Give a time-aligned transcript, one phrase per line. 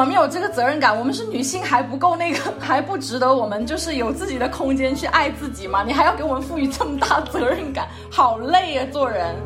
[0.00, 0.98] 我们有这个责任感？
[0.98, 5.84] 我们是女性还不够那个， 还不值得我们就是有自己的空间去爱自己吗？
[5.86, 9.36] 你还要给我们赋予这么大责任感，好累啊，做人。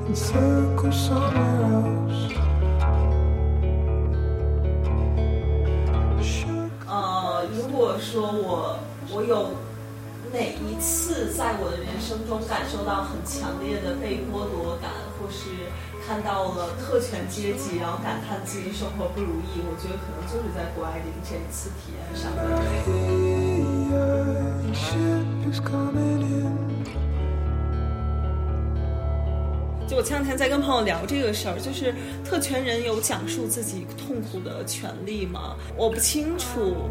[15.44, 15.50] 是
[16.06, 22.40] 看到了特权阶级，然后感叹自己生活不如意，我觉得可能就是在谷爱凌这一次体验上面。
[29.86, 31.94] 就我前两天在跟朋友聊这个事儿，就是
[32.24, 35.56] 特权人有讲述自己痛苦的权利吗？
[35.76, 36.88] 我不清楚。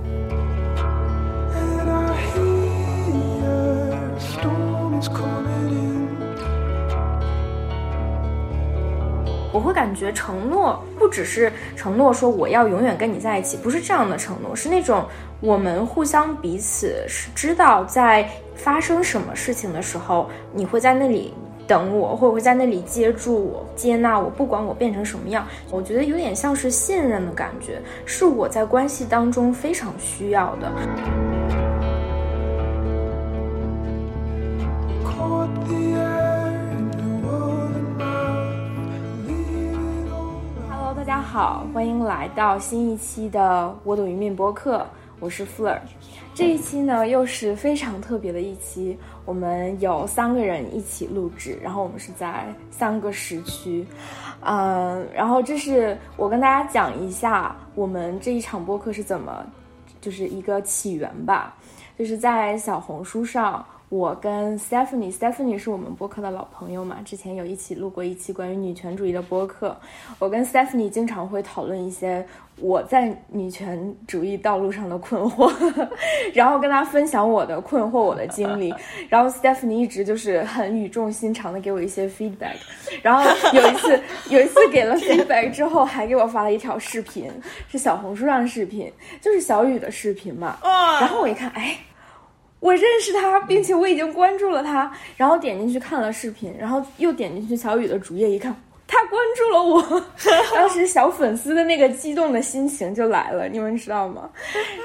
[9.53, 15.05] 我会感觉承诺不只是承诺说我要永远跟你在一起，不是这样的承诺，是那种
[15.39, 21.33] 我们互相彼此是知道在发生什么事情的时候，你会在那里。
[21.65, 31.33] 等我，或者会在那里接住我、接纳我，不管我变成什么样，我觉得有点像是信任的感觉，是我在关系当中非常需要的。
[41.34, 44.86] 好，欢迎来到新一期的我懂鱼面播客，
[45.20, 45.80] 我是 Fleur。
[46.36, 48.95] 这一期呢，又是非常特别的一期。
[49.26, 53.84] 我们有三个人一起录制，然后我们是在三个时区，
[54.42, 59.44] 嗯，然后这是我跟大家讲一下我们这一场播客是怎么，
[60.00, 61.56] 就是一个起源吧，
[61.98, 63.66] 就是在小红书上。
[63.93, 69.77] 我跟 Stephanie，Stephanie 是我们播客的老朋友嘛，之前有一起录过一期关于女权主义的播客。
[70.17, 72.26] 我跟 Stephanie 经常会讨论一些
[72.59, 75.54] 我在女权主义道路上的困惑，
[76.33, 78.73] 然后跟她分享我的困惑、我的经历。
[79.09, 82.55] 然后 Stephanie 一直就是很语重心长的给我一些 feedback。
[83.04, 83.23] 然后
[83.54, 87.31] 有一次，有一次给了 feedback 之后，还给我发了一条视频，
[87.67, 90.58] 是小红书上的视频，就是小雨的视频嘛。
[90.99, 91.77] 然后我一看，哎。
[92.63, 98.55] 我认识他，并且我已经关注了他，然后点进去看了视频，然后又点进去小雨的主页一看，
[98.87, 100.05] 他关注了我，
[100.55, 104.29] 当时小粉丝的那个激动的心情就来了，你们知道吗？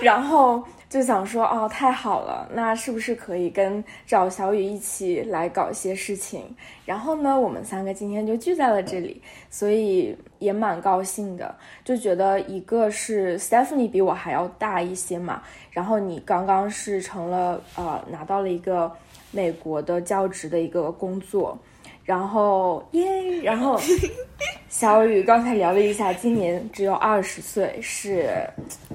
[0.03, 0.61] 然后。
[0.91, 6.43] 就想说哦，太好了，那是不是可以跟找小雨一起来搞一些事情？
[6.87, 11.55] 然后呢，我们三个今天就聚在了这里，所以也蛮高兴的。
[11.85, 18.91] 就觉得一个是 Stephanie 比我还要大一些嘛，然后你刚刚是成了呃拿到了一个
[19.31, 21.59] 美国的教职的一个工作。
[22.05, 23.79] 然后耶，然后
[24.71, 28.31] 小雨刚才聊了一下，今年只有二十岁，是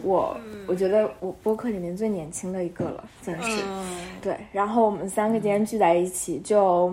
[0.02, 3.62] 我我觉得我播客里面最年轻的一个了，算是
[4.20, 4.36] 对。
[4.52, 6.92] 然后我们三个今天聚在一起，就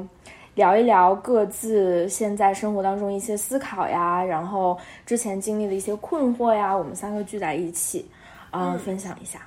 [0.54, 8.10] 聊一聊各自现在生活当中一些思考呀，然后之前经历的一些困惑呀，我们三个聚在一起，
[8.50, 9.40] 嗯，分享一下。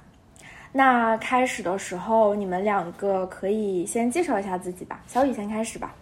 [0.71, 5.01] 那开始的时候，你们两个可以先介绍一下自己吧。
[5.05, 5.93] 小雨先开始吧。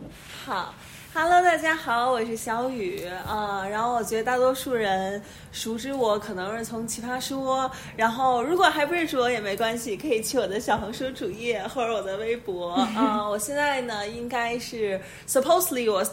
[0.45, 0.73] 好
[1.13, 3.67] ，Hello，大家好，我是小雨啊。
[3.67, 13.25] 然后我觉得大多数人熟知我可能是从奇葩说，然后如果还不认识我也没关系，可以去我的小红书主页或者我的微博啊。
[13.29, 16.05] 我现在呢应该是 supposedly 我。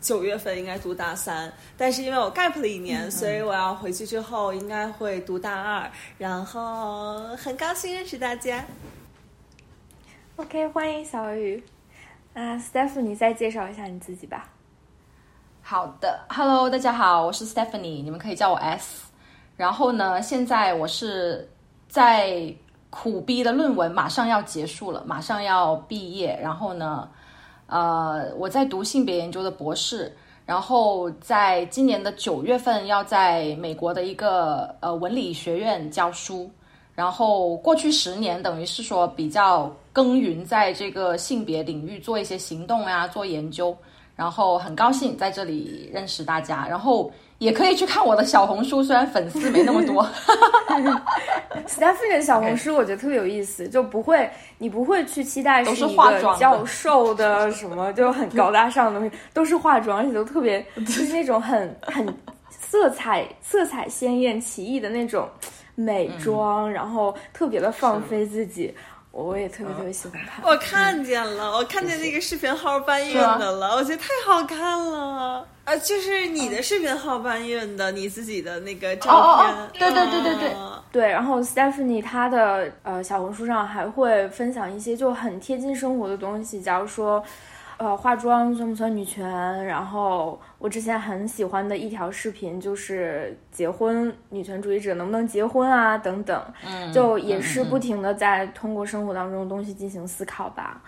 [0.00, 5.90] 九月份应该读大三，但是因为我 gap 了一年，所以我要回去之后应该会读大二。
[6.16, 8.64] 然后很高兴认识大家。
[10.36, 11.62] OK，欢迎小雨。
[12.32, 14.48] 啊，Stephanie，你再介绍一下你自己吧。
[15.62, 19.10] 好的，Hello，大家好，我是 Stephanie，你们可以叫我 S。
[19.56, 21.48] 然后呢，现在我是
[21.88, 22.54] 在
[22.88, 26.38] 苦逼的论文马上要结束了，马上要毕业。
[26.40, 27.08] 然后呢？
[27.66, 30.12] 呃，我在读性别研究的博士，
[30.44, 36.50] 然后在今年的九月份要在美国的一个呃文理学院教书，
[37.00, 43.74] 然后过去十年等于是说比较耕耘在这个性别领域做一些行动呀，做研究，
[44.14, 47.10] 然后很高兴在这里认识大家，然后。
[47.40, 50.06] 也可以去看我的小红书，虽然粉丝没那么多。
[51.66, 62.06] Stephanie 的小红书我觉得特别有意思，就不会，你不会去期待是化妆教授的什么，就很高大上的东西，都是化妆，而且都特别，就是那种很很
[62.50, 65.26] 色彩色彩鲜艳、奇异的那种
[65.74, 68.74] 美妆，然后特别的放飞自己。
[69.12, 70.44] 我也特别特别喜欢看。
[70.44, 75.44] 我看见了，我看见那个视频号搬运的了，我觉得太好看了。
[75.64, 79.54] 呃，就是你的视频号搬运的，你自己的那个照片。
[79.72, 80.56] 对对对对对
[80.92, 81.08] 对。
[81.08, 87.22] 然后 Stephanie 她的呃小红书上还会分享一些就很贴近生活的东西，假如说。
[87.80, 89.64] 呃，化妆算不算女权？
[89.64, 95.96] 然后我之前很喜欢的一条视频就是结婚，女权主义者能不能结婚啊？
[95.96, 100.82] 等等，嗯，就也是不停的在通过生活当中的东西进行思考吧。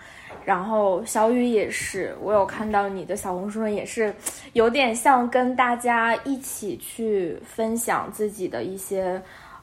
[0.45, 4.13] 然后小雨也是，我有看到你的小红书上也是，
[4.53, 9.19] 有点像跟大家一起去分享自己的一些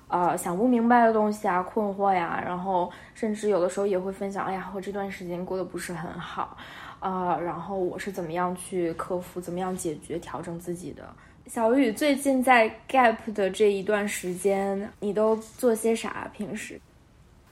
[0.08, 6.56] 呃想不明白的东西啊、困惑呀，然后甚至有的时候也会分享，哎呀，我这段时间过得不是很好。
[7.00, 11.02] 啊，然后我是怎么样去克服，怎么样解决、调整自己的？
[11.46, 16.30] 小雨最近在 Gap 的这一段时间，你都做些啥？
[16.36, 16.78] 平时？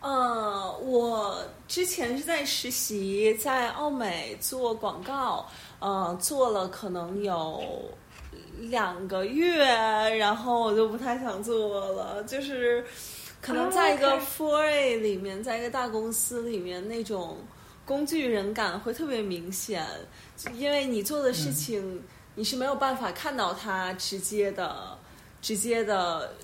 [0.00, 5.48] 呃，我之前是在实习，在奥美做广告，
[5.80, 7.62] 呃，做了可能有
[8.58, 9.64] 两个月，
[10.18, 12.84] 然后我就不太想做了，就是
[13.40, 17.38] 可能在一个 Four A 里面，在一个大公司里面那种。
[17.88, 19.82] 工具人感会特别明显，
[20.54, 22.02] 因为你做的事情，
[22.34, 24.98] 你是没有办法看到它直接的、
[25.40, 26.34] 直接的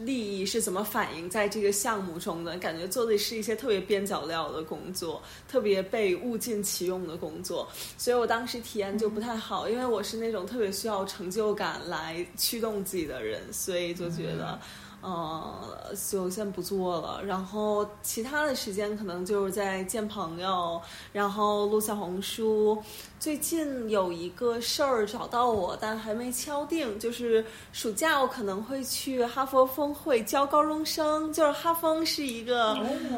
[0.00, 2.56] 利益是怎么反映在这个项目中的。
[2.56, 7.68] 感觉做的是一些特别边角料的工作，特别被物尽其用的工作，
[7.98, 9.68] 所以我当时体验就不太好。
[9.68, 14.58] 因为我是那种特别需要成就感来驱动自己的人，所以就觉得。
[15.04, 17.22] 呃，就先不做了。
[17.22, 20.80] 然后其他的时间可能就是在见朋友，
[21.12, 22.82] 然后录小红书。
[23.20, 26.98] 最近有一个事儿找到我，但还没敲定。
[26.98, 31.30] 就是暑假我可能会去哈佛峰会教高中生。
[31.32, 32.74] 就是哈峰是一个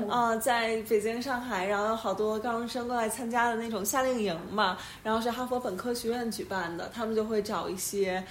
[0.08, 4.76] 呃，在北京、上海，然后有好多高中生过来参加的那种夏令营嘛。
[5.04, 8.24] 然后是哈佛本科学院举办的，他们就会找一些。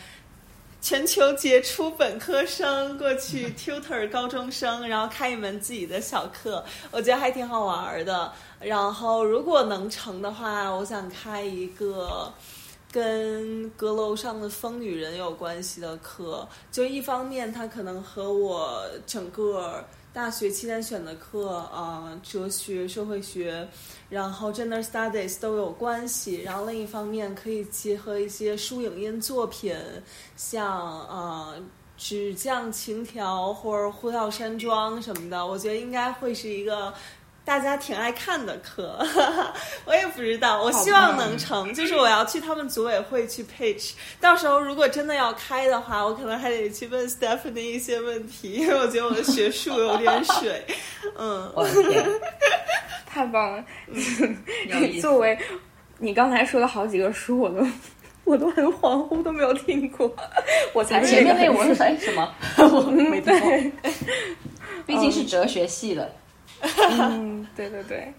[0.86, 8.32] 全球杰出本科生过去 tutor 高中生，然后开一门自己的小课，我觉得还挺好玩的。
[8.60, 12.32] 然后如果能成的话，我想开一个
[12.92, 16.48] 跟阁楼上的疯女人有关系的课。
[16.72, 19.84] 就一方面，它可能和我整个。
[20.16, 23.68] 大学期间选的课啊，哲学、社会学，
[24.10, 26.42] 然后 gender studies 都有关系。
[26.42, 29.76] 然后另一方面，可以结合一些书影音作品，
[30.38, 31.56] 像呃
[31.98, 35.46] 《纸匠情调》或者《呼啸山庄》什么的。
[35.46, 36.94] 我觉得应该会是一个。
[37.46, 38.98] 大家挺爱看的课，
[39.86, 41.72] 我也不知道，我希望能成。
[41.76, 50.66] 就是我要去他们组委会去 pitch，到时候如果真的要开的话，我可能还得去问 Stephanie 一些问题，因 为我觉得我的学术有点水。
[51.18, 52.04] 嗯，我天，
[53.06, 53.64] 太棒了！
[55.00, 55.38] 作为
[56.00, 57.68] 你刚才说的好几个书，我都
[58.24, 60.12] 我都很恍惚，都没有听过。
[60.74, 62.34] 我才前面那我是哎什么？
[62.58, 63.52] 我没听过，
[64.88, 66.04] 毕竟是哲学系的。
[66.04, 66.12] 嗯，
[67.56, 68.14] 对对对，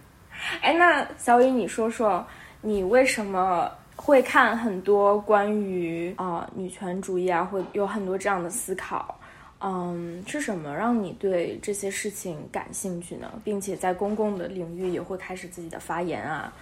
[0.61, 2.27] 哎，那小雨，你说说，
[2.61, 9.19] 你为什么会看很多关于啊女权主义啊，会有很多这样的思考？
[9.60, 13.32] 嗯，是什么让你对这些事情感兴趣呢？
[13.43, 16.53] 并且在公共的领域也会开始自己的发言啊，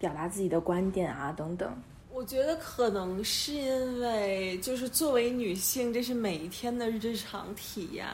[0.00, 1.72] 表达自己的观点啊等等。
[2.12, 8.06] 我觉得可能是因为，就是作为女性，这是每一天的日常体验。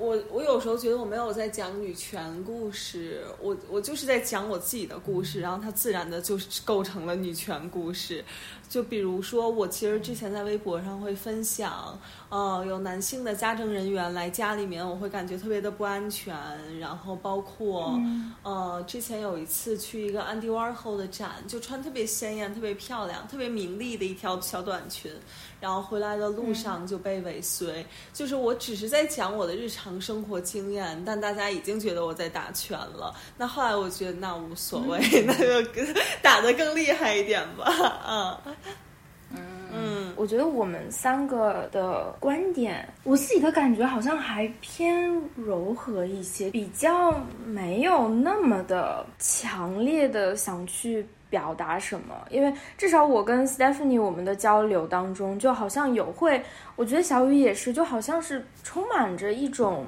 [0.00, 8.24] 我我有时候觉得我没有在讲女权故事，我我就是在讲我自己的故事，然后它自然的就构成了女权故事。
[8.66, 16.34] 就比如说，我其实之前在微博上会分享，呃，有男性的家政人员来家里面，我会感觉特别的不安全。
[16.78, 18.00] 然后包括，
[18.44, 25.10] 呃，之前有一次去一个 Andy Warhol 的展，就穿特别鲜艳、特别漂亮、特别明丽的一条小短裙。
[25.60, 33.14] 然后回来的路上就被尾随，就是我只是在讲我的日常生活经验，但大家已经觉得我在打拳了。
[33.36, 35.84] 那后来我觉得那无所谓， 那就
[36.22, 37.64] 打得更厉害一点吧。
[37.66, 38.40] 啊，
[39.72, 47.12] 嗯，我觉得我们三个的观点，我自己的感觉好像还偏柔和一些，比较
[47.44, 51.06] 没有那么的强烈的想去。
[51.30, 52.14] 表达什么？
[52.28, 56.42] 因为至少我跟 Stephanie 我们的交流当中，就好像有会，
[56.76, 59.86] 我觉得小雨也是，就好像是充满着一种，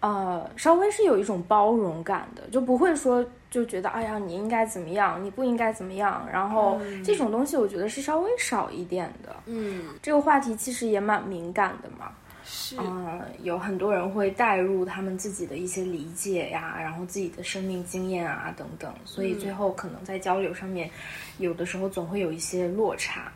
[0.00, 9.36] 呃，稍微是有一种包容感的，就不会说就觉得，哎呀，你应该怎么样，你不应该怎么样，然后这种东西我觉得是稍微少一点的。
[9.46, 12.10] 嗯，这个话题其实也蛮敏感的嘛。
[12.52, 20.90] 是，呃，有很多人会带入他们自己的一些理解呀，然后自己的生命经验啊等等，所以最后可能在交流上面，
[21.38, 23.32] 有的时候总会有一些落差。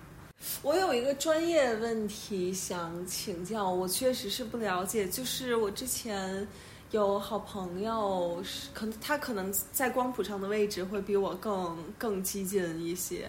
[0.62, 6.46] 我有一个专业问题想请教，我确实是不了解，就是我之前
[6.90, 13.28] 有好朋友，是可能他可能在光谱上的位置会比我更更激进一些，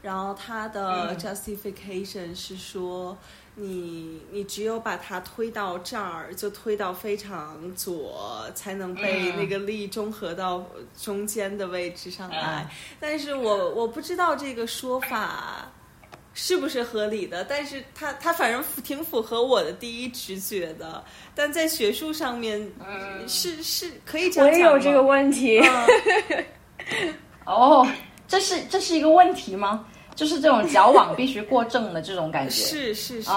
[0.00, 3.14] 然后他的 justification 是说。
[3.60, 10.64] 你你只有把它推到这儿，就推到非常左，才能被那个力中和到
[10.96, 12.70] 中间的位置上来。
[13.00, 15.68] 但是我我不知道这个说法
[16.34, 21.02] 是不是合理的，但是它它反正挺符合我的第一直觉的。
[21.34, 22.70] 但在学术上面，
[23.26, 25.60] 是是可以这样讲我也有这个问题。
[27.44, 27.84] 哦，
[28.28, 29.84] 这是这是一个问题吗？
[30.18, 33.30] 就是这种矫枉必须过正的这种感觉， 是是是，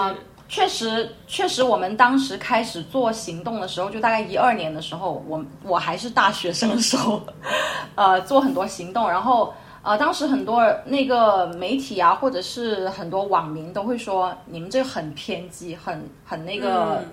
[0.50, 7.22] 确实确实，我们当时开始做行动的时候，就大概一二年的时候，我我还是大学生的时候，
[7.94, 17.06] 呃，做很多行动，然后呃，当时很多那个媒体啊，或者是很多网民都会说，你们这个很偏激，很很那个，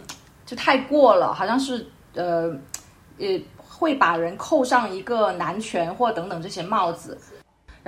[0.47, 2.51] 就太过了，好像是呃
[3.19, 7.19] 呃，会把人扣上一个男权或等等这些帽子。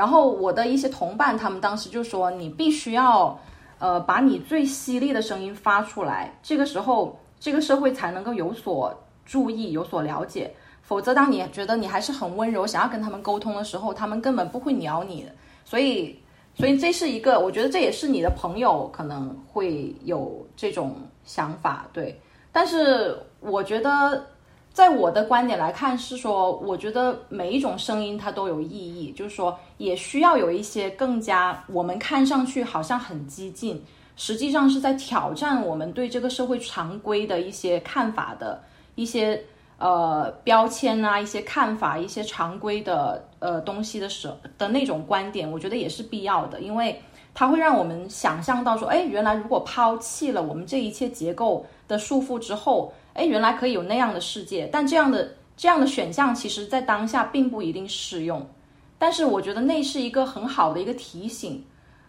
[0.01, 3.39] 然后我的一些同伴，他们当时就说：“你必须要，
[3.79, 10.51] 呃，把你最犀利的声音发出来，这个时候这个社会才能够有所注意、有所了解。
[10.81, 15.29] 否则，当你觉得你还是很温柔，想要跟他们沟通的时候，他们根本不会鸟你。
[15.67, 16.19] 所以，
[16.55, 22.19] 所以这是一个，我觉得这也是你的朋友可能会有这种想法，对。
[22.51, 24.25] 但是，我觉得。”
[24.73, 33.85] 在我的观点来看，是说，我觉得每一种声音它都有意义，就是说，也需要有一些更加我们看上去好像很激进，
[34.17, 38.63] 实际上是在挑战我们对这个社会常规的一些看法的
[38.95, 39.43] 一些
[39.79, 47.03] 呃标签啊，一些看法，一些常规的呃东西的时的那种观点，我觉得也是必要的，因为
[47.35, 52.93] 它会让我们想象到说，哎，原来如果抛弃了我们这一切结构的束缚之后。
[53.15, 58.47] 哎，原来可以有那样的世界，但这样的这样的选项，其实在当下并不一定适用。
[58.99, 61.65] 但是我觉得那是一个很好的一个提醒，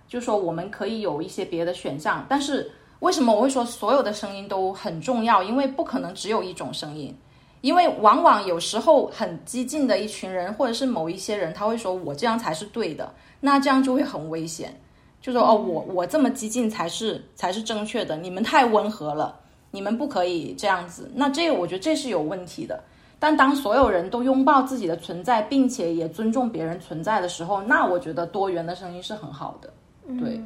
[0.08, 2.26] 就是说我们可以有一些别的选项。
[2.28, 5.42] 但是为什么我会说所有的声音都很重要？
[5.42, 7.16] 因为不可能只有一种声音，
[7.62, 14.80] 因为往往有时候很激进的一群人，或者是某一些人，他会说我这样才是对的，那这样就会很危险。
[15.22, 19.40] 就说哦，我我这么激进才是才是正确的，你们太温和了。
[19.72, 22.84] 你们不可以这样子，那这个我觉得这是有问题的。
[23.18, 29.72] 但当所有人都拥抱自己的存在，并且也尊重别人存在的时候，那我觉得多元的声音是很好的。
[30.20, 30.42] 对，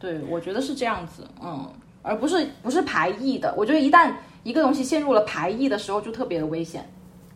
[0.00, 1.70] 对，我觉得是这样子，嗯，
[2.02, 3.54] 而不是不是排异的。
[3.56, 6.84] 我觉得一旦一个东西陷入了排异的时候，就特别的危险。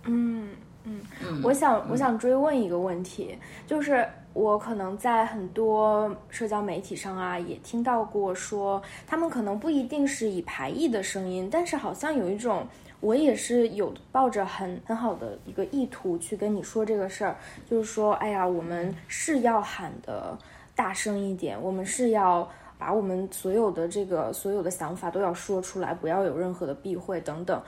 [0.07, 0.49] 嗯
[1.43, 4.07] 我想我想追问一个问题，就是。
[4.35, 12.67] 我可能在很多社交媒体上啊，也听到过说，他们可能不一定是以排异的声音，但是好像有一种，
[13.00, 17.37] 我也是有抱着很很好的一个意图去跟你说这个事儿，
[17.69, 20.35] 就是说，哎呀，我们是要喊的
[20.75, 22.49] 大声一点，我们是要
[22.79, 27.61] 把我们所有的这个所有的想法都要说出来，不要有任何的避讳等等。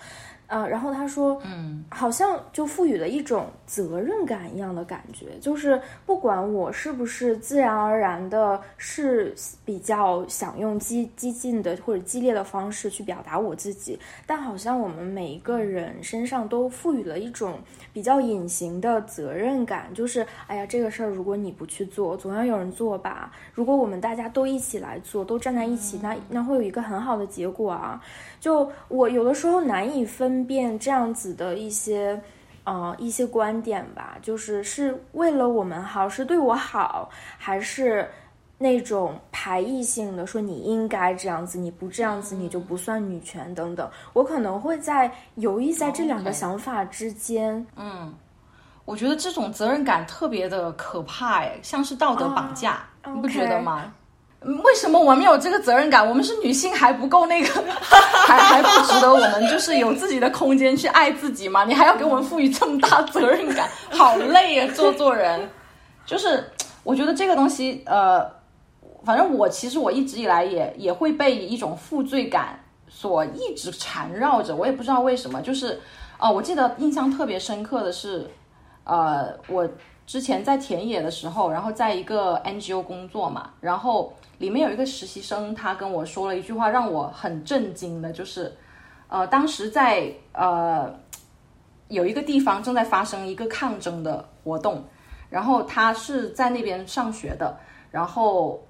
[0.46, 9.34] 呃，然后他说，嗯，好像就赋予了一种责任感一样的感觉，就是不管我是不是自然而然的，是
[9.64, 17.58] 比较想用激激进的或者激烈的方式去表达我自己，但好像我们每一个人身上都赋予了一种
[17.92, 23.32] 比较隐形的责任感，就是，哎呀，这个事儿如果你不去做，总要有人做吧？
[23.52, 28.02] 如果我们大家都一起来做，都站在一起，那那会有一个很好的结果啊。
[28.40, 32.18] 就我有的时候难以分辨这样子的一些，
[32.64, 38.08] 呃，一些观点吧，就是是为了我们好，是对我好，还是
[38.56, 43.90] 那种排异性的，说你应该这样子，你不这样子你就不算女权等等。
[44.14, 47.66] 我可能会在犹豫在这两个想法之间。
[47.76, 48.14] 嗯，
[48.86, 53.92] 我觉得这种责任感特别的可怕，哎，像是道德绑架，你不觉得吗？
[54.62, 56.06] 为什么我们有这个责任感？
[56.06, 57.64] 我们是女性还不够那个，
[58.26, 61.64] 还还不值得我们就是有自己的空间去爱自己吗？
[61.64, 64.70] 你还要给我们赋予这么大责任感，好累啊！
[64.74, 65.48] 做做人，
[66.04, 66.44] 就是
[66.82, 68.30] 我觉得这个东西，呃，
[69.04, 75.40] 反正我其实我一直以来也也会被一种负罪感所一直缠绕着，我也不知道为什么。
[75.40, 75.80] 就是
[76.18, 78.30] 啊，我记得印象特别深刻的是，
[78.84, 79.66] 呃，我
[80.06, 84.12] 之前在田野的时候，然后在一个 NGO 工作嘛，然后。
[84.38, 88.52] 里面有一个实习生，他跟我说了一句话，让我很震惊的，就是
[89.08, 90.94] 呃，当时在呃
[91.88, 94.84] 有一个地方正在发生一个抗争的活动，
[95.30, 97.56] 然后他是在那边上学的，
[97.90, 98.62] 然后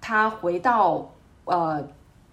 [0.00, 1.10] 他回到
[1.44, 1.82] 呃。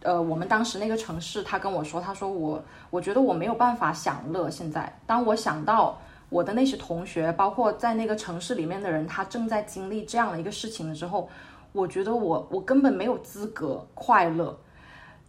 [0.02, 4.50] 呃，我们当时那个城市，他跟我说，他说我，我觉得我没有办法享乐。
[4.50, 11.28] 现在，当我想到我的那些同学，包括在那个城市里面的人，他正在经历这样的一个事情的时候，
[11.72, 14.58] 我觉得我，我根本没有资格快乐。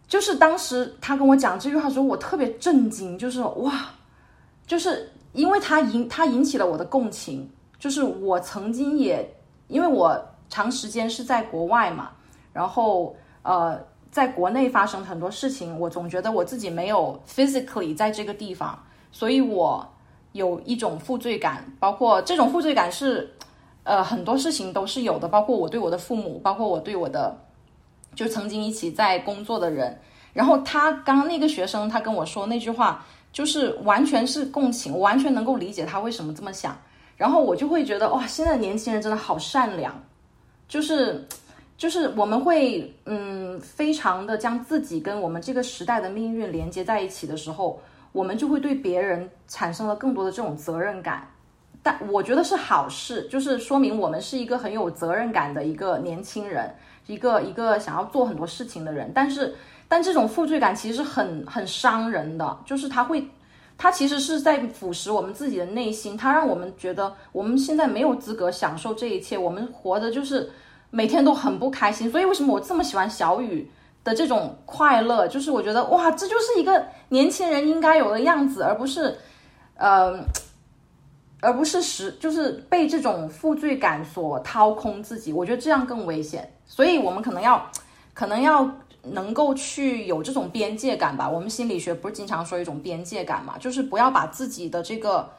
[0.07, 3.91] 就是当时他跟我讲这句话的时候，我特别震惊，就是哇，
[4.67, 9.27] 就是因为他引他引起了我的共情，就是我曾经也
[9.67, 10.19] 因为我
[10.49, 12.11] 长时间是在国外嘛，
[12.53, 13.79] 然后呃。
[14.11, 18.77] 在国内发生很多事情，我总觉得我自己没有 physically 在这个地方，
[19.09, 19.87] 所以我
[20.33, 21.63] 有一种负罪感。
[21.79, 23.33] 包括这种负罪感是，
[23.83, 27.35] 呃，很多事情都是有的，包括我对我的父母，包括我对我的
[28.15, 29.97] 就曾经一起在工作的人。
[30.33, 36.77] 然后他刚刚那个学生他跟我说那句话，就是完全是共情，我完全能够理解他为什么这么想。
[37.17, 39.93] 然后我就会觉得哇，现在年轻人真的好善良，
[40.67, 41.27] 就是。
[41.77, 51.27] 就是我们会嗯，非常的将自己跟我们这个时代的命运连接在一起的时候，我们就会对别人产生了更多的这种责任感。
[51.83, 56.73] 但我觉得是好事，就是说明我们是一个很有责任感的一个年轻人，
[57.07, 59.11] 一个一个想要做很多事情的人。
[59.13, 59.55] 但是，
[59.87, 63.27] 但这种负罪感其实很很伤人的，就是他会，
[63.77, 70.51] 他其实是在腐蚀我们自己的内心，他让我们觉得我们现在没有资格享受这一切，我们活的就是。
[70.93, 73.71] 每天都很不开心，所以为什么我这么喜欢小雨
[74.03, 75.25] 的这种快乐？
[75.25, 79.17] 就是我觉得哇，这就是一个年轻人应该有的样子，而不是，
[79.77, 80.19] 呃，
[81.41, 85.33] 而不是使就是被这种负罪感所掏空自己。
[85.33, 87.69] 我觉得这样更危险，所以我们可能要，
[88.13, 88.65] 可能要
[89.03, 91.29] 能够去有这种边界感吧。
[91.29, 95.29] 我们心理学不是经常说一种边界感嘛，就是不要把自己的这个。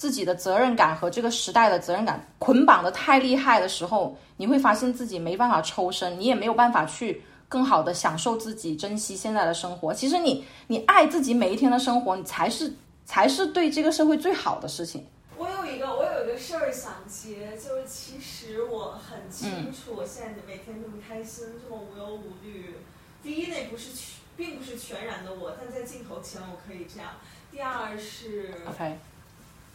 [0.00, 9.92] 自己的责任感和这个时代的责任感捆绑的太厉害的时候，你会发现自己没办法抽身，你也没有办法去更好的享受自己，珍惜现在的生活。
[9.92, 12.72] 其实你你爱自己每一天的生活，你才是
[13.04, 15.04] 才是对这个社会最好的事情。
[15.40, 22.76] 我有一个我有一个事儿想接，就是其实我很清楚，我现在每天这么开心，这么无忧无虑。
[23.22, 27.12] 第一，那不是全，并不是全然的我，但在镜头前我可以这样。
[27.50, 28.54] 第二是。
[28.68, 28.98] OK。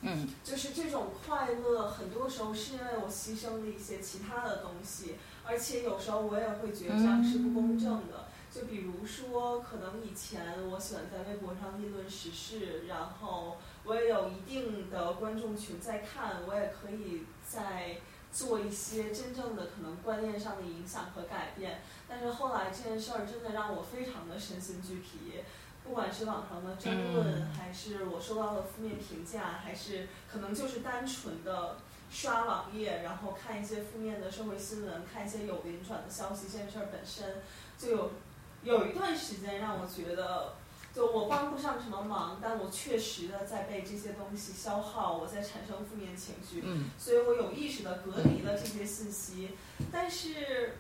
[0.01, 8.28] 嗯，就是这种快乐，很多时候是因为我牺牲了一些其他的东西，而且有时候我也会觉得这样是不公正的。
[8.54, 17.98] 就比如说，可能以前我喜欢在微博上议论时事，然后我也有一定的观众群在看，我也可以在
[18.32, 21.82] 做一些真正的可能观念上的影响和改变。
[22.08, 25.43] 但是后来这件事儿真的让我非常的身心俱疲。
[25.84, 31.78] 不管是网上的争论，还是我收到的负面评价，还是可能就是单纯的
[32.10, 37.36] 刷网页，然后看一些负面的社会新闻，看一些有连转的消息，这件事儿本身
[37.78, 38.12] 就有
[38.63, 40.56] 有一段时间让我觉得，
[40.95, 46.63] 就我帮不上什么忙，但我确实的在被这些东西消耗，我在产生负面情绪，
[46.97, 49.51] 所以我有意识的隔离了这些信息，
[49.91, 50.77] 但是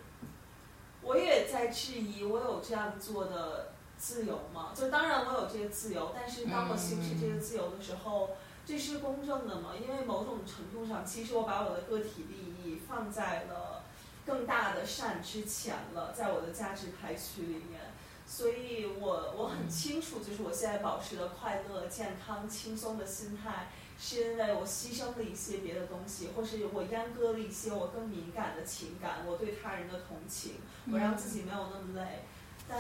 [1.01, 3.73] 我也在质疑我有这样做的。
[3.97, 8.31] 自由吗，就当然我有这个自由，但是当我行使这个自由的时候，
[8.65, 9.69] 这是公正的吗？
[9.81, 13.83] 因为某种程度上，其实我把我的个体利益放在了
[14.25, 17.84] 更大的善之前了，在我的价值排序里面，
[18.25, 30.55] 所以我我很清楚，就是我现在保持的快乐、健康、轻松的心态，是因为我牺牲了一些别的东西，或是我阉割了一些我更敏感的情感，我对他人的同情，
[30.91, 32.25] 我让自己没有那么累，
[32.67, 32.79] 但。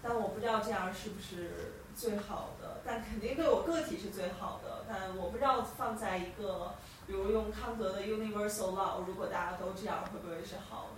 [0.00, 4.84] 但我不知道这样是不是最好的，但肯定对我个体是最好的。
[4.88, 6.72] 但我不知道放在一个，
[7.04, 10.97] 比如用康德的 universal law，如果大家都这样，会不会是好的？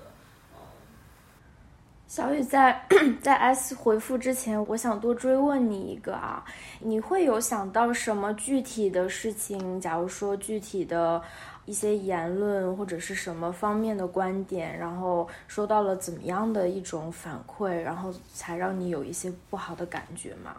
[2.10, 2.84] 小雨在
[3.22, 6.44] 在 S 回复之前，我想多追问你一个啊，
[6.80, 9.80] 你会有想到什么具体的事情？
[9.80, 11.22] 假如说具体的。
[11.66, 20.56] 一些言论或者是什么方面的观点，然后收到了怎么样的一种反馈，然后才让你有一些不好的感觉吗？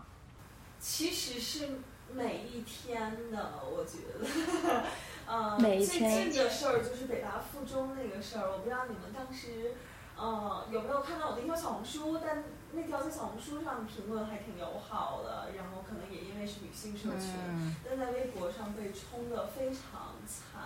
[0.79, 1.67] 其实是
[2.13, 4.83] 每一天的，我觉得，
[5.27, 9.73] 呃，最近的事儿就是北大附中那个事儿，我不知道你们当时，
[10.21, 12.19] 呃，有没有看到我的一条小红书？
[12.23, 20.61] 但那条在小红书上评论还挺友好的，然后可能也因为是女性社群，但在微博上被冲的非常惨。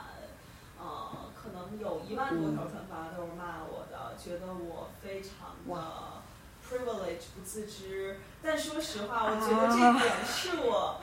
[0.77, 6.21] 呃，可能有一万多条转发都是骂我的，觉得我非常的
[6.67, 8.19] privilege 不自知。
[8.43, 10.99] 但说实话，我觉得这点是我。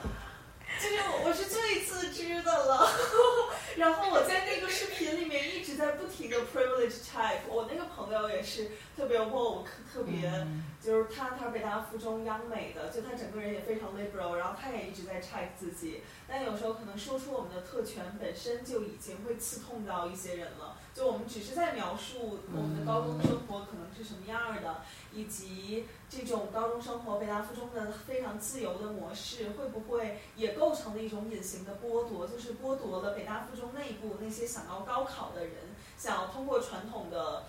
[0.80, 2.88] 就是我是最自知的了，
[3.76, 10.46] 然后我在那个视频里面一直在不停的 privilege type，我那个朋友也是特别 woke，特别
[10.80, 24.82] 就是他他是北大附中央美的，就他整个人也非常 liberal，然后他也一直在 check 自己，但有时候可能说出我们的特权本身就已经会刺痛到一些人了，就我们只是在描述我们的高中生活可能是什么样的。
[25.14, 32.26] 以及这种高中生活，北大附中的非常自由的模式，会不会也构成了一种隐形的剥夺？
[32.26, 35.54] 就是剥夺了北大附中内部那些想要高考的人，
[35.96, 37.44] 想要通过传统的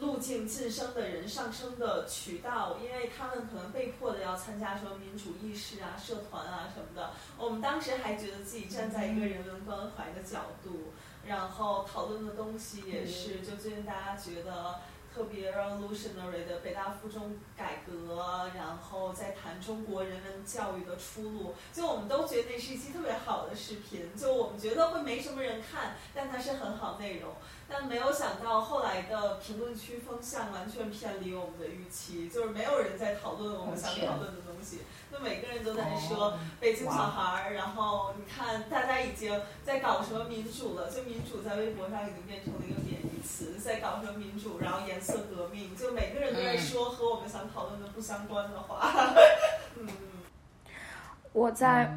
[0.00, 7.10] 路径晋升的人上升的渠道，因为他们可能被迫的要参加什么民主意识啊、社团啊什么的。
[7.38, 10.92] 我们当时还觉得自己站在一个人文关怀的角度，
[11.26, 14.80] 然后讨论的东西也是，就最近大家觉得。
[15.14, 27.30] 特别 revolutionary 的北大附中改革，然后再谈中国人文教育的出路，就我们都觉得那是一期特别好的视频，就我们觉得会没什么人看，但它是很好内容。
[27.66, 48.92] 但没有想到后来的评论区风向完全偏离我们的预期，就是没有人在讨论我们想讨论的东西，就每个人都在说北京小孩儿，然后你看大家已经在搞什么民主了，就民主在微博上已经变成了一个贬义词，在搞什么民主，然后颜色革命，就每个人都在说和我们想讨论的不相关的话。
[49.80, 49.88] 嗯，
[51.32, 51.92] 我 在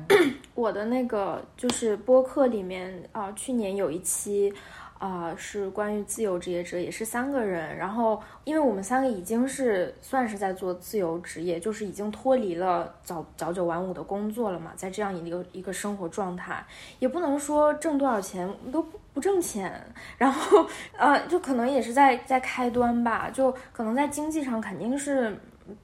[0.55, 4.51] 我的那个就是播客里面啊，去年有一期。
[4.99, 7.77] 啊，是关于自由职业者，也是三个人。
[7.77, 16.65] 然后，因为我们三个已经是算是在做自由职业，就是已经脱离了早早九晚五的工作了嘛，在这样一个一个生活状态，
[16.97, 19.84] 也不能说挣多少钱都不不挣钱。
[20.15, 20.63] 然后，
[20.95, 25.36] 呃，就可能也是在在开端吧，就可能在经济上肯定是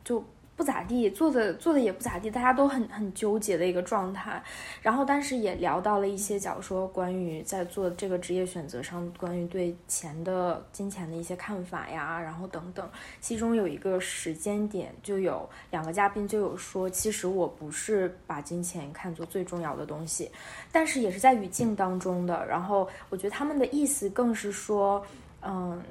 [0.03, 0.23] 就。
[0.55, 4.41] 不咋地，做的做的也不咋地，大家都很很纠结的一个状态。
[4.81, 12.87] 然后，但是也聊到了一些，假如说关于在做这个职业选择上，关于对钱的金钱的一些看法呀，然后等等。
[13.19, 20.29] 其中有一个时间点，就有两个嘉宾就有说，其实我不是把金钱看作最重要的东西，
[20.71, 22.45] 但是也是在语境当中的。
[22.45, 25.03] 然后，我觉得他们的意思更是说，
[25.41, 25.81] 嗯，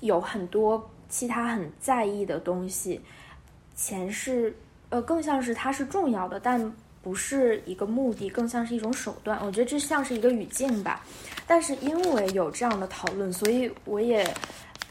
[0.00, 3.00] 有很多其他很在意的东西。
[3.78, 4.52] 钱是，
[4.90, 9.38] 呃，更像是它是重要的，但不是一个目的，更像是一种手段。
[9.46, 11.04] 我觉得这像是一个语境吧。
[11.46, 14.28] 但是因为有这样的讨论，所以我也。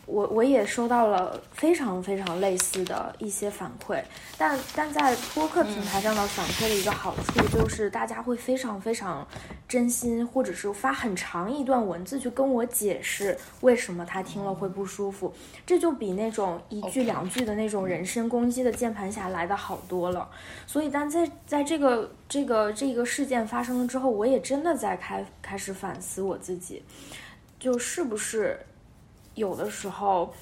[0.08, 4.02] 我我也收到了非常非常类似的一些反馈，
[4.38, 9.28] 但但在播客平台上的反馈的一个好处就是大家会非常非常
[9.68, 15.34] 真心，或者是发很长一段文字去跟我解释为什么他听了会不舒服，
[15.66, 20.30] 这就比那种一句两句的那种人身攻击的键盘侠来的好多了。
[20.66, 26.82] 所以，但在在这个这个这个事件发生了之后，我也真的在开开始反思我自己，
[27.60, 28.58] 就是不是。
[29.38, 30.34] 有的时候，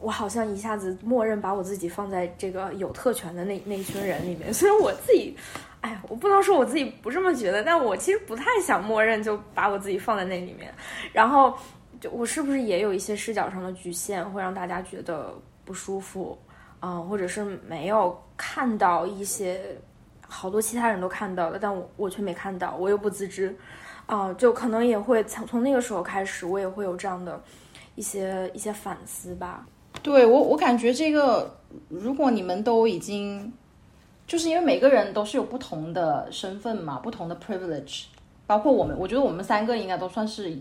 [0.00, 4.52] 我好像一下子默认把我自己放在这个有特权的那那一群人里面。
[4.54, 5.36] 虽然我自己，
[5.80, 10.72] 哎，我不能说我自己不这么觉得，但我其实不太想默认就把我自己放在那里面。
[11.12, 11.52] 然后，
[12.00, 16.38] 就我是不是也有一些视角上的局限，会让大家觉得不舒服
[16.78, 17.00] 啊？
[17.00, 19.60] 或者是没有看到一些
[20.26, 23.54] 好多其他人都看到的，但我我却没看到，我又不自知
[24.06, 24.32] 啊？
[24.34, 27.42] 就可能也会从从那个时候开始，我也会有这样的。
[28.00, 29.66] 一些一些反思吧，
[30.02, 31.54] 对我我感觉这个，
[31.90, 33.52] 如果你们都已经，
[34.26, 38.04] 就是因为每个人都是有不同的身份嘛，不同的 privilege，
[38.46, 40.56] 包括我们，我觉得我们三个应该都算是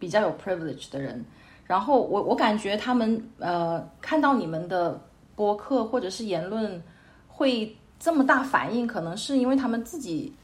[0.00, 1.24] 比较有 privilege 的人。
[1.64, 5.00] 然后我我感觉他们呃看到你们的
[5.36, 6.82] 播客或者是言论
[7.28, 10.34] 会这么大反应，可能是因为他们自己。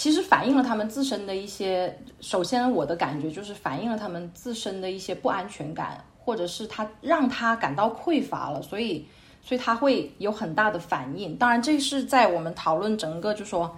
[0.00, 9.06] 其实反映了他们自身的一些，首先我的感觉就是反映了他们自身的一些不安全感，或者是他让他感到匮乏了，所以，
[9.42, 11.36] 所以他会有很大的反应。
[11.36, 13.70] 当然，这是在我们讨论整个就说，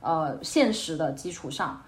[0.00, 1.80] 呃，现实的基础上，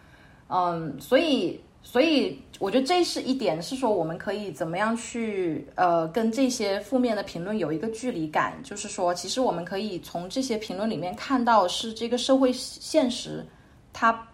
[0.47, 13.45] 嗯，所以，所以我觉得这是一点，是说我们可以怎么样去，呃，跟这些负面的评论有一个距离感，就是说，其实我们可以从这些评论里面看到是这个社会现实。
[13.93, 14.27] 他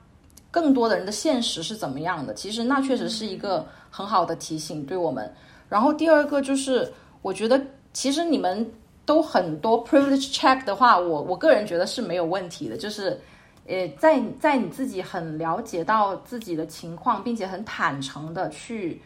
[0.50, 2.32] 更多的人的现实是怎么样的？
[2.34, 5.32] 其实那确实是一个很好的提醒，对我们。
[5.68, 6.92] 然后第二个就是，
[7.22, 7.60] 我觉得
[7.92, 8.70] 其实你们
[9.04, 12.76] 都很多 privilege check 的话，我我个人觉得是没有问题的。
[12.76, 13.20] 就是
[13.66, 19.02] 呃，在在你自己很了解到自己的情况，并且很坦诚的去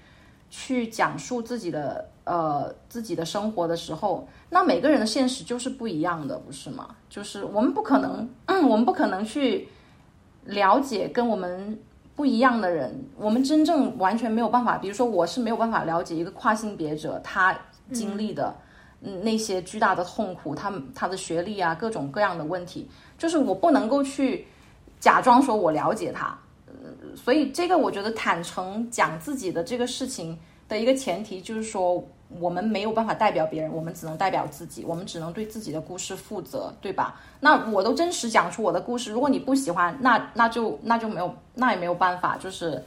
[0.50, 6.94] 去讲述自己的呃自己的生活的时候，那每个人的现实就是不一样的，不是吗？
[7.08, 9.66] 就是我们不可能，嗯我们不可能去
[10.50, 11.78] 了解跟我们
[12.14, 14.76] 不一样的人，我们真正完全没有办法。
[14.76, 17.58] 比如说，我是没有办法了解一个跨性别者他
[17.92, 18.54] 经历的
[19.02, 22.88] 嗯那些巨大的痛苦，他他的学历啊，各种各样的问题。
[23.16, 24.46] 就是我不能够去
[24.98, 26.38] 假装说我了解他，
[27.14, 32.04] 所以这个我觉得坦诚讲自己的这个事情的一个前提就是说，
[32.38, 37.20] 我们没有办法代表别人，我们只能代表自己，我们只能对自己的故事负责，对吧？
[37.40, 42.82] 那我都真实讲出我的故事，如果你不喜欢，那那就那就没有，那也没有办法，就是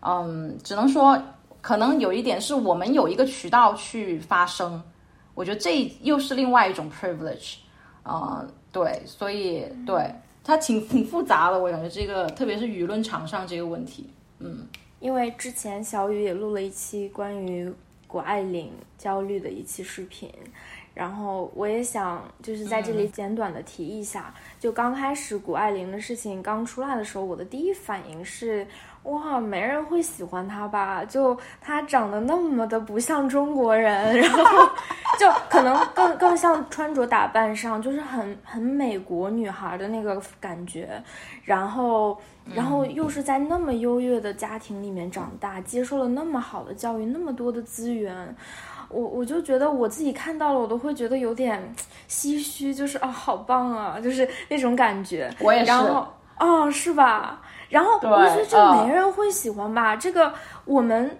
[0.00, 1.20] 嗯，只能说
[1.60, 4.82] 可能有一点是我们有一个渠道去发声，
[5.34, 7.56] 我觉得这又是另外一种 privilege，
[8.02, 8.44] 啊。
[8.70, 14.66] 对，所以对它挺挺复杂的，我感觉这个，特别是舆论场上这个问题，嗯，
[15.00, 17.72] 因为之前小雨也录了一期关于
[18.08, 20.28] 谷爱凌焦虑的一期视频，
[20.94, 28.66] 然后我也想就是在这里简短的提一下，就刚开始谷爱凌的事情刚出来的时候，我的第一反应是。
[29.04, 31.04] 哇，没人会喜欢他吧？
[31.04, 34.44] 就他长得那么的不像中国人，然后
[35.18, 41.02] 就可能更更像穿着打扮上就是很很美国女孩的那个感觉，
[41.44, 42.18] 然后
[42.54, 48.36] 然后又是在那么优越的家庭里面长大，接受了那么好的教育，那么多的资源，
[48.90, 51.62] 我我就觉得我自己看到了，我都会觉得有点
[52.08, 55.30] 唏嘘，就是啊，好棒啊，就是那种感觉。
[55.40, 55.66] 我也是。
[55.66, 56.06] 然后
[56.38, 57.40] 哦，是吧？
[57.68, 59.96] 然后我觉得这没人会喜欢吧？
[59.96, 60.32] 这个
[60.64, 61.18] 我们。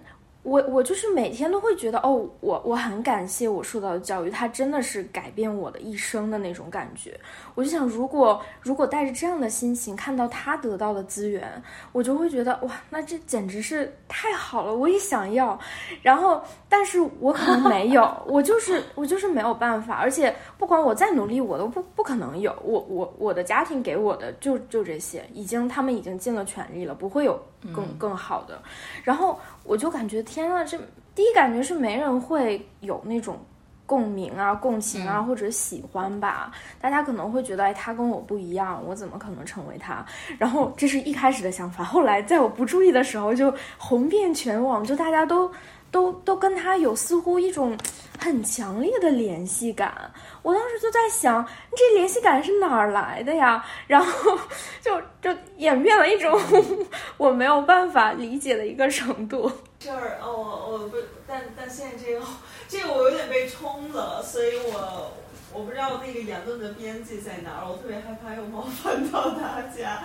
[0.49, 7.17] 我我就是每天都会觉得哦，我我很感谢我受到的教育，它真的是改变我的一生的那种感觉。
[7.53, 15.57] 我就想，如果如果带着这样的心情看到他得到的资源，我就会觉得哇，那这简直是太好了，我也想要。
[16.01, 19.95] 然后，但是我可能没有，我就是我就是没有办法。
[19.95, 22.55] 而且，不管我再努力，我都不不可能有。
[22.63, 27.39] 我我我的家庭给我的就就这些，已经他们已经尽了全力了，不会有
[27.75, 28.59] 更更好的。
[29.03, 29.39] 然后。
[29.69, 30.75] 我就感觉天呐，这
[31.13, 33.37] 第一感觉是没人会有那种
[33.85, 36.51] 共鸣啊、共情啊或者喜欢吧。
[36.81, 40.03] 大家可能会觉得，哎，他跟我不一样，我怎么可能成为他？
[40.39, 41.83] 然后这是一开始的想法。
[41.83, 45.51] 后来在我不注意的时候，就红遍全网，就大家都
[45.91, 47.77] 都都跟他有似乎一种
[48.19, 50.11] 很强烈的联系感。
[50.41, 53.63] 我当时就在想，这联系感是哪儿来的呀？
[53.87, 54.37] 然后
[54.81, 56.39] 就就演变了一种
[57.17, 59.51] 我没有办法理解的一个程度。
[59.79, 60.97] 这儿哦，我我不，
[61.27, 62.25] 但但现在这个
[62.67, 65.11] 这个我有点被冲了，所以我
[65.53, 70.01] 我不知道那个言论的边界在哪儿，我特别害怕又冒犯到大家。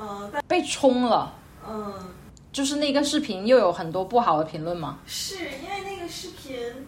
[0.00, 1.34] 嗯，但被冲了。
[1.68, 1.94] 嗯，
[2.52, 4.98] 就是那个视频又有很多不好的评论吗？
[5.06, 6.86] 是因为那个视频。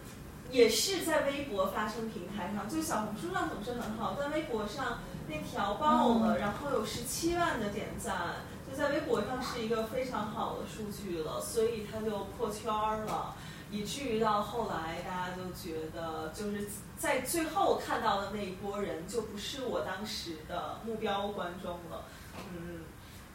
[0.51, 8.35] 也是在微博发声平台上，就小红书上总是很好，但微博上那条爆了，然后有十七万的点赞，
[8.69, 13.35] 就在微博上是一个非常好的数据了，所以它就破圈了，
[13.69, 22.05] 以至于到后来大家就觉得，就是在最后看到的那一波人就不是我当时的目标观众了，
[22.53, 22.85] 嗯，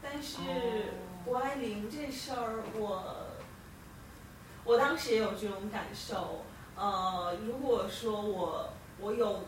[0.00, 0.38] 但是
[1.30, 3.14] 谷爱凌这事儿，我
[4.64, 6.42] 我当时也有这种感受。
[6.74, 9.44] 呃，如果说我我有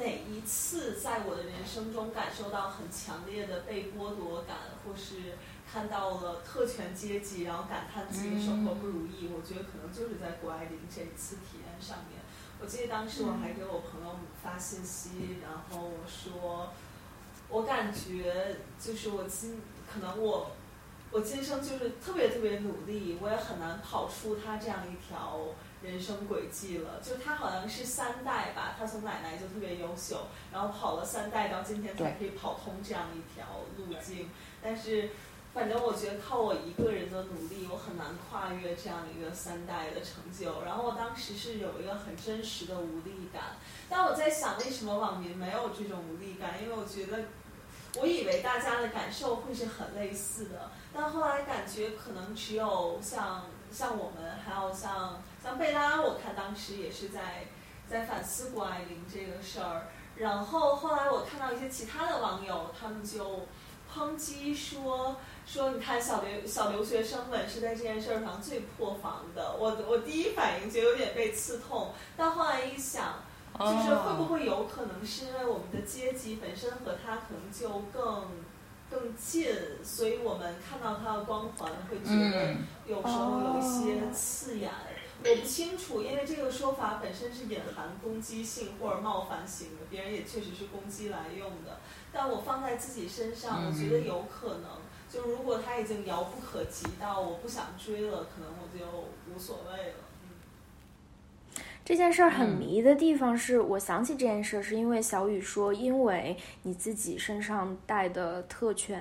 [0.00, 5.38] 哪一次在我的人生中感受到很强烈的被剥夺感，或是
[5.72, 12.20] 看到了特权阶级，然后感叹自己生活不如意，我觉得可能就是在谷爱凌这一次体验上面。
[12.60, 16.72] 我记得当时我还给我朋友发信息，然后我说，
[17.48, 20.50] 我感觉就是我今可能我
[21.16, 25.40] 我今生就是特别特别努力，我也很难跑出他这样一条。
[25.82, 34.28] 人生轨迹了，就他好像是三代吧，他从奶奶就特别优秀，然后跑了三代到今天才可以跑通这样一条路径。
[34.60, 35.10] 但是，
[35.54, 40.64] 反正我觉得靠我一个人的努力，我很难跨越这样一个三代的成就。
[40.64, 43.42] 然后我当时是有一个很真实的无力感。
[43.88, 46.54] 但我在想，为什么网民没有这种无力感？
[46.60, 47.22] 因为我觉得，
[48.00, 55.22] 我以为大家的感受会是很类似的，但后来感觉可能只有像像我们，还有像。
[55.44, 57.46] 像贝拉，我看当时也是在
[57.88, 63.46] 在反思谷爱凌这个事儿，然后后来我看到一些其他的网友，他们就
[63.94, 65.14] 抨击说
[65.46, 73.22] 说你看小留小留学生们是在这件事儿上最破防的，我我第一反应就有点被刺痛，但后来一想，
[73.56, 78.26] 就是会不会有可能是因为我们的阶级本身和他可能就更
[78.90, 82.54] 更近，所以我们看到它的光环会觉得
[82.86, 84.70] 有时候有一些刺眼。
[85.24, 91.80] 我不清楚，因为这个说法本身是隐含攻击性或者冒犯性的，别人也确实是攻击来用的。
[92.12, 94.70] 但我放在自己身上，我觉得有可能，
[95.10, 98.86] 就如果他已经遥不可及到我不想追了，可能我就
[99.34, 100.05] 无所谓了。
[101.86, 109.00] 这件事儿很迷的地方是我想起这件事儿，是因为小雨说，因为你自己身上带的特权，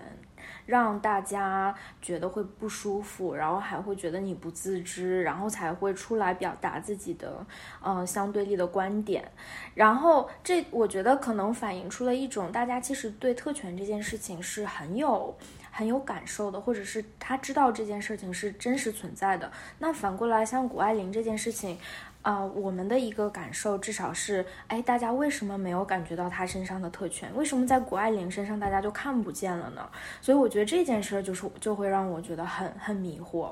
[0.68, 7.44] 让大家觉得会不舒服，然后还会觉得你不自知，然后才会出来表达自己的，
[7.84, 9.32] 嗯，相对立的观点。
[9.74, 15.36] 然后这我觉得可能反映出了一种大家其实对特权这件事情是很有
[15.72, 19.52] 很有感受的，或者是他知道这件事情是真实存在的。
[19.80, 21.80] 那反过来，像谷爱凌这件事情。
[22.26, 27.30] 啊，我们的一个感受至少是，哎，大家为什么没有感觉到他身上的特权？
[27.36, 29.88] 为什么在谷爱凌身上大家就看不见了呢？
[30.22, 33.50] 所以我觉得这件事就是就会让我觉得很很迷惑。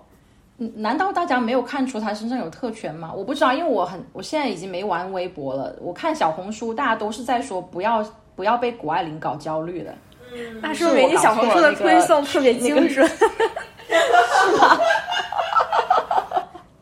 [0.57, 3.13] 嗯，难道大家没有看出他身上有特权吗？
[3.15, 5.75] 我不知道，因为我很，我现在已经没玩微博了。
[5.79, 8.03] 我看小红书，大家都是在说不要
[8.35, 9.93] 不要被谷爱凌搞焦虑的。
[10.33, 14.79] 嗯，那说明你小红书的推送特别精准， 是吗？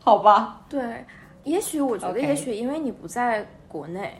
[0.00, 1.04] 好吧，对。
[1.44, 4.14] 也许我觉得，也许因为你不在国内，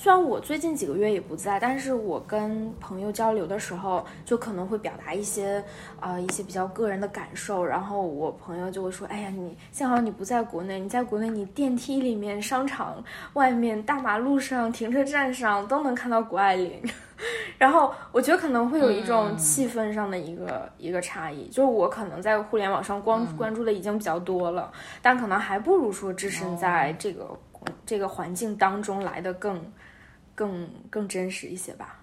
[0.00, 5.60] 虽然我最近几个月也不在，但是我跟朋友交流的时候，就可能会表达一些
[5.98, 16.80] 啊一些比较个人的感受，然后我朋友就会说：“哎呀，你幸好你不在国内，你在国内你电梯里面、商场外面、大马路上、停车站上都能看到谷爱凌。
[17.58, 24.70] ”然后我觉得可能会有一种气氛上的一个一个差异，就是我可能在互联网上关关注的已经比较多了，
[25.02, 27.36] 但可能还不如说置身在这个
[27.84, 29.60] 这个环境当中来的更
[30.38, 32.00] 更更真实一些吧。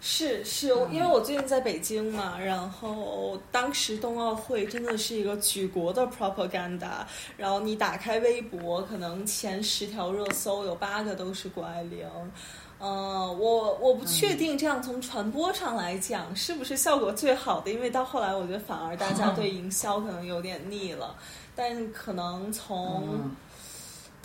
[0.00, 7.04] 是是，因为我最近在北京嘛，然后当时冬奥会真的是一个举国的 propaganda，
[7.36, 12.06] 然后你打开微博，可能前十条热搜有八个都是谷爱凌。
[12.80, 12.88] 嗯，
[13.38, 21.16] 我我不确定这样从传播上来讲是不是效果最好的，因为到后来我觉得反而大家对营销可能有点腻了。
[21.56, 23.30] 但可能从，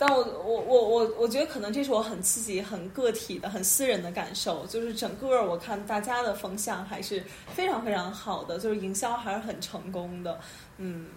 [0.00, 10.40] 但我我我我我觉得可能这是我很自己很个体的很私人的感受，就是整个我看大家的风向还是非常非常好的，就是营销还是很成功的。
[10.78, 11.08] 嗯，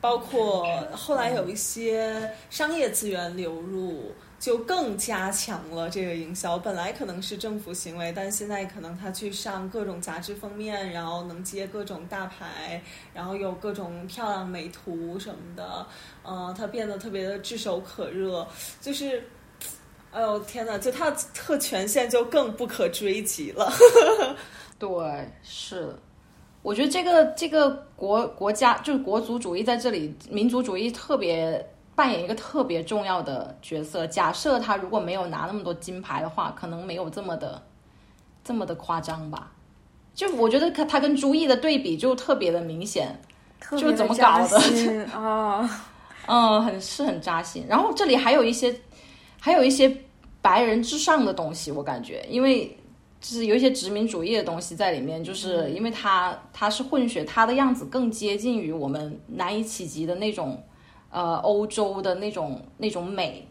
[0.00, 4.14] 包括后来有一些商业资源流入。
[4.38, 6.56] 就更加强了这个营销。
[6.58, 12.80] 本来可能是政府行为，但现在可能他去上各种杂志封面，然后能接各种大牌，
[13.12, 15.86] 然后有各种漂亮美图什么的。
[16.24, 18.46] 嗯，他变得特别的炙手可热。
[18.80, 19.22] 就是，
[20.12, 23.72] 哎呦天呐，就他的特权现在就更不可追及了。
[24.78, 24.88] 对，
[25.42, 25.92] 是。
[26.62, 31.68] 我觉得这个这个国国家就是国族主义在这里，民族主义特别。
[31.98, 34.06] 扮演一个特别重要的角色。
[34.06, 37.60] 假设他如果没有拿那么多金牌的话，可能没有这么的
[38.44, 39.50] 这么的夸张吧。
[40.14, 43.20] 就我觉得他他跟朱毅的对比就特别的明显，
[43.76, 44.56] 就怎么搞的
[45.10, 45.68] 啊？
[46.28, 47.66] 嗯，很是很扎心。
[47.68, 48.72] 然后这里还有一些
[49.40, 49.92] 还有一些
[50.40, 52.66] 白人至上的东西，我感觉，因为
[53.20, 60.62] 就是有一些殖民主义的东西在里面，就是因为他他是混血，他的样子更接近于我们难以企及的那种。
[61.10, 63.42] 呃，欧洲的那种那种美，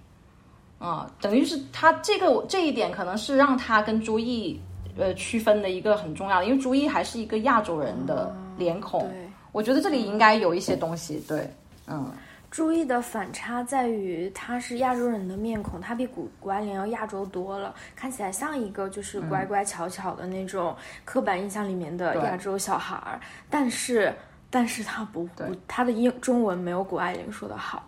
[0.78, 4.62] 啊，等于是他这个这一点可能是让他跟朱毅
[4.96, 9.10] 呃区分的一个很重要的，因为朱毅还是一个亚洲人的脸孔，
[9.52, 11.50] 我觉得这里应该有一些东西，对，
[11.88, 12.12] 嗯，
[12.52, 24.14] 朱毅的反差在于他是亚洲人的面孔，他比古古爱凌要亚洲多了，看起来像一个就是乖乖巧巧的那种刻板印象里面的亚洲小孩儿，但是。
[24.50, 27.88] 但是他不不，他的英中文没有谷爱凌说的好。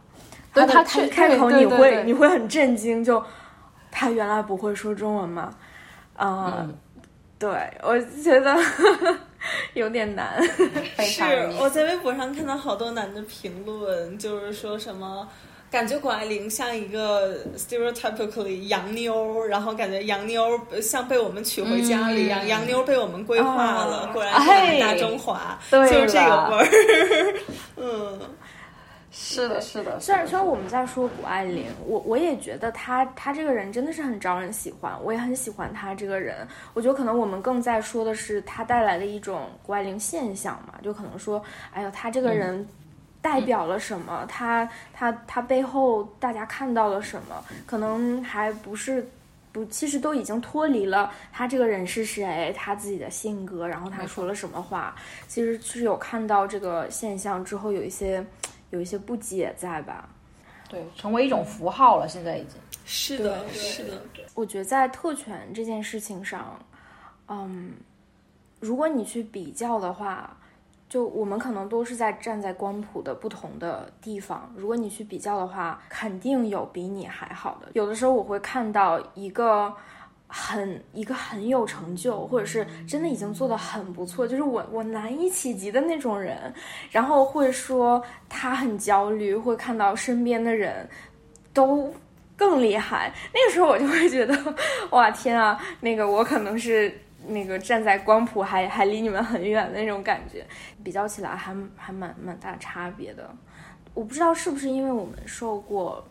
[0.54, 3.24] 他他一开口你会你会很震惊，就
[3.92, 5.54] 他原来不会说中文吗？
[6.18, 6.76] 嗯，
[7.38, 7.50] 对
[7.82, 8.58] 我觉得
[9.74, 10.42] 有点难。
[11.00, 11.24] 是
[11.60, 15.28] 我在微博上看到好多男的评论，就是说什么。
[15.72, 27.36] 感觉谷爱凌像一个 stereotypically 洋妞，然后感觉洋妞像被我们娶回家里一样，洋妞被我们规划了，果然是大中华，就是这个味儿。
[27.78, 28.20] 嗯，
[29.12, 30.00] 是的，是的。
[30.00, 36.48] 虽然虽然我们在说谷爱凌，我我也觉得她她这个人真的是很招人喜欢，我也很喜欢她这个人。
[36.74, 41.40] 我觉得可能我们更在说的是她带来的一种谷爱凌现象嘛，就可能说，
[41.72, 42.68] 哎呦，她这个人。
[43.22, 44.26] 代表了什么？
[44.30, 47.44] 他他他背后大家看到了什么？
[47.66, 49.06] 可能还不是
[49.52, 54.96] 不，其实都已经脱离了他这个人是谁，他自己的性格，然后他说了什么话，
[55.28, 58.26] 其实是有看到这个现象之后，有一些
[58.70, 60.08] 有一些不解在吧？
[60.70, 64.02] 对，成为一种符号了，现在已经是的，是的。
[64.34, 66.58] 我觉得在特权这件事情上，
[67.28, 67.74] 嗯，
[68.62, 70.34] 如果你去比较的话。
[70.90, 77.70] 就我们可能都是在站在光谱的不同的地方，如果你去比较的话，肯定有比你还好的。
[77.74, 79.72] 有的时候我会看到一个
[80.28, 86.52] 很一个很有成就，或者是真的已经做的很不错，就是我我难以企及的那种人，
[86.90, 90.90] 然后会说他很焦虑，会看到身边的人
[91.54, 91.94] 都
[92.36, 94.36] 更厉害，那个时候我就会觉得，
[94.90, 96.92] 哇天啊，那个我可能是。
[97.30, 100.46] 那个站在光谱还还离你们很远的那种感觉，
[100.84, 103.30] 比较起来还还蛮蛮大差别的。
[103.94, 106.06] 我不知道是不是因为我们受过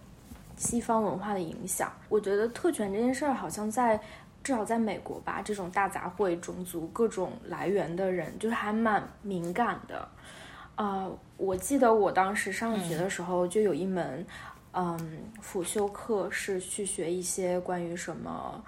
[0.56, 3.98] 西方文化的影响，我觉得特权这件事儿好像在
[4.42, 10.08] 至少在美国吧，这种大杂烩种族各种来源的人就是还蛮敏感的。
[10.74, 14.26] 啊，我记得我当时上学的时候就有一门
[14.72, 14.98] 嗯
[15.40, 18.64] 辅修课是去学一些关于什么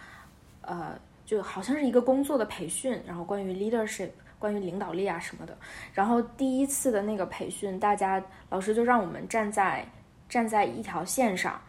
[0.63, 0.99] 呃。
[1.31, 5.57] 就好像是一个工作的培训，然后关于 leadership，关于领导力啊什么的。
[5.95, 9.87] 然后第一次的那个培训，大家老师就让我们站在
[10.29, 11.61] 站在一条线上，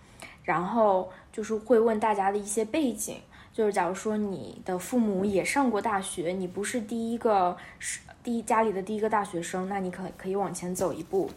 [0.44, 3.18] 然后就是会问大家的一些背景，
[3.54, 11.30] 就是假如说你的父母也上过大学，你不是第一个是第一家里的第一个大学生，那你可可以往前走一步。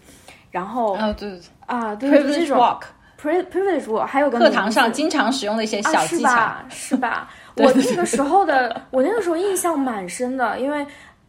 [0.51, 2.59] 然后啊对啊对这种
[3.25, 7.31] privilege 还有个课堂上经常使用的一些小技巧，是吧？
[7.57, 10.87] 我那个时候的，我那个时候印象蛮深的，因为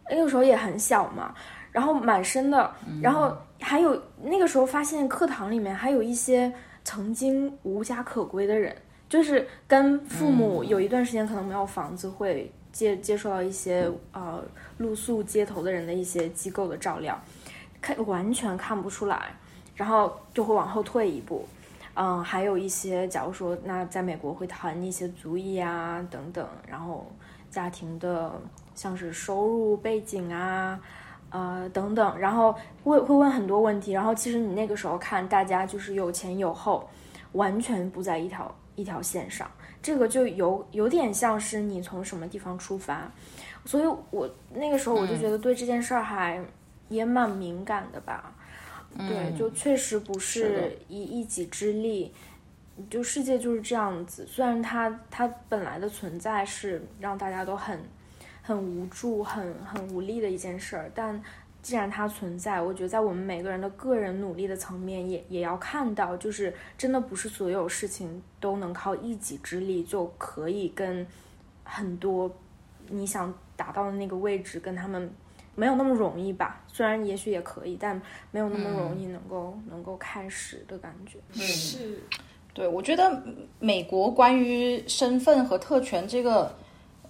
[0.10, 1.34] 那个时候也很小嘛，
[1.72, 2.72] 然后蛮深的，
[3.02, 6.52] 然后还有那个时候发现课堂里面还有一些
[6.84, 8.76] 曾经无家可归的人，
[9.08, 14.44] 就是跟父母有一段时间可能没有房子，会接接受到一些呃
[14.78, 17.20] 露宿街头的人的一些机构的照料，
[17.82, 19.34] 看完全看不出来，
[19.76, 21.48] 然后就会往后退一步。
[21.96, 27.10] 嗯，还有一些，假如说那在美国会谈一些族裔啊等等，然后
[27.50, 28.34] 家庭的
[28.76, 30.78] 像是收入背景啊，
[31.30, 36.86] 呃等等，然后会会问很多问题，然后其实你那个时候看大家就是有前有后，
[37.32, 39.50] 完全不在一条一条线上，
[39.82, 43.10] 这个就有有点像是你从什么地方出发，
[43.64, 46.44] 所以我那个时候我就觉得对这件事儿还
[46.90, 48.35] 也蛮敏感的吧。
[48.98, 52.14] 对，就确实不是以一己之力，
[52.90, 54.26] 就世界就是这样子。
[54.26, 57.78] 虽然它它本来的存在是让大家都很
[58.42, 61.22] 很无助、很很无力的一件事儿，但
[61.62, 71.06] 既然它存在，我觉得在我们每个人的个人努力的层面，也也要看到，就是真的不是所有事情都能靠一己之力就可以跟
[71.66, 72.34] 很多
[72.90, 75.12] 你想达到的那个位置跟他们。
[75.56, 76.62] 没有那么容易吧？
[76.68, 78.00] 虽然也许也可以，但
[78.30, 81.18] 没有那么容易能够能够开始的感觉。
[81.34, 82.00] 是，
[82.54, 83.24] 对，我觉得
[83.60, 86.54] 美国关于身份和特权这个，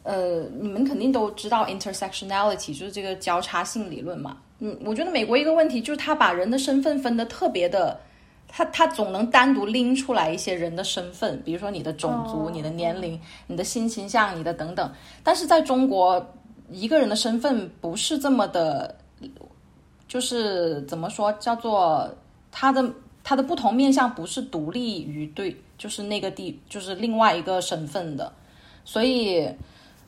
[0.03, 4.37] 呃，你们肯定都知道 intersectionality，就是这个交叉性理论嘛。
[4.59, 7.99] 嗯，我觉得美国一个问题就是他把人的身份分得特别的，
[8.47, 14.93] 他他总能单独拎出来一些人的身份，比如说你的种族、你的年龄、你的性倾向、你的等等。
[15.23, 16.23] 但是在中国。
[16.72, 18.95] 一个人的身份不是这么的，
[20.07, 22.09] 就是怎么说，叫做
[22.51, 22.84] 他的
[23.24, 28.32] 他的不同面相不是独立于对，就是那个地，就是另外一个身份的，
[28.84, 29.47] 所以，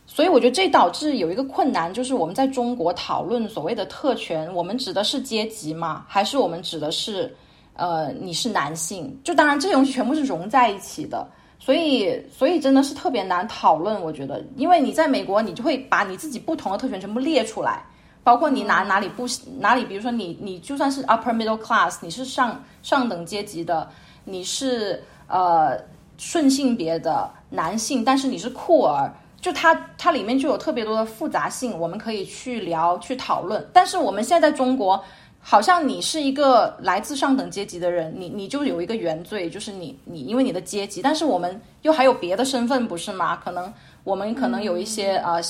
[0.05, 6.05] 所以我觉得这导致有一个困难，就是我们在中国讨论所谓的特权，我们指的是阶级吗？
[6.07, 7.35] 还是我们指的是，
[7.73, 9.15] 呃，你是男性？
[9.23, 11.27] 就当然这种全部是融在一起的。
[11.59, 17.83] 所以，所以真的是特别难讨论，我觉得，因为你在美国，你就会把你自己不同的特权全部列出来，
[18.23, 19.25] 包括你哪哪里不
[19.59, 23.89] 哪里，比如说你你就算是 upper middle class，你是上上等阶级的，
[24.23, 25.77] 你是呃
[26.17, 33.67] 顺性别的男性，但是你是酷儿，就它它里面就有特别多的复杂性，我们可以去聊去讨论。
[33.73, 35.03] 但是我们现在在中国。
[35.49, 43.37] 好像你是一个来自上等阶级的人，你你就有一个原罪，就是你你因为你的阶级，但是我们又还有别的身份，不是吗？
[43.37, 43.73] 可能
[44.03, 45.41] 我们可能有一些呃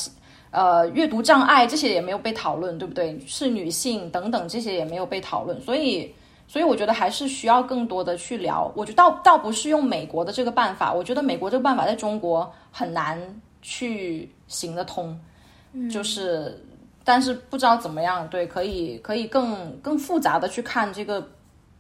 [0.52, 3.20] 呃阅读障碍，这些也没有被讨论，对不对？
[3.26, 6.14] 是女性等等，这些也没有被讨论，所以
[6.48, 8.72] 所以我觉得还是需要更多的去聊。
[8.76, 13.20] 我觉得倒倒不是用美国的这个办法，我觉得美国这个办法在中国很难
[13.64, 15.20] 去行得通，
[15.90, 16.64] 就是。
[17.08, 21.26] 但是不知道怎么样，对，可以可以更更复杂的去看这个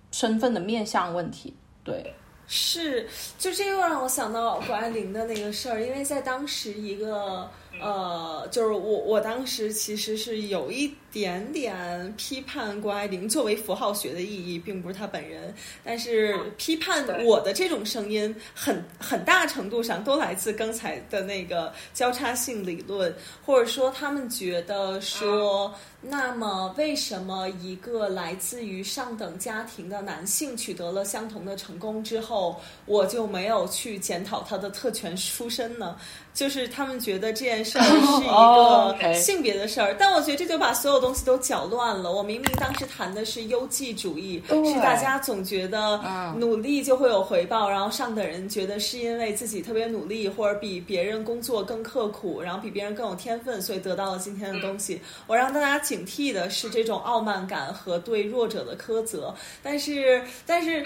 [0.09, 1.53] 身份的面向问题，
[1.83, 2.15] 对，
[2.47, 3.05] 是，
[3.37, 7.49] 就这又让我想到谷爱凌的那个事儿，因为在当时一个
[7.81, 15.51] 呃，就是我我当时其实是有一点点批判郭爱玲作为符号学的意义，并不是她本人，
[15.83, 23.11] 但是批判我的这种声音很很大程度上都来自刚才的那个交叉性理论，
[23.43, 25.73] 或者说他们觉得说。
[25.99, 35.97] 那么，为什么一个来自于上等家庭的男性取得了相同的成功之后，我就没有去检讨他的特权出身呢？
[36.35, 42.11] 就是他们觉得这件事儿 是一个性别的事儿，但我觉得这就把所有东西都搅乱了。
[42.11, 46.01] 我明明当时谈的是优绩主义，是大家总觉得
[46.37, 55.01] 努力就会有回报，然后上等人觉得是因为自己特别努力，或者比别人工作更刻苦，然后比别人更有天分，所以得到了今天的东西。
[55.25, 60.85] 我让大家警惕的是这种傲慢感和对弱者的苛责，但是，但是。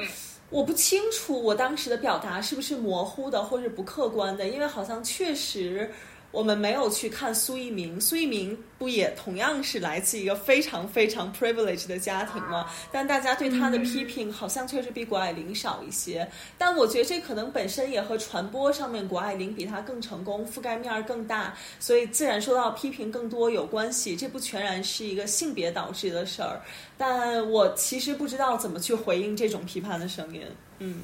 [0.51, 5.89] 我不清楚我当时的表达是不是模糊的，或是不客观的，因为好像确实。
[6.32, 12.65] 我们没有去看苏一鸣，苏一鸣不也同样是来自一个非常非常 privileged 的家庭吗？
[12.91, 16.27] 但大家对他的批评好像确实比谷爱凌少一些。
[16.57, 24.15] 但我觉得这可能本身也和传播上面谷爱凌比他更成功，覆盖面儿更大，所以自然受到批评更多有关系。
[24.15, 26.61] 这不全然是一个性别导致的事儿，
[26.97, 30.41] 但我其实不知道怎么去回应这种批判的声音。
[30.79, 31.01] 嗯。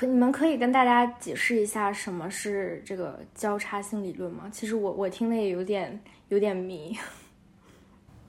[0.00, 4.44] 可你们可以跟大家解释一下什么是这个交叉性理论吗？
[4.50, 6.96] 其实我我听的也有点有点迷。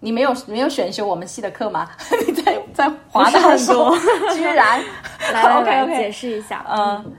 [0.01, 1.89] 你没有没有选修我们系的课吗？
[2.27, 3.97] 你在在华大说，
[4.35, 4.83] 居然
[5.31, 6.65] 来来 来解释一下。
[6.67, 7.15] 嗯，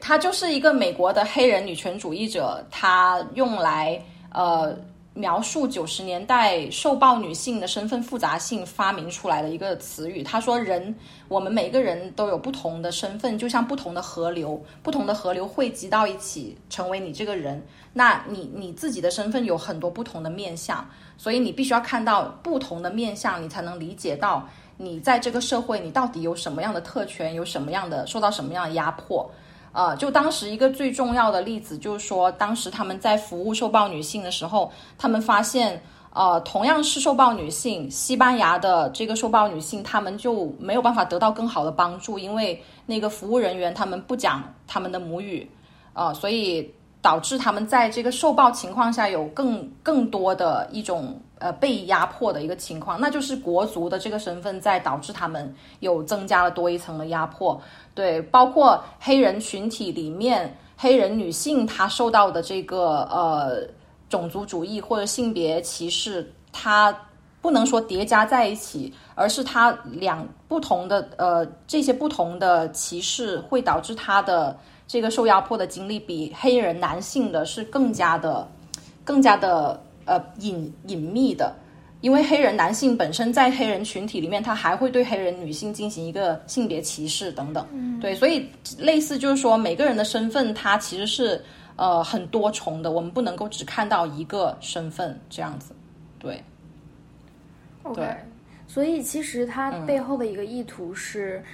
[0.00, 4.02] 他就是一个美国的黑人女权主义者，他用来
[4.32, 4.74] 呃。
[5.18, 10.22] 描述九十年代受暴女性的身份复杂性发明出来的一个词语。
[10.22, 10.94] 他说：“人，
[11.26, 17.60] 我们每个人都有不同的身份，就像不同的河流，不同的河流汇集到一起，成为你这个人。
[17.92, 29.28] 那你你自己的身份有很多不同的面相，所以你必须要看到不同的面相，你才能理解到你在这个社会你到底有什么样的特权，有什么样的受到什么样的压迫。”
[29.78, 35.80] 呃，就当时一个最重要的例子，就是说，当时他们在服务受暴女性的时候，他们发现，
[36.12, 45.48] 呃，同样是受暴女性，西班牙的这个受暴女性，他们就没有办法得到更好的帮助，因为那个服务人员他们不讲他们的母语，
[45.92, 46.68] 呃，所以
[47.00, 57.60] 导致他们在这个受暴情况下有更更多的一种呃被压迫的一个情况，那就是国足的这个身份在导致他们有增加了多一层的压迫。
[57.94, 63.66] 对，包括黑人群体里面，黑人女性她受到的这个呃
[64.08, 66.96] 种族主义或者性别歧视，它
[67.40, 78.46] 不能说叠加在一起，而是它两不同的呃这些不同的歧视会导致她的这个受压迫的经历比黑人男性的是更加的
[79.04, 81.54] 更加的呃隐隐秘的。
[82.00, 87.66] 因为黑人男性本身在黑人群体里面，他还会对黑人女性进行一个性别歧视等等，
[88.00, 88.48] 对，所以
[88.78, 91.44] 类似就是说每个人的身份，他其实是
[91.74, 95.74] 呃很多重的，我们不能够只看到一个身份这样子，
[96.20, 96.40] 对
[97.82, 98.00] ，OK，
[98.68, 101.38] 所以其实它背后的一个意图是。
[101.38, 101.44] 嗯，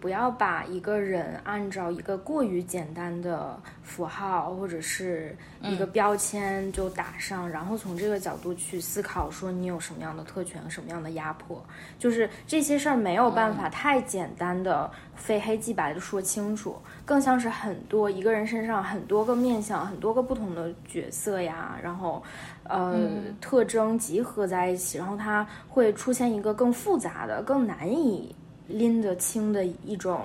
[0.00, 11.62] 不要把一个人按照一个过于简单的符号或者是一个标签就打上，然后从这个角度去思考，说你有什么样的特权，什么样的压迫，
[11.98, 22.22] 就是这些事儿没有办法太简单的非黑即白的说清楚，更像是很多一个人身上很多个面相，很多个不同的角色呀，然后
[22.64, 22.98] 呃
[23.42, 28.34] 特征集合在一起，然后它会出现一个更复杂的、更难以。
[28.70, 30.20] 拎得清的一种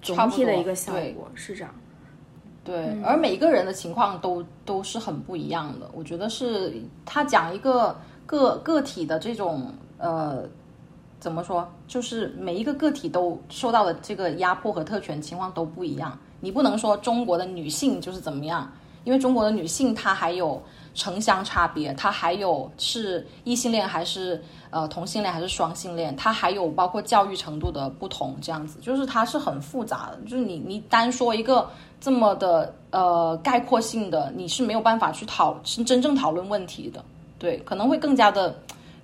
[0.00, 1.74] 总体的一个效果是这样，
[2.64, 5.90] 对，而每一个人的情况都都是很不一样的。
[5.92, 10.44] 我觉得是他讲一个个个体的这种呃，
[11.20, 16.18] 怎么说，就是每一个个体都受到的这个压迫和特权情况都不一样。
[16.40, 18.70] 你不能说中国的女性就是怎么样，
[19.06, 20.62] 因为中国的女性她还有
[20.94, 24.42] 城乡差别，她还有是异性恋还是。
[24.68, 30.18] 呃，同性恋还是双性恋，她还有包括教育程度的不同，这样子就是它是很复杂的。
[30.28, 37.02] 就是你你单说一个这么的呃概括性的，你是没有办法去讨真正讨论问题的。
[37.38, 38.54] 对，可能会更加的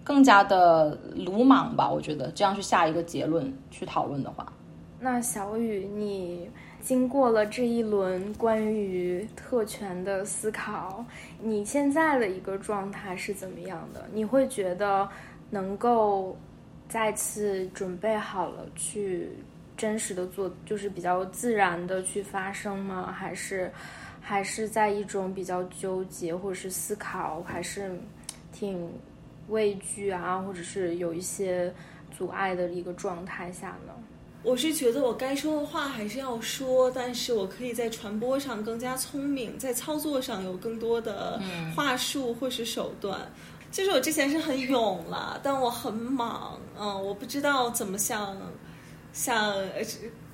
[0.05, 1.89] 更加的鲁莽吧。
[1.89, 4.53] 我觉得这样去下一个结论去讨论的话，
[5.01, 6.51] 那小雨，你
[6.83, 11.03] 经过了这一轮关于特权的思考，
[11.41, 14.05] 你现在的一个状态是怎么样的？
[14.13, 15.09] 你会觉得？
[15.55, 16.35] 能够
[16.89, 19.29] 再次准备好了去
[19.77, 23.13] 真实的做，就是比较自然的去发生吗？
[23.13, 23.71] 还是
[24.19, 27.95] 还是在一种比较纠结，或者是思考，还是
[28.51, 28.91] 挺
[29.49, 31.71] 畏惧啊，或者是有一些
[32.11, 33.93] 阻碍的一个状态下呢？
[34.43, 41.41] 我是觉得我该说的话还是要说，但是我可以在传播上更加聪明，在操作上有更多的
[41.77, 43.21] 话术或是手段。
[43.71, 48.37] 就是我之前是很勇了，但我很莽，嗯，我不知道怎么像
[49.13, 49.55] 像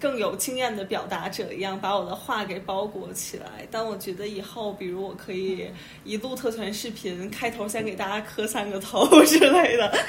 [0.00, 3.66] 更有经验的表达者一样把我的话给包裹起来。
[3.70, 5.70] 但我觉得以后，比如我可以
[6.04, 9.92] 一录特权视频，开头先给大家磕三个头 之类的。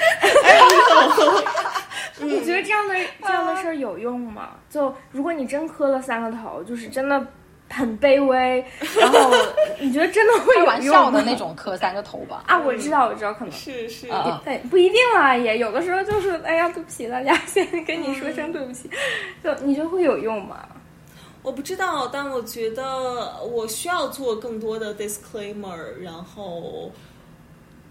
[2.22, 4.50] 你觉得这样的这样的事儿有用吗？
[4.68, 7.26] 就如果你真磕了三个头，就是真的
[7.70, 8.64] 很卑微，
[8.98, 9.30] 然后
[9.78, 12.42] 你觉得真的会有 玩笑的那种磕三个头吧？
[12.46, 14.08] 啊，我知道，我知道，可能是是，
[14.44, 18.90] 对，不一定啦，也有的时候就是，哎呀，对不起大家，先跟你说声对不起，
[19.42, 20.66] 就你觉得会有用吗？
[21.42, 26.90] 我不知道，但我觉得我需要做更多的 disclaimer，然后。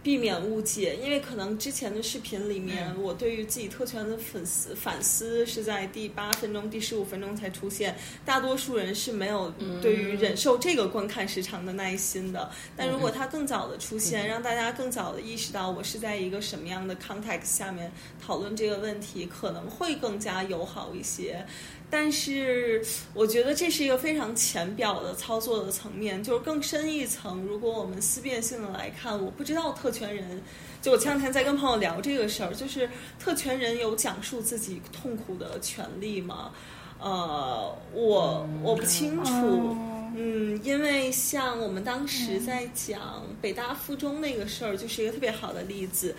[0.01, 7.97] 避免误解，因为可能之前的视频里面，我对于自己特权的粉丝反思是在第八分钟、第十五分钟才出现。
[8.23, 12.49] 大多数人是没有对于忍受这个观看时长的耐心的。
[12.77, 17.91] 但如果他更早的出现，让大家更早的意识到我是在一个什么样的 context 下面
[18.25, 21.45] 讨论这个问题，可能会更加友好一些。
[21.91, 22.85] 但是，
[23.15, 27.41] 我觉得这是一个非常浅表的操作的层面，就是更深一层。
[27.41, 30.39] 如果我们思辨性的来看，我不知道特权人，
[30.81, 32.87] 就我前两天在跟朋友聊这个事儿，就是
[33.19, 36.51] 特权人有讲述自己痛苦的权利吗？
[36.99, 39.75] 呃，我我不清楚。
[40.15, 46.15] 嗯，因为像我们当时在讲北大附中那个事儿，就是一个特别好的例子。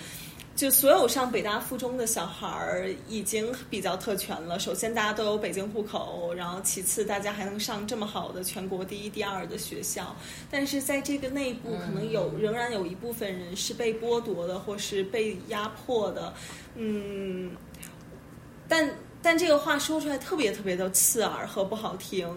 [0.61, 4.58] 就所有上北大附中的小孩儿已经比较特权了。
[4.58, 10.14] 首先，大家都有北京户口，然后其次，大家还能上这么好的全国第一、第二的学校。
[10.50, 16.34] 但是在这个内部，可能有仍然有一部分人是被剥夺的，或是被压迫的。
[16.74, 17.52] 嗯，
[18.68, 18.86] 但
[19.22, 22.28] 但这个话说出来特别特别的刺耳和不好听。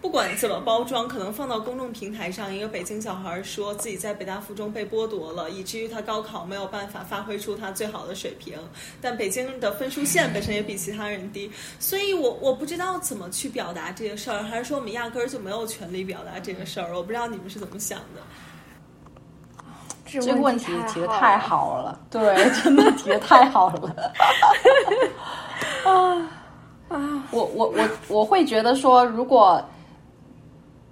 [0.00, 8.56] 不管怎么包装，可能放到公众平台上，一个北京小孩说自己在北大附中被剥夺了，以至于他高考没有办法发挥出他最好的水平。
[9.00, 16.96] 但北京的分数线本身也比其他人低，所以我我不知道怎么去表达这个事儿，还是说我们压根儿就没有权利表达这个事儿？
[16.96, 18.22] 我不知道你们是怎么想的。
[20.06, 24.12] 这个问题提的太好了， 对，真的提的太好了。
[25.84, 26.16] 啊
[26.88, 27.22] 啊！
[27.30, 29.62] 我我我我会觉得说，如果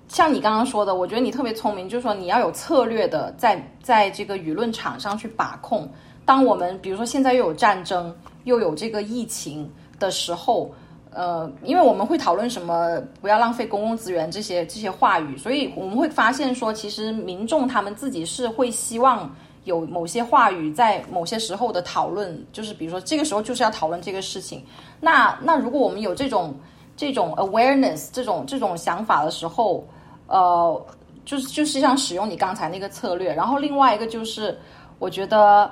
[0.09, 5.89] 像你刚刚说的，我觉得你特别聪明，就是说你要有策略的，在在这个舆论场上去把控。
[6.25, 10.71] 当我们比如说现在又有战争，又有这个疫情的时候，
[11.11, 19.35] 呃，因为我们会讨论什么不要浪费公共资源这些这些话语，所以我们会发现说，其实民众他们自己是会希望
[19.65, 24.65] 有某些话语在某些时候的讨论，就是比如说这个时候就是要讨论这个事情。
[25.01, 26.55] 那那如果我们有这种
[26.97, 29.87] 这种 awareness 这种这种想法的时候，
[30.29, 30.87] 呃，
[31.24, 34.57] 就是就是像使用你刚才那个策略，然后另外一个就是，
[34.99, 35.70] 我觉得，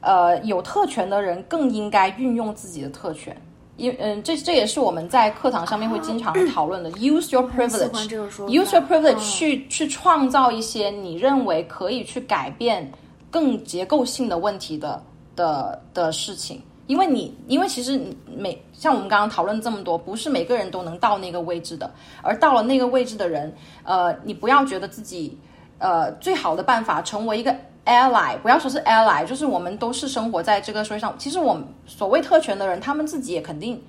[0.00, 3.36] 呃，有特权的人更应该运用自己的特权，
[3.76, 12.90] 因嗯，这这也是我们在课堂上面会经常 讨论的，use your privilege，use your privilege 去去创造一些你认为可以去改变
[13.30, 15.02] 更结构性的问题的
[15.34, 16.62] 的的事情。
[16.86, 17.98] 因为你，因为其实
[18.36, 21.90] 每像我们刚刚讨论这么多，不是每个人都能到那个位置的。
[22.20, 23.52] 而到了那个位置的人，
[23.84, 25.38] 呃，你不要觉得自己，
[25.78, 27.54] 呃，最好的办法成为一个
[27.86, 31.14] ally，不要说是 ally，就是我们都是生活在这个社会上。
[31.18, 33.82] 其实我们所谓特权的人，他们自己也肯定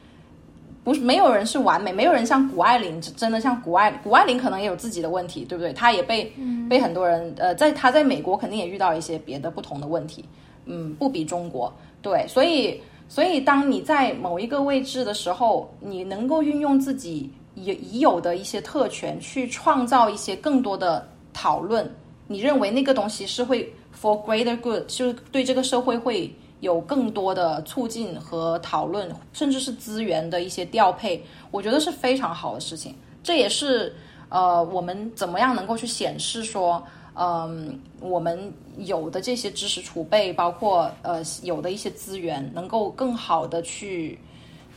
[0.82, 5.74] 不是没有人是完美，没有人像谷爱凌真的像谷爱谷爱凌可能也有自己的问题，对不对？
[5.74, 6.32] 她也被
[6.70, 10.24] 被很多人呃，在她在美国肯定也遇到一些别的不同的问题，
[10.66, 11.74] 嗯，不比中国。
[12.06, 12.80] 对，所以，
[13.10, 21.04] 所以当你在某一个位置的时候，你能够运用自己已已有的一些特权，去创造一些更多的
[21.34, 21.92] 讨论。
[22.28, 32.94] 你认为那个东西是会 for greater good，就是对这个社会会有更多的促进和讨论，甚至是资源的一些调配，我觉得是非常好的事情。
[33.24, 33.96] 这也是
[34.30, 36.84] 呃，我们怎么样能够去显示说。
[37.16, 44.20] 嗯，我们有的这些知识储备，包括呃有的一些资源，能够更好的去，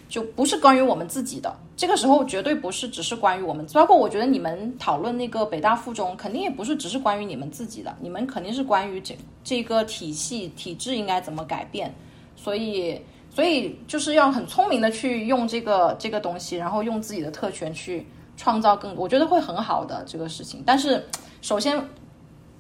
[0.09, 1.55] 就不是关于我们自己的。
[1.77, 11.95] 这个时候绝对不是只是关于我们，包括我觉得你们讨论那个北大附中，肯定也不是只是关于你们自己的，你们肯定是关于这这个体系体制应该怎么改变。
[12.37, 13.01] 所以。
[13.31, 18.05] 所以就是要很聪明的去用这个这个东西，然后用自己的特权去
[18.37, 20.61] 创造更，我觉得会很好的这个事情。
[20.67, 21.07] 但是
[21.41, 21.81] 首先，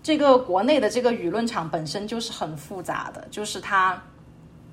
[0.02, 4.00] 这个国内的这个舆论场本身就是很复杂的，就是它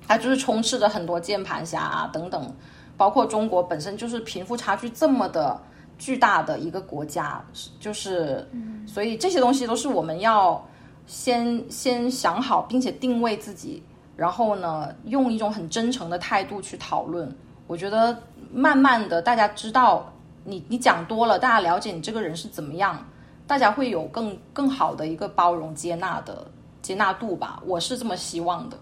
[0.06, 2.54] 它就是充斥着很多键盘侠啊等等，
[2.96, 5.60] 包括中国本身就是贫富差距这么的
[5.98, 7.44] 巨大的一个国家，
[7.80, 8.48] 就是
[8.86, 10.64] 所以这些东西都是我们要
[11.06, 13.82] 先先想好，并且定位自己。
[14.16, 17.30] 然后呢，用一种很真诚的态度去讨论。
[17.66, 18.16] 我觉得
[18.50, 20.10] 慢慢的，大家知道
[20.44, 23.06] 你你讲多了，大家了解你这个人是怎么样，
[23.46, 26.46] 大家会有更更好的一个包容接纳的
[26.82, 27.62] 接纳度吧。
[27.64, 28.78] 我是这么希望的，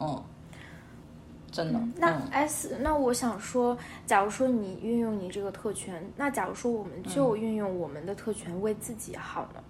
[0.00, 0.22] 嗯，
[1.50, 1.80] 真的。
[1.96, 3.76] 那 S，那我想说，
[4.06, 9.60] 假如说你运用你这个特权，那假如说我们就运用我们的特权为自己好呢？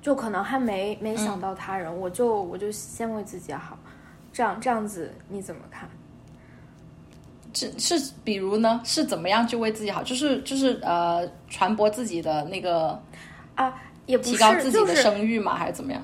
[0.00, 3.76] 就可能还没没想到他人，我就我就先为自己好。
[4.32, 5.88] 这样这样子你怎么看？
[7.52, 10.02] 是是，比如呢，是怎么样就为自己好？
[10.02, 13.00] 就是就是呃，传播自己的那个
[13.58, 13.74] 啊，
[14.06, 16.00] 也不提高自己的声誉嘛，还是怎么样？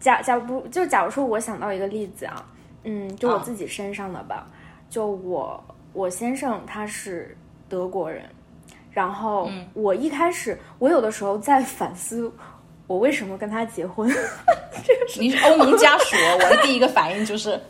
[0.00, 2.44] 假假如就假如说，我想到一个例子啊，
[2.82, 4.46] 嗯，就我自己身上的吧。
[4.90, 7.36] 就我我先生他是
[7.68, 8.24] 德国人，
[8.90, 12.30] 然后我一开始我有的时候在反思。
[12.88, 14.10] 我为什么跟他结婚？
[15.20, 17.60] 你是欧盟家属，我的第一个反应就是，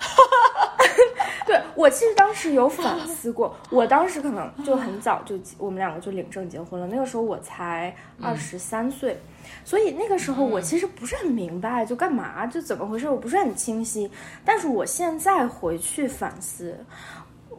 [1.45, 9.19] 对我其实当时有反思过，我当时可能就很早就我们两个就领证结婚了，那个时候我才二十三岁，
[9.65, 14.09] 所以那个时候我其实不是很明白就干嘛就怎么回事，我不是很清晰。
[14.45, 16.79] 但是我现在回去反思，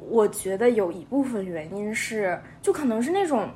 [0.10, 3.50] 我觉得有一部分原因是，就可能是那种。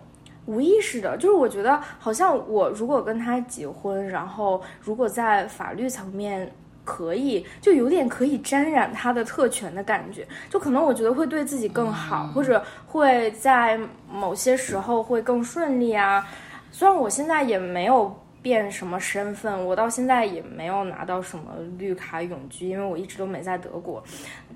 [0.45, 6.51] 无意识的，就是我觉得好像我如果跟他结婚，然后如果在法律层面
[6.83, 13.79] 可以，就有点可以沾染他的特权的感觉，就可能我觉得会对自己更好，或者会在
[14.11, 16.27] 某些时候会更顺利啊。
[16.71, 24.03] 虽然我现在也没有变什么身份，我到现在也没有拿到什么绿卡永居，因为我一直都没在德国，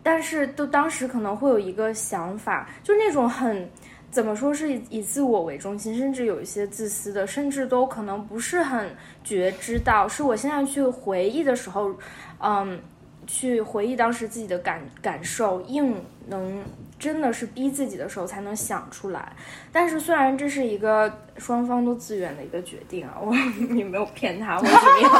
[0.03, 3.69] 但是都当时可能会有一个想法，就是那种很。
[4.17, 8.89] 怎么说是以以自我为中心，甚至有一些自私的，甚至都可能不是很
[9.23, 10.07] 觉知到。
[10.07, 11.93] 是我现在去回忆的时候，
[12.39, 12.79] 嗯，
[13.27, 15.93] 去回忆当时自己的感感受，硬
[16.27, 16.63] 能。
[16.99, 19.31] 真的是逼自己的时候才能想出来，
[19.71, 23.31] 但是虽然这是一个双方都自愿的一个决定啊，我
[23.69, 25.11] 你没有骗他，我怎么样？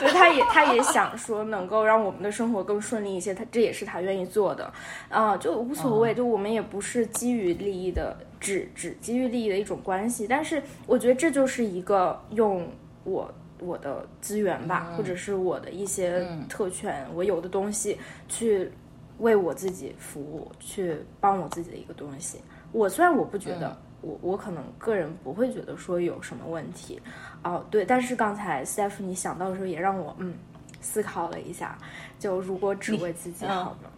[0.00, 4.72] 对，他也他也想说能够让我们的生活更顺利一些，他这也是他愿意做的，
[5.08, 12.68] 啊，就无所谓，就我们也不是基于利益的，只只基于利益的一种关系，但是我觉得这就是一个用
[13.02, 13.28] 我
[13.58, 17.98] 我的资源吧，或者是我的一些特权，我有的东西
[18.28, 18.70] 去。
[19.18, 22.40] 为我自己服务，去帮我自己的一个东西。
[22.70, 27.00] 我虽然我不觉得，我我可能个人不会觉得说有什么问题。
[27.42, 30.34] 哦，对，但是刚才 Steph 你想到的时候，也让我嗯
[30.80, 31.76] 思考了一下。
[32.18, 33.90] 就如果只为自己好呢？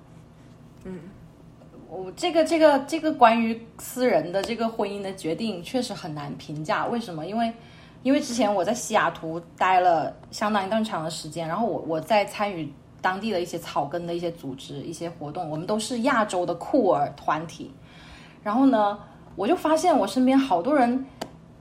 [0.84, 1.00] 嗯，
[1.88, 6.86] 我这个这个这个关于私人的这个婚姻的决定，确实很难评价。
[6.86, 7.26] 为什么？
[7.26, 7.52] 因为
[8.02, 12.72] 因为之前我在西雅图待了相当一段长的时间，然后我我在参与。
[13.00, 17.70] 当地的一些草根的一些组织、一些活动，我们都是亚洲的酷儿团体。
[18.42, 18.98] 然后呢，
[19.36, 21.04] 我就发现我身边好多人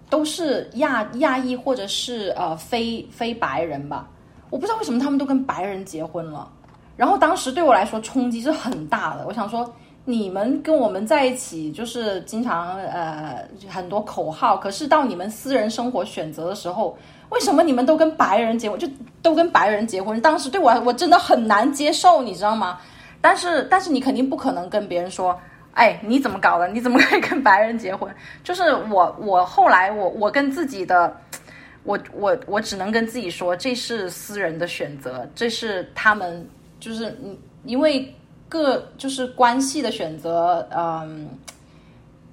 [0.09, 4.09] 都是亚亚裔或者是呃非非白人吧。
[4.49, 6.51] 我不知道为什么他们都跟白人结婚了。
[6.95, 9.25] 然后当时对我来说冲击是很大的。
[9.27, 9.73] 我想说，
[10.05, 16.97] 你们跟我们在一起就是经常呃很多口号，可是到你们私人生活选择的时候。
[17.29, 18.79] 为什么你们都跟白人结婚？
[18.79, 18.87] 就
[19.21, 20.19] 都跟白人结婚？
[20.19, 22.79] 当时对我我真的很难接受，你知道吗？
[23.21, 25.39] 但是但是你肯定不可能跟别人说，
[25.73, 26.67] 哎，你怎么搞的？
[26.69, 28.09] 你怎么可以跟白人结婚？
[28.43, 31.15] 就是我我后来我我跟自己的，
[31.83, 36.47] 我我我只能跟自己说，这是私人的选择，这是他们
[36.79, 38.11] 就是你因为
[38.47, 41.29] 各就是关系的选择，嗯，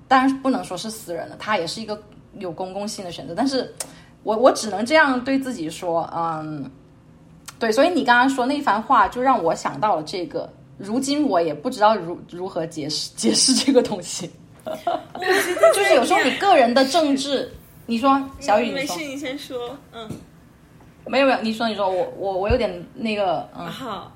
[0.09, 2.01] 当然不能说是私人的，他也是一个
[2.38, 3.74] 有公共性的选择，但是。
[4.26, 6.68] 我我只能这样对自己说，嗯，
[7.60, 10.52] 对，所以你刚刚说那番话，就让我想到了这个。
[10.78, 14.28] 如今我也不知道如如何解释解释这个东西。
[15.72, 17.48] 就是有时候你个人的政治，
[17.86, 19.56] 你说小雨，没事，你先说，
[19.92, 20.10] 嗯，
[21.06, 24.10] 没有没有，你说你说，我我我有点那个，嗯，好，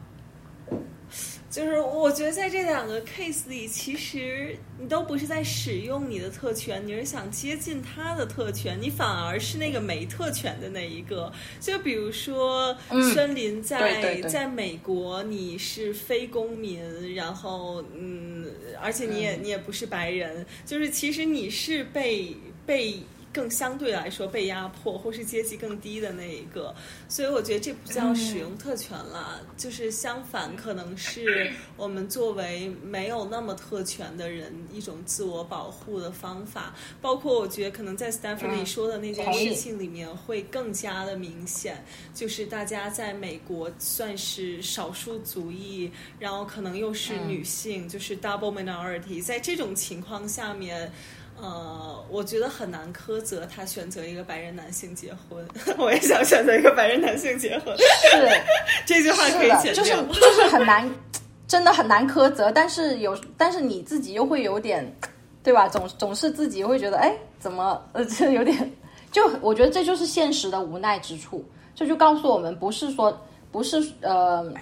[1.51, 11.33] 就是我觉得在这两个 case 里，其实你都不是在使用你的特权，你是想接近他的特权，你反而是那个没特权的那一个。
[11.59, 12.75] 就比如说，
[13.13, 18.47] 森林在在美国，你是非公民，然后嗯，
[18.81, 23.01] 而且你也你也不是白人，就是其实你是被被。
[23.33, 26.75] 更相对来说被压迫或是阶级更低的那一个，
[27.09, 36.75] 所以我觉得这不叫使用特权了，就是相反，可能是 我们作为没有那么特权的人一种自我保护的方法。
[37.01, 50.91] 包括我觉得可能在 Stephanie 说的那件事情里面会更加的明显，就是大家在美国算是少数族裔，然后可能又是女性，就是 double minority，在这种情况下面。
[51.43, 55.47] 呃，我觉得很难苛责他选择一个白人男性结婚。
[55.79, 57.77] 我也想选择一个白人男性结婚。
[57.79, 57.85] 是
[58.87, 59.75] 这句话可以剪掉。
[59.75, 60.91] 就是就是很难，
[61.49, 62.51] 真的很难苛责。
[62.53, 64.85] 但是有，但是你自己又会有点，
[65.43, 65.69] 对吧？
[65.69, 68.73] 总总是自己会觉得，哎，怎么呃，这有点，
[69.11, 71.45] 就我觉得这就是现实的无奈之处。
[71.75, 73.19] 这就告诉我们，不是说
[73.51, 74.53] 不是呃，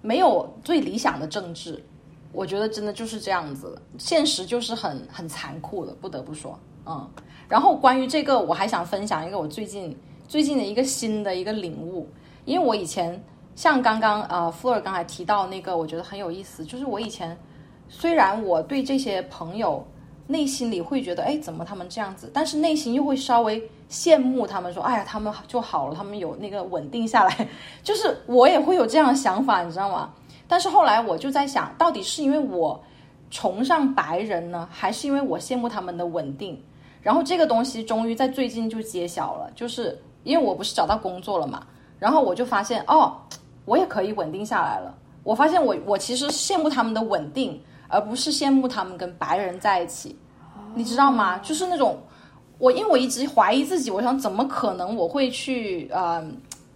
[0.00, 1.82] 没有最理想的政治。
[2.32, 7.08] 我觉得真的就是这样子，现实就是很很残酷的，不得不说，嗯。
[7.48, 9.94] 然后关于这个，我还想分享一个我最近
[10.26, 12.08] 最近的一个新的一个领悟，
[12.46, 13.22] 因为我以前
[13.54, 17.36] 像刚刚呃富尔刚才提到那个，我觉得很有意思，就是我以前
[17.90, 19.86] 虽然我对这些朋友
[20.28, 27.48] 内心里会觉得，哎，怎么他们这样子，但是内心又会稍微羡慕他们，说，哎呀，他们就好了，他们有那个稳定下来，
[27.84, 30.14] 就是我也会有这样的想法，你知道吗？
[30.52, 32.78] 但是后来我就在想，到底是因为我
[33.30, 36.62] 崇尚白人呢，还是因为我羡慕他们的稳定？
[37.00, 41.66] 然后这个东西终于在最近就揭晓了，就是因为我不是找到工作了嘛，
[41.98, 43.16] 然后我就发现哦，
[43.64, 44.94] 我也可以稳定下来了。
[45.24, 50.14] 我发现我我其实羡慕他们的稳定，而不是羡慕他们跟白人在一起，
[50.74, 51.38] 你知道吗？
[51.38, 51.98] 就是那种
[52.58, 56.22] 我因为我一直怀疑自己，我想怎么可能我会去呃，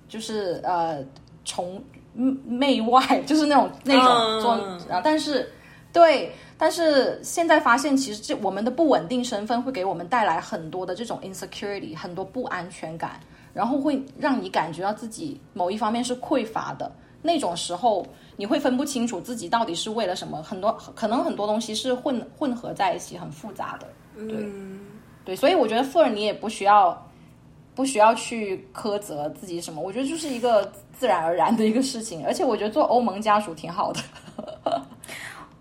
[0.09, 1.05] 就是呃
[1.45, 1.79] 从。
[2.17, 4.53] 媚外 就是那种那种做
[4.91, 5.53] 啊，但是
[5.93, 13.21] 对，但是现在发现，其实这我们的不稳定身份会给我们带来很多的这种 insecurity，很多不安全感，
[13.53, 16.91] 然后会让你感觉到自己某一方面是匮乏的。
[17.23, 18.07] 那种时候，
[18.37, 23.87] 你会分不清楚自己到底是为了什么，很多可能很多东西是混混合在一起，很复杂的。
[24.29, 24.47] 对
[25.25, 27.03] 对，所以我觉得富人你也不需要。
[27.75, 32.25] 不需要去苛责自己什么，我觉得就是一个自然而然的一个事情。
[32.27, 34.01] 而且我觉得做欧盟家属挺好的。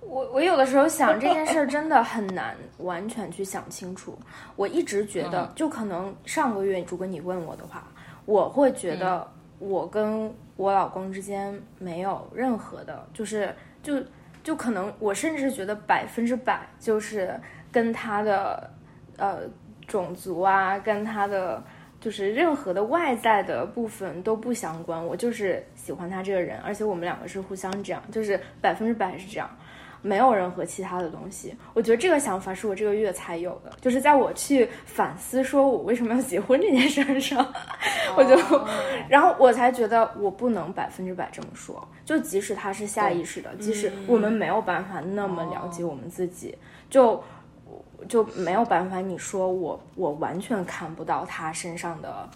[0.01, 4.17] 我我有的时候想这件事儿真的很难完全去想清楚。
[4.55, 7.85] 我一直觉得，就可能上个月如果你问我的话，
[8.25, 9.27] 我会觉得
[9.59, 14.01] 我跟我老公之间没有任何的，就是就
[14.41, 17.37] 就可能我甚至觉得百分之百就是
[17.71, 18.69] 跟他的
[19.17, 19.39] 呃
[19.85, 21.61] 种族啊，跟他的。
[22.05, 29.49] 就是任何的外在的部分都不相关，我就是喜欢他这个人，而且我们两个是互相这样，就是百分之百是这样，
[30.03, 31.57] 没有任何其他的东西。
[31.73, 37.43] 我觉得这个想法是我这个月才有的，就是在我去反思说我为什么要结婚这件事上，
[38.15, 38.37] 我就，
[39.09, 46.55] 然后我才觉得我不能百分之百这么说，就即使他是下意识的，即使我们没有办法那么了解我们自己，
[46.87, 47.23] 就。
[48.07, 52.29] 就没有办法，你说我我完全看不到他身上的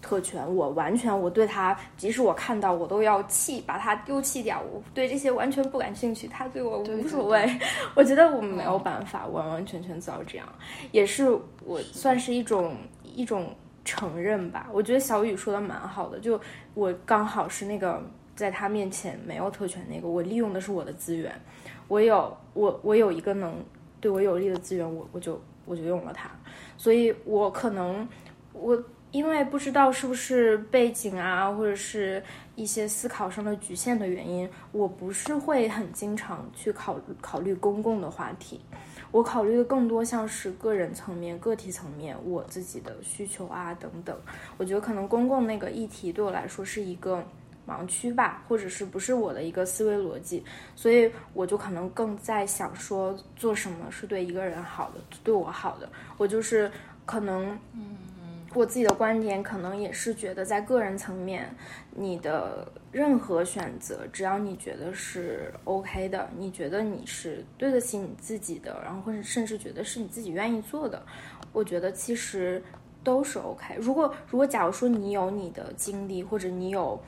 [0.00, 4.62] 特权，我完全我对他，即使我看到，我都要弃，把他丢弃掉。
[4.72, 7.58] 我对这些完全不感兴趣，他对我无所谓。
[7.94, 10.46] 我觉得我们没有办法完完全全做到这样，
[10.92, 13.48] 也是我算是一种一种
[13.84, 14.68] 承认吧。
[14.72, 16.40] 我觉得小雨说的蛮好的，就
[16.74, 18.00] 我刚好是那个
[18.36, 21.32] 在他面前没有特权那个，我利用的是我的资源，
[21.88, 23.52] 我有我我有一个能。
[24.06, 26.30] 对我有利的资源，我我就我就用了它，
[26.76, 28.08] 所以我可能
[28.52, 28.80] 我
[29.10, 32.22] 因为不知道是不是背景啊，或者是
[32.54, 38.60] 一些思考上的局限的原因，我不是会很经常去考考虑公共的话题，
[39.10, 44.16] 我考虑的更多像是个人层面、个体层面，我自己的需求啊等等。
[44.56, 47.26] 我觉得可能公共那个议题对我来说是一个。
[47.66, 50.44] 盲区吧，或者是不是我的一个思维逻辑，
[50.76, 55.88] 所以我就可能更在想说做什么是对一个人好的，对我好的。
[56.16, 56.70] 我就是
[57.04, 57.96] 可能，嗯，
[58.54, 61.52] 我自己的观点可能也是觉得，在个人层面，
[61.90, 71.04] 你的任何选择，只要你觉得是 OK 的，你觉得你是对得起你自己的，然后或者甚至觉得是你自己愿意做的，
[71.52, 72.62] 我觉得其实
[73.02, 73.74] 都是 OK。
[73.76, 77.02] 如果如果假如说你有你的经历，或者你有。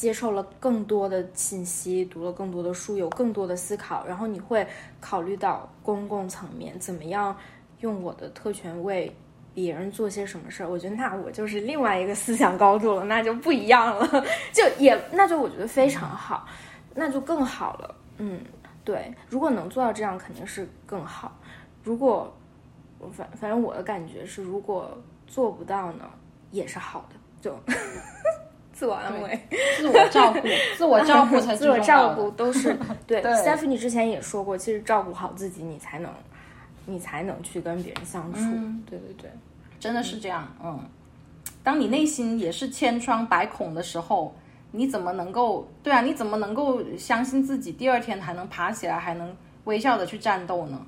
[0.00, 4.66] 接受了更多的信息，读了更多的书，有更多的思考，然后你会
[4.98, 7.36] 考虑到公共层面怎么样
[7.80, 9.14] 用我的特权为
[9.52, 10.70] 别人做些什么事儿。
[10.70, 14.24] 我觉得那我就是另外一个思想高度了， 那就不一样了，
[14.54, 16.48] 就也那就我觉得非常好，
[16.94, 17.94] 那就更好了。
[18.16, 18.40] 嗯，
[18.82, 21.38] 对，如果能做到这样，肯定是更好。
[21.84, 22.34] 如果
[23.12, 24.96] 反反正我的感觉是，如果
[25.26, 26.08] 做不到呢，
[26.50, 27.54] 也是好的，就。
[28.80, 29.38] 自我安慰、
[29.76, 30.40] 自我照顾、
[30.74, 32.74] 自我照顾才自我照顾都是
[33.06, 33.22] 对。
[33.22, 36.10] Stephanie 之前也说过，其实照顾好自己，你才能，
[36.86, 38.40] 你才能去跟别人相处。
[38.88, 39.30] 对对对，
[39.78, 40.50] 真的是这样。
[40.64, 40.80] 嗯，
[41.62, 44.34] 当你内心也是千疮百孔的时候，
[44.70, 45.68] 你怎么能够？
[45.82, 50.80] 对啊，你怎么能够相信自己第二天还能爬起来，还能微笑的去战斗呢？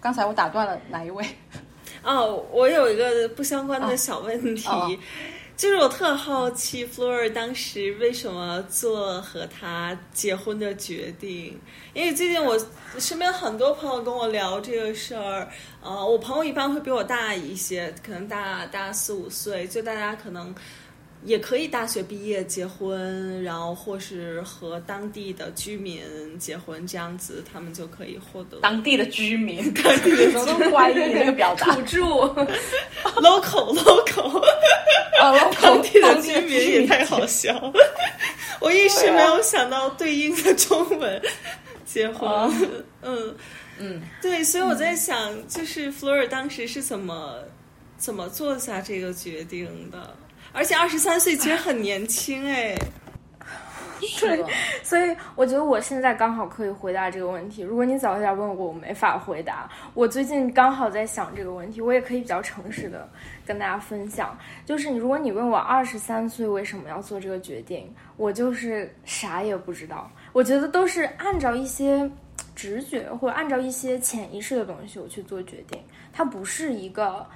[0.00, 1.24] 刚才我打断了哪一位？
[2.02, 4.98] 哦，我有一个不相关的小问题。
[5.56, 11.60] 就是我特好奇，Flor 当时为什么做和他结婚的决定？
[11.94, 12.58] 因为最近我
[12.98, 15.48] 身边很多朋友跟我聊这个事儿，
[15.82, 20.54] 呃，我朋友一般会比我大一些，可能大大四五岁，就大家可能。
[21.24, 26.02] 也可以大学毕业结婚，然后或是和当地的居民
[26.38, 32.00] 结婚，这样子他们就可以获得当地的居民， 当地的都怀疑这个表达，土 著
[33.20, 34.44] ，local local，
[35.60, 37.72] 当地的居民也太好笑，
[38.60, 41.22] 我一时没有想到对应的中文
[41.84, 42.28] 结婚，
[43.02, 43.34] 嗯。
[43.78, 47.36] 嗯，对，所以我在想，就是弗尔当时是怎么
[47.96, 50.14] 怎么做下这个决定的。
[50.52, 52.74] 而且二十三岁其实很年轻哎，
[54.20, 54.44] 对，
[54.84, 57.62] 所以我觉得我现在刚好可以回答这个问题。
[57.62, 59.70] 如果你早一点问我，我没法回答。
[59.94, 63.08] 我最近刚好在想这个问题，我也可以比较诚实的
[63.46, 64.36] 跟大家分享。
[64.66, 70.10] 就是你，如果你问我二十三岁为什么要做这个决定，我就是啥也不知道。
[70.32, 72.10] 我觉得都是按照一些
[72.54, 75.80] 直觉或者按照一些潜意识的东西我去做决定，
[76.12, 77.26] 它不是一个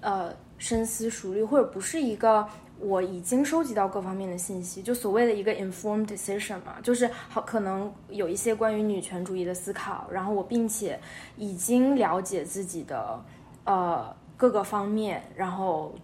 [0.00, 0.32] 呃。
[0.60, 2.46] 深思熟虑，或者不是一个
[2.78, 11.00] 我已经收集到各方面的信息，就所谓的一个 informed decision 嘛，就是好可能有一些关于女权主义的思考，然后我并且
[11.36, 13.18] 已经了解自己的
[13.64, 15.94] 呃各个方面，然后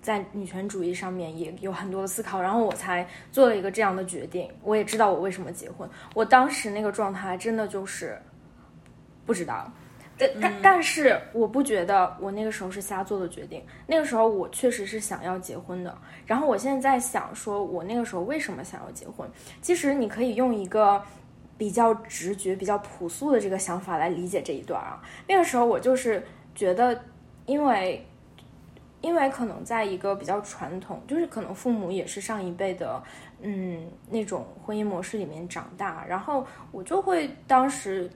[0.00, 4.50] 在女权主义上面也有很多的思考，然后我才做了一个这样的决定。
[4.62, 8.18] 我也知道我为什么结婚，我当时那个状态真的就是
[9.26, 9.70] 不知道。
[10.18, 15.96] 但但是我不觉得我那个时候是瞎做的决定，那个时候我确实是想要结婚的。
[16.26, 19.30] 然后我现在在想，说我那个时候为什么想要结婚？
[19.62, 21.00] 其实你可以用一个
[21.56, 25.00] 比较直觉、比较朴素的这个想法来理解这一段啊。
[25.28, 26.20] 那个时候我就是
[26.52, 27.00] 觉得，
[27.46, 28.04] 因为
[29.00, 33.00] 因为可能在一个比较传统，就是可能父母也是上一辈的，
[33.40, 38.10] 嗯，那种婚姻模式里面长大，然后我就会当时。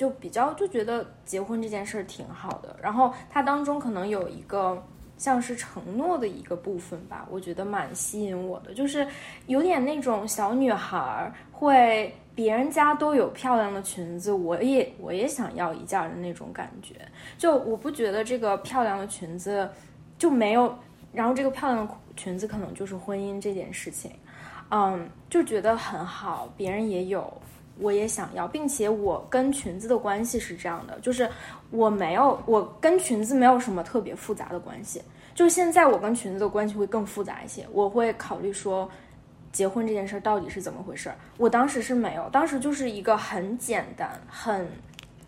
[0.00, 4.82] 就比较就觉得结婚这件事儿挺好的，然后它当中可能有一个
[5.18, 9.06] 像是承诺的一个部分吧，我觉得蛮吸引我的，就是
[9.46, 16.94] 有点那种小女孩儿会别人家都有漂亮的裙子，我也我也想要一件的那种感觉。
[17.36, 19.68] 就我不觉得这个漂亮的裙子
[20.16, 20.74] 就没有，
[21.12, 24.10] 然后这个漂亮的裙子可能就是婚姻这件事情，
[24.70, 27.30] 嗯，就觉得很好，别人也有。
[27.80, 31.28] 我也想要，并且我跟裙子的关系是这样的，就是
[31.70, 35.02] 我没有，我跟裙子没有什么特别复杂的关系。
[35.34, 38.88] 就现在我跟裙子的关系会更复杂一些，我会考虑说，
[39.52, 41.10] 结婚这件事到底是怎么回事。
[41.38, 44.68] 我当时是没有，当时就是一个很简单、很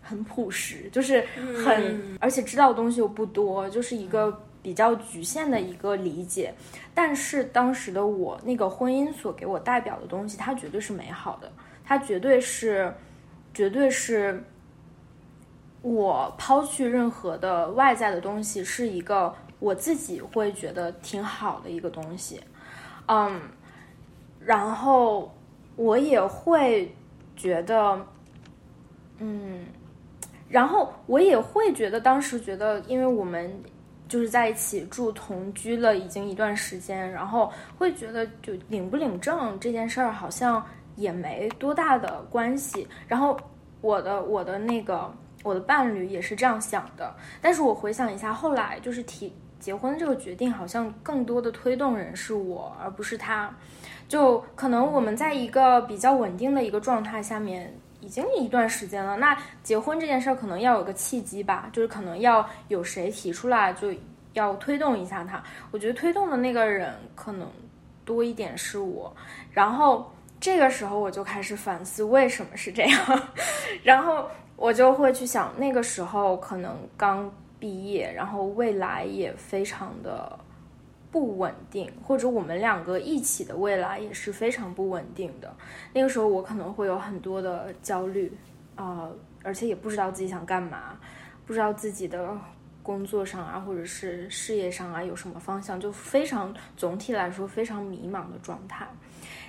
[0.01, 1.25] 很朴实，就是
[1.65, 6.53] 很而且知道的东西又不多，就是一个比较局限的一个理解。
[6.93, 11.51] 但是当时的我，那个婚姻所给我代表的东西，它绝对是美好的。
[11.93, 12.91] 它绝对是，
[13.53, 14.43] 绝对是，
[15.83, 22.41] 我抛去任何的外在的东西，是一个我自己会觉得挺好的一个东西，
[23.05, 23.39] 嗯，
[24.39, 25.31] 然后
[25.75, 26.91] 我也会
[27.35, 28.03] 觉得，
[29.19, 29.63] 嗯，
[30.49, 33.55] 然后我也会觉得，当时觉得，因为我们
[34.07, 40.65] 就是在一起住同居了已经一段时间，然后会觉得，就领不领证这件事儿，好像。
[40.95, 43.39] 也没多大的关系，然后
[43.81, 45.11] 我的我的那个
[45.43, 53.53] 我的伴侣也是这样想的，但是我回想一下，后来就是提结婚这个决定，好像更多的推动人是我，而不是他，
[54.07, 63.93] 就可能我们在一个比较稳定的一个状态下面已经一段时间了，那结婚这件事儿可能要有个契机吧，就是可能要有谁提出来，就
[64.33, 67.47] 要推动一下他，我觉得推动的那个人可能。
[68.05, 69.15] 多一点是我。
[69.49, 70.11] 然后
[70.43, 73.23] 这个时候我就开始反思为什么是这样，
[73.81, 80.37] 然后我就会去想，那个时候可能刚毕业，然后未来也非常的
[81.09, 85.49] 不稳定，或者我们两个一起的未来也是非常不稳定的。
[85.93, 88.29] 那个时候我可能会有很多的焦虑
[88.75, 89.09] 啊、
[89.43, 90.99] 而且也不知道自己想干嘛，
[91.45, 92.37] 不知道自己的
[92.81, 98.85] 工作上啊，或者是事业上啊有什么方向，就非常总体来说非常迷茫的状态。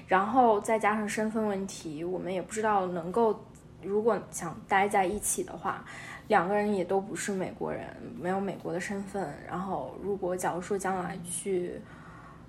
[0.07, 3.38] 然后再加上身份问题，我们也不知道能够，
[3.82, 5.84] 如果想待在一起的话，
[6.28, 7.86] 两个人也都不是美国人，
[8.20, 9.28] 没有美国的身份。
[9.46, 11.80] 然后如果假如说将来去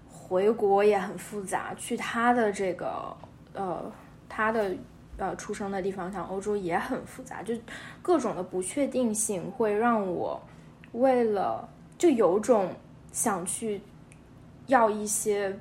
[0.10, 3.16] 回国也很复杂，去他的这个
[3.53, 3.91] 呃
[4.28, 4.76] 他的
[5.18, 7.53] 呃出生的地方，像欧洲也很复杂，就
[8.01, 10.41] 各种的不确定性会让我
[10.91, 12.70] 为了就有种
[13.12, 13.82] 想去
[14.68, 15.58] 要一些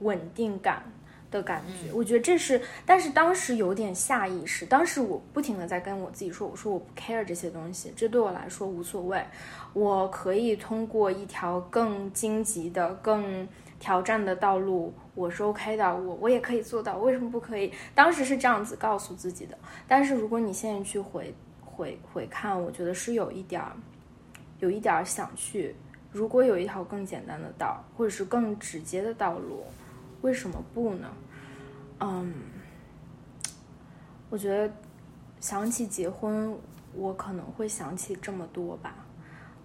[0.00, 0.82] 稳定感
[1.30, 1.92] 的感觉。
[1.92, 9.24] 我觉得这是，但是当时有点下意识，当时我不停的在跟我自己说，我说我不 care 这些东西，这对我来说无所谓，
[9.72, 13.46] 我可以通过一条更荆棘的、更
[13.78, 17.72] 挑战的道路，我是 OK 的，我我也可以做到，为什么不可以？
[17.94, 19.56] 当时是这样子告诉自己的，
[19.88, 21.32] 但是如果你现在去回
[21.64, 23.72] 回回看，我觉得是有一点儿，
[24.58, 25.74] 有一点儿想去，
[26.12, 29.64] 如果有一条更简单的道，或者是更直接的道路，
[30.22, 31.08] 为什么不呢？
[32.00, 32.32] 嗯，
[34.28, 34.72] 我觉得
[35.40, 36.56] 想起结婚，
[36.94, 38.94] 我可能会想起这么多吧。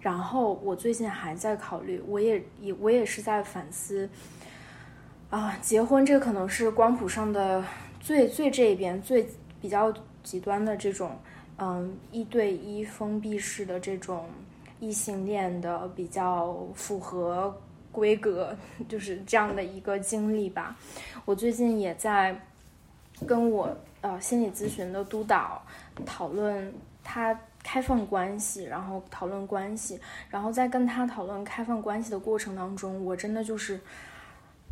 [0.00, 4.08] 然后我最近还在考虑，我也也我也是在反思
[5.30, 7.64] 啊，结婚这可能是光谱上的
[7.98, 9.28] 最最这边最
[9.60, 9.92] 比较
[10.22, 11.18] 极端的这种，
[11.58, 14.26] 嗯，一对一封闭式的这种
[14.78, 17.56] 异性恋的比较符合
[17.96, 18.54] 规格，
[18.86, 20.76] 就是这样的一个经历吧。
[21.24, 22.38] 我最近也在
[23.26, 25.62] 跟我呃心理咨询的督导
[26.04, 26.70] 讨论
[27.02, 33.80] 他开放关系，然后讨论关系，然后在跟他讨论开放关系的过程当中，我真的就是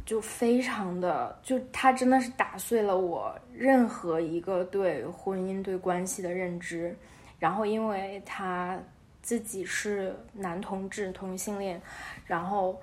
[0.05, 6.95] 就非常的就他真的是打碎了我任何一个对婚姻对关系的认知，
[7.39, 8.79] 然后因为他
[9.23, 11.81] 自己是男同志同性恋，
[12.27, 12.79] 然后。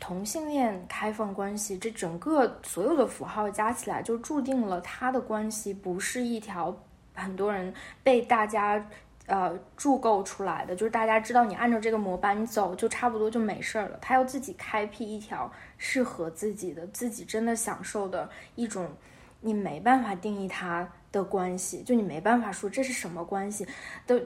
[0.00, 6.74] 同性恋开放关系，这整个所有的符号加起来，就注定了他的关系不是一条
[7.14, 7.72] 很多人
[8.02, 8.84] 被大家
[9.26, 13.98] 呃铸构出来的，就是大家知道你按照这个模板你走，就差不多就没事儿了。
[14.00, 18.90] 他要自己开辟一条适合自己的、自己真的享受的一种，
[19.42, 23.66] 你没办法定义它的关系，就你没办法说这是什么关系，
[24.06, 24.18] 都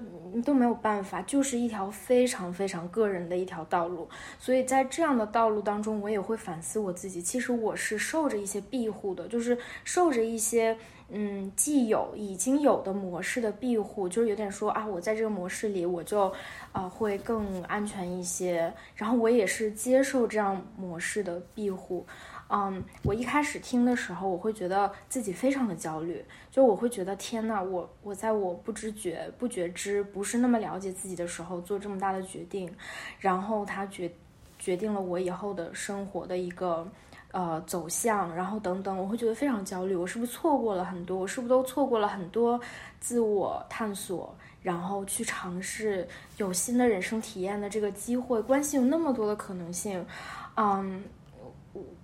[0.44, 4.08] 都没有办法，就是一条非常非常个人的一条道路。
[4.38, 7.22] 所以在这样的道路当中，我也会反思我自己。
[7.22, 10.76] 其实我是受着一些庇护的，就是受着一些
[11.08, 16.32] 嗯既有已经有的模式的庇护，就是有点说啊，我在这个模式里，我就
[16.72, 18.72] 啊、会更安全一些。
[18.94, 22.04] 然后我也是接受这样模式的庇护。
[22.50, 26.22] 嗯，我一开始听的时候，我会觉得自己非常的焦虑，
[26.54, 32.72] 就我会觉得天呐，我我在我不知觉、不觉知、不是那么了解自己的时候做这么大的决定，
[33.18, 34.08] 然后他决
[34.56, 36.86] 决定了我以后的生活的一个
[37.32, 41.18] 呃走向，然后等等，我会觉得非常焦虑，我是不是错过了很多？
[41.18, 42.60] 我是不是都错过了很多
[43.00, 44.32] 自我探索？
[44.62, 50.06] 然后去尝试有新的人生体验的这个机会，关系有那么多的可能性，
[50.54, 51.02] 嗯。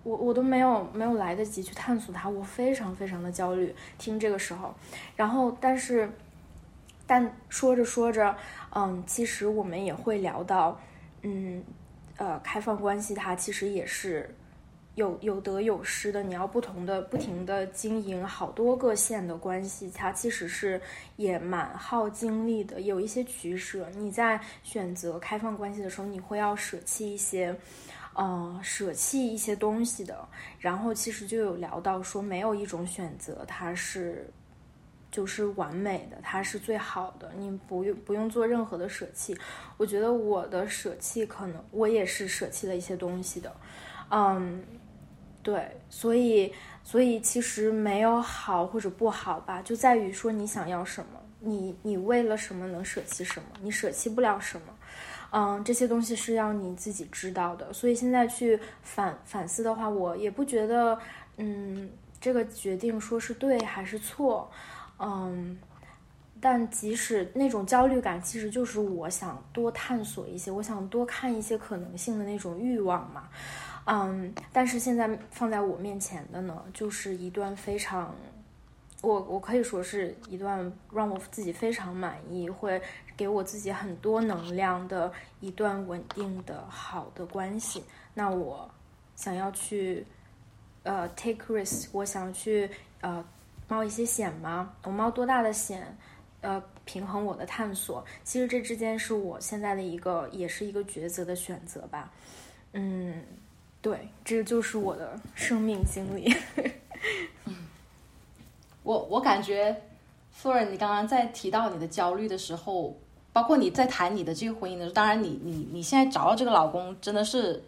[0.03, 3.75] 我我都没有没有来得及去探索它，我非常非常的焦虑。
[3.99, 4.75] 听这个时候，
[5.15, 6.11] 然后但是，
[7.07, 8.35] 但说着说着，
[8.75, 10.81] 嗯，其实我们也会聊到，
[11.21, 11.63] 嗯，
[12.17, 14.35] 呃，开放关系它其实也是
[14.95, 16.23] 有有得有失的。
[16.23, 20.81] 你要不同的不停的经营好多个线的关系，它其实是
[21.17, 23.87] 也蛮耗精力的，有一些取舍。
[23.97, 27.55] 你在选择开放关系的时候，你会要舍弃一些。
[28.15, 30.29] 呃，舍弃一些东西的，
[30.59, 34.29] 然后其实就有聊到说，没有一种选择它是
[35.11, 39.37] 就是完美的，它是最好的，你不用不用做任何的舍弃。
[39.77, 43.57] 我觉得我的舍弃可能我也是舍弃了一些东西的，
[44.11, 44.63] 嗯，
[45.43, 54.75] 对，所以所以其实没有好或者不好吧，就在于说你想要什么，你你为了什么能舍弃什么，你舍弃不了什么。
[55.33, 60.99] 嗯，这些东西是要你自己知道的，所以现在去反反思的话，我也不觉得，
[61.37, 61.89] 嗯，
[62.21, 64.51] 这个决定说是对还是错，
[64.99, 65.57] 嗯，
[66.41, 73.29] 但即使那种焦虑感，其实就是我想多探索一些，我想多看一些可能性的那种欲望嘛，
[73.87, 78.15] 嗯，但是现在放在我面前的呢，就是一段非常，
[79.01, 82.81] 我我可以说是一段让我自己非常满意，会
[83.21, 87.85] 给我自己很多能量的一段稳定的好的关系。
[88.15, 88.67] 那我
[89.15, 90.07] 想要去
[90.85, 92.71] 呃 take risk，我想去
[93.03, 93.23] 呃
[93.69, 94.75] 冒一些险吗？
[94.85, 95.95] 我冒多大的险？
[96.41, 98.03] 呃，平衡我的探索。
[98.25, 102.11] 其实这之间是我现在的一个，也是一个抉择的选择吧。
[102.73, 103.23] 嗯。
[103.83, 106.31] 对，这就是我的生命经历。
[107.47, 107.57] 嗯，
[108.83, 109.75] 我我感觉，
[110.31, 112.95] 夫人，你刚刚在提到你的焦虑的时候，
[113.33, 117.63] 包括你在谈你的这个婚姻的时候，当然，你你你现在找到这个老公，真的是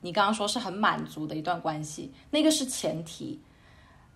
[0.00, 3.38] 你刚刚说是很满足的一段关系，那个是前提。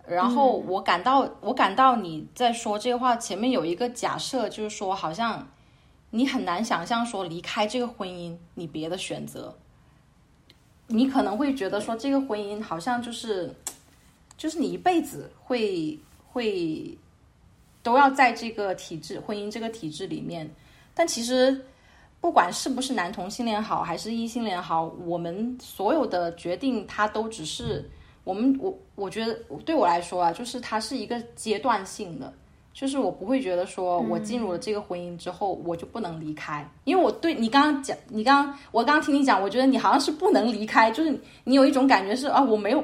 [0.06, 5.46] 然后我感到，我感到你在说这个话前面有一个假设，就是说，好像
[6.10, 9.54] 你很难想象说离开这个婚姻，你别的选择。
[10.88, 13.54] 你可能会觉得说这个婚姻好像就是，
[14.36, 15.98] 就是你一辈子会
[16.32, 16.98] 会
[17.82, 20.50] 都要在这个体制婚姻这个体制里面，
[20.94, 21.58] 但其实
[22.20, 27.88] 不管是不是男同性恋好还是异性恋好，我们所有的决定它都只是
[28.24, 32.32] 我们我我觉得对我来说啊，就是它是一个阶段性的。
[32.74, 41.14] 就是我不会觉得说，我进入了这个婚姻之后，我就不能离开，因为我对你刚刚讲，你刚刚我刚刚听你讲，我觉得你好像是不能离开，就是
[41.44, 42.82] 你有一种感觉是啊，我没有，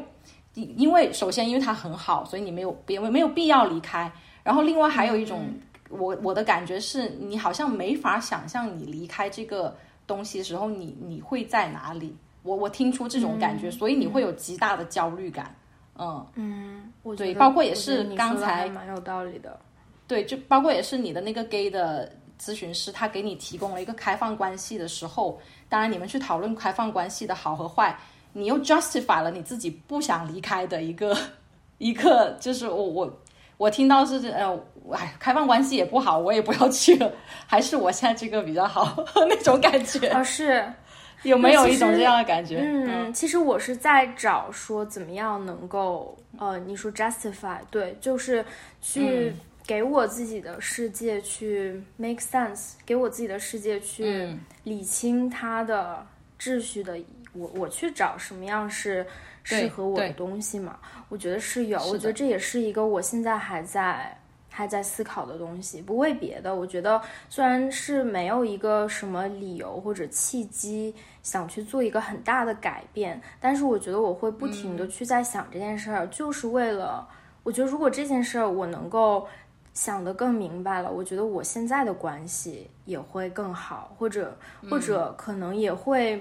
[0.53, 4.13] 因为首先因为他很好，所以你没有别没有必要离开，
[4.43, 5.41] 然后另外还有一种，
[5.89, 12.17] 我我的感觉是你好像没法想象你离开这个东西的时候，你你会在哪里？
[12.43, 15.55] 我我听出这种感觉，所以你会有极大的焦虑感，
[15.99, 19.59] 嗯嗯，对，包括也是刚才蛮有道理的。
[20.07, 22.11] 对，就包括也是你的那个 gay 的
[22.41, 25.39] 咨询师，他给你提供了一个开放关系的时候，
[25.69, 27.95] 当然你们去讨论开放关系的好和坏，
[28.33, 31.15] 你又 justify 了你自己不想离开的一个
[31.77, 33.19] 一个，就是我我
[33.59, 34.59] 我听到是呃，
[34.93, 37.13] 哎，开放关系也不好，我也不要去了，
[37.47, 40.65] 还是我现在这个比较好 那种感觉啊，是
[41.25, 42.61] 有没有一种这样的感觉？
[42.63, 48.43] 嗯，其实我是在找说怎么样能够呃，你说 justify 对，就是
[48.81, 49.35] 去。
[49.67, 56.03] 给我自己的世界去 make sense，给我自己的世界去理清它的
[56.41, 56.99] 秩序的，
[57.35, 59.07] 我我去找什么样是
[59.43, 60.79] 适合我的东西嘛？
[61.09, 64.19] 我觉得是有，我觉得这也是一个我现在还在
[64.51, 65.81] 还在思考的东西。
[65.81, 77.09] 不为别的，我觉得虽然是没有一个什么理由或者契机想去做一个很大的改变，但是我觉得我会不停的去在想这件事儿，就是为了
[77.43, 79.27] 我觉得如果这件事儿我能够。
[79.75, 84.37] 想得更明白了，我觉得我现在的关系也会更好，或者
[84.69, 86.21] 或者可能也会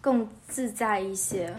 [0.00, 1.54] 更自在一些。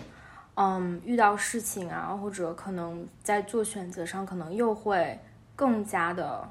[0.59, 5.19] 嗯，遇到事情啊，或者可能在做选择上，可能又会
[5.55, 6.49] 更加的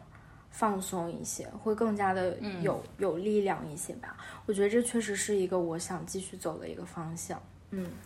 [0.51, 4.17] 放松一些，会更加的有有力量一些吧。
[4.47, 7.43] 我觉得这确实是一个我想继续走的一个方向。
[7.71, 7.91] 嗯。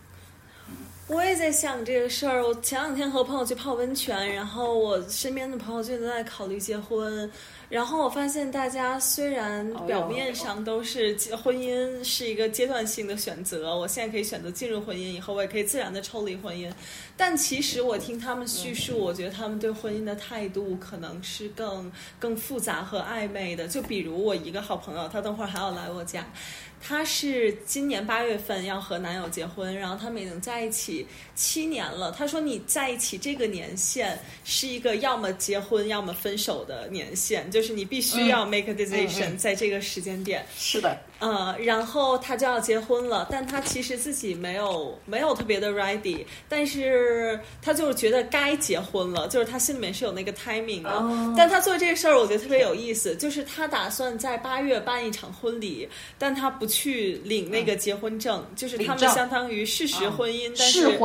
[1.07, 2.41] 我也在想这个事儿。
[2.41, 7.29] 我前两天和朋友去泡温泉，然后我身边的朋友就都在考虑结婚。
[7.71, 16.69] 然后我发现大家虽然表面上都是婚姻是一个阶段性的选择，我现在可以选择进入婚姻，以后我也可以自然的抽离婚姻。
[17.15, 21.89] 但其实我听他们叙述，我觉得他们对婚姻的态度可能是更
[22.19, 23.69] 更复杂和暧昧的。
[23.69, 26.27] 就比如我一个好朋友，她等会儿还要来我家。
[26.83, 32.11] 她是今年八月份要和男友结婚，然后他们已经在一起七年了。
[32.11, 40.97] 她说：“你在一起这个年限是一个要么结婚要么分手的年限，就是你必须要 make a decision 在这个时间点。”是的。
[41.23, 51.35] 嗯，然后他就要结婚了，但他其实自己没有没有特别的 ready，但是他就是觉得该结婚了，就是他心里面是有那个 timing 的。
[51.37, 60.99] 但他做这个事儿，我觉得特别有意思，就是他打算在八月办一场婚礼，但他不去领那个结婚证，就是他们相当于事实婚姻，但是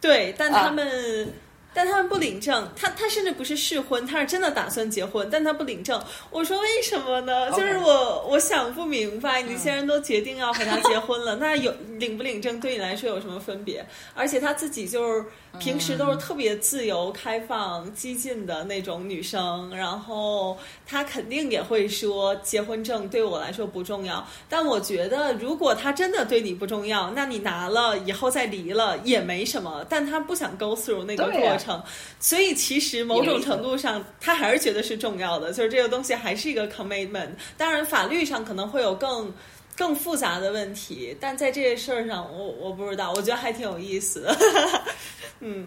[0.00, 1.30] 对，但他们。
[1.72, 6.02] 但他们不领证，他他甚至不是试婚，他是真的打算结婚，但他不领证。
[6.30, 7.50] 我说为什么呢？
[7.52, 13.86] 就是我我想不明白，你既然都决定要和他结婚了， 那有领不领证对你来说有什么分别？
[14.14, 15.24] 而且他自己就是
[15.58, 24.26] 平时都是特别自由、开放、激进的那种女生，然后她肯定也会说结婚证对我来说不重要。
[24.48, 29.84] 但我觉得，如果他真的对你不重要，那你拿了以后再离了也没什么。
[29.88, 31.56] 但他不想 go through 那个过。
[31.60, 31.82] 程，
[32.18, 37.28] 所以其实某种程度上，他还是觉得是重要的，就是这个东西还是一个 commitment。
[37.58, 39.30] 当然，法律上可能会有更
[39.76, 44.36] 更复杂的问题，但在这些事儿上，我我不知道，我觉得还挺有意思的。
[45.40, 45.66] 嗯，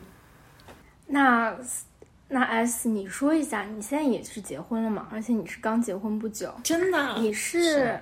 [1.08, 1.56] 那
[2.28, 5.08] 那 S，你说一下，你现在也是结婚了嘛？
[5.12, 7.18] 而且你是刚结婚不久，真的？
[7.18, 8.00] 你是？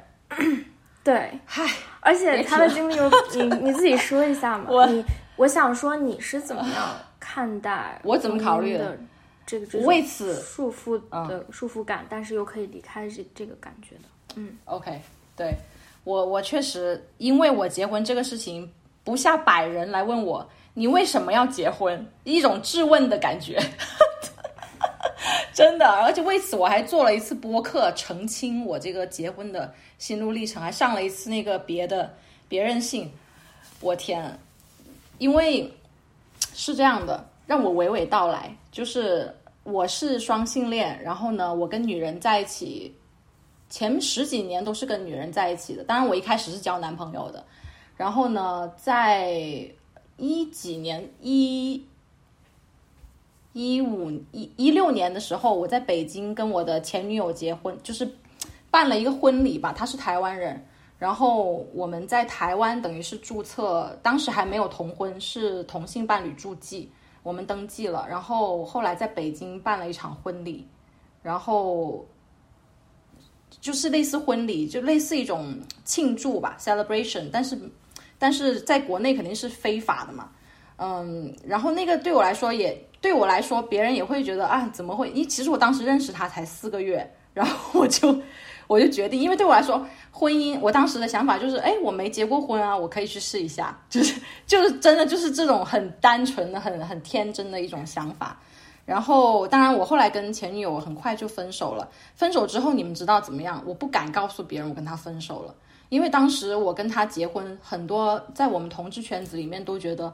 [1.04, 1.66] 对，嗨，
[2.00, 2.96] 而且他的经历，
[3.34, 4.66] 你你自己说一下嘛？
[4.70, 5.04] 我你
[5.36, 8.96] 我想说你是怎么样看待 我怎么考虑的
[9.44, 14.02] 这个为此束缚的束缚感，但是又可以离开这这个感觉的？
[14.36, 15.02] 嗯，OK，
[15.36, 15.56] 对
[16.04, 18.72] 我我确实因为我结婚这个事情，
[19.04, 23.60] 不下百人来问我你为什么要结婚，一种质问的感觉。
[25.54, 32.12] 真的，而且为此我还做了一次播客澄清我这个结婚的心路历程，还上了一次那个别的
[32.48, 33.12] 别人信。
[33.80, 34.40] 我天，
[35.18, 35.72] 因为
[36.54, 42.96] 是这样的，让我娓娓道来，就是我是双性恋，然后呢，我跟女人在一起，
[43.72, 45.84] 前十几年都是跟女人在一起的。
[45.84, 47.44] 当然，我一开始是交男朋友的，
[47.98, 49.32] 然后呢，在
[50.18, 51.84] 一几年一。
[53.54, 58.10] 一五一一六年的时候，我在北京跟我的前女友结婚，就是
[58.70, 59.74] 办了一个婚礼吧。
[59.74, 60.66] 她是台湾人，
[60.98, 66.90] 然后我们在台湾等于是注册，当时还没有同婚，是同性伴侣注记，
[67.24, 68.08] 我们登记了。
[68.10, 70.66] 然后后来在北京办了一场婚礼，
[71.22, 72.06] 然后
[73.62, 77.30] 就是类似婚礼，就类似一种庆祝吧，celebration。
[77.32, 77.58] 但是
[78.20, 80.30] 但是在国内肯定是非法的嘛，
[80.78, 82.78] 嗯，然后那个对我来说也。
[83.02, 85.10] 对我来说，别人也会觉得啊，怎么会？
[85.10, 88.16] 因为其实我当时认识他才四个月，然后我就
[88.68, 98.40] 我就决定，因为对我来说，婚姻，我当时的想法就是，哎，我没结过婚啊，我可以去试一下， 就是就是真的就是这种很单纯的、很很天真的一种想法。
[98.86, 101.88] 然后，当然我后来跟前女友很快就分手了。
[102.16, 103.62] 分手之后，你们知道怎么样？
[103.66, 105.56] 我不敢告诉别人我跟他分手了，
[105.90, 110.14] 因为当时我跟他结婚，很多在我们同志圈子里面都觉得。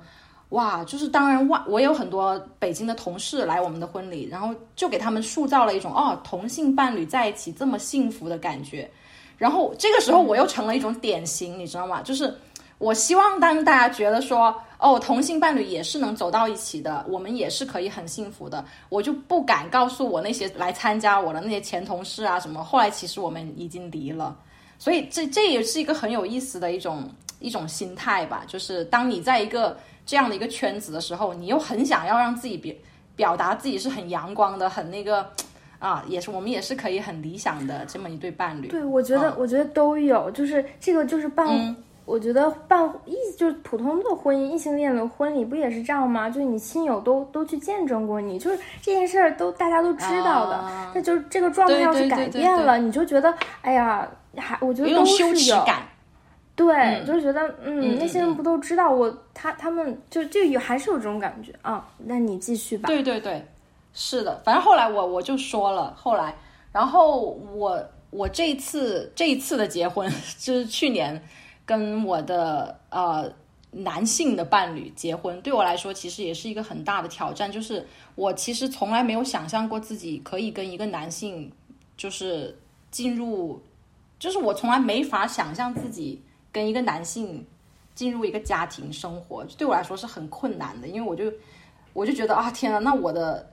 [0.51, 8.89] 哇，就是当然，哇，我有很多北京的同事来我们的婚礼，然后就给他们塑造了一种哦，同性伴侣在一起这么幸福的感觉。
[9.37, 12.01] 然后这个时候我又成了一种典型，你知道吗？
[12.01, 12.33] 就是
[12.77, 22.63] 我希望当大家觉得说哦，同性伴侣也是能走到一起的，我们也是可以很幸福的，我就不敢告诉我那些来参加我的那些前同事啊什么。
[22.63, 24.37] 后来其实我们已经离了，
[24.79, 27.09] 所以这这也是一个很有意思的一种
[27.39, 29.77] 一种心态吧，就是当你在一个。
[30.09, 32.73] 这样的一个圈子的时候，你又很想要让自己表
[33.17, 35.29] 表达自己是很阳光的，很那个
[35.79, 38.69] 啊，也是我们也是可以很理想的这么一对伴侣。
[38.69, 41.75] 对，我觉得我觉得都有，就是这个就是办，
[42.07, 46.29] 我觉得办异就是普通的婚姻，异性恋的婚礼不也是这样吗？
[46.29, 50.71] 就是你亲友都都去见证过你，就是这件事儿都大家都知道的。
[50.95, 55.65] 那就是这个状态要是改变了，你就觉得哎呀，还我觉得都是有。
[56.55, 61.87] 对，就是觉得，嗯，那些人不都知道我他他们就就有还是有这种感觉啊？
[61.99, 62.87] 那你继续吧。
[62.87, 63.45] 对对对，
[63.93, 66.33] 是的，反正后来我我就说了，后来，
[66.71, 67.79] 然后我
[68.09, 70.09] 我这一次这一次的结婚，
[70.39, 71.21] 就是去年
[71.67, 73.31] 跟我的呃
[73.69, 77.85] 男性的伴侣结婚，对我来说其实也是一个很大的挑战，就是
[78.15, 81.51] 我其实从来没有想象过自己可以跟一个男性
[81.95, 82.57] 就是
[82.89, 83.61] 进入，
[84.17, 86.19] 就是我从来没法想象自己。
[86.49, 87.45] 跟一个男性
[87.93, 91.31] 进入一个家庭生活，对我来说是很困难的，因为我就
[91.93, 93.47] 我就觉得啊，天呐，那我的，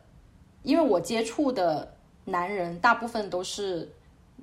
[0.63, 3.93] 因为我接触的男人大部分都是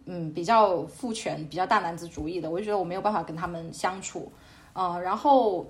[0.06, 4.32] 嗯比较父权、比较大男子主义的，我就觉得我没有办法跟他们相处，
[4.74, 5.66] 嗯，然后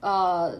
[0.00, 0.52] 呃，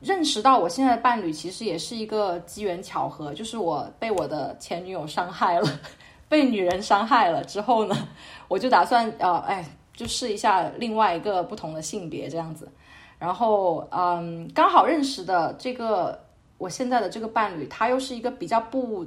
[0.00, 5.80] 认识到我现在的伴侣其实也是一个机缘巧合，就是我被我的前女友伤害了，
[6.28, 8.08] 被女人伤害了之后呢，
[8.48, 9.64] 我就打算呃，哎。
[9.96, 12.68] 就试一下另外一个不同的性别这样子，
[13.16, 16.20] 然后嗯，刚好认识的这个
[16.58, 19.06] 我现在的这个伴侣，他又是一个比较不，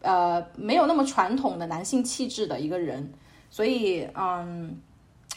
[0.00, 3.12] 呃，没有那么传统的男性气质的一个人，
[3.50, 4.78] 所以嗯，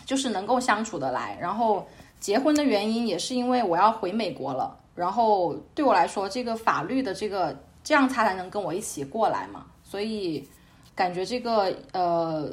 [0.05, 1.37] 就是能够相处的来。
[1.39, 1.87] 然后
[2.19, 10.47] 结婚的原因也是因为我要回美国了，然后对我来说，这个法律的这个这样他才能跟我一起过来嘛，所以
[10.95, 12.49] 感觉这个呃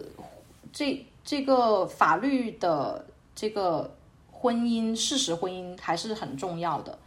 [0.73, 1.05] 这。
[1.25, 3.05] 这个法律的
[3.35, 3.95] 这个
[4.33, 6.99] 婚姻事实婚姻还是很重要的。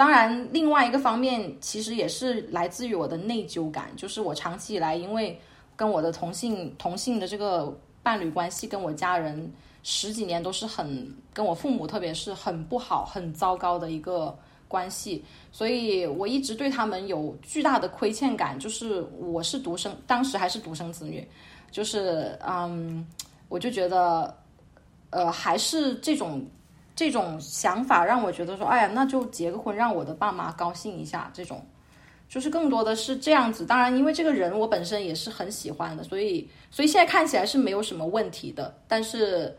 [0.00, 5.38] 当然，另外一个方面其实也是来自于我的内疚感，就是我长期以来因为
[5.76, 9.52] 跟我的同性同性的这个伴侣关系，跟我家人
[9.82, 14.34] 十几年都是很跟我父母特别是很不好、很糟糕的一个
[14.68, 15.22] 关系，
[15.52, 18.58] 所以我一直对他们有巨大的亏欠感。
[18.58, 21.28] 就是我是独生，当时还是独生子女，
[21.70, 23.06] 就是嗯。
[23.50, 24.32] 我就觉得，
[25.10, 26.40] 呃，还是这种
[27.00, 31.30] 这种想法让我觉得说，哎呀，那就结个婚，让我的爸妈高兴一下。
[31.32, 31.64] 这种
[32.28, 33.64] 就是更多的是这样子。
[33.64, 38.76] 当然，因为这个人我本身也是很喜欢的，所以所以现在看起来是没有什么问题的。
[38.86, 39.56] 但是，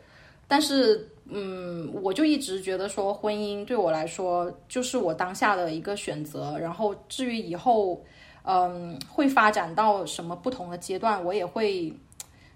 [0.48, 1.08] 但是。
[1.34, 6.58] 嗯，我就一直觉得说，婚姻对我来说就是我当下的一个选择。
[6.60, 8.04] 然后至于以后，
[8.44, 11.96] 嗯，会发展到什么不同的阶段，我也会，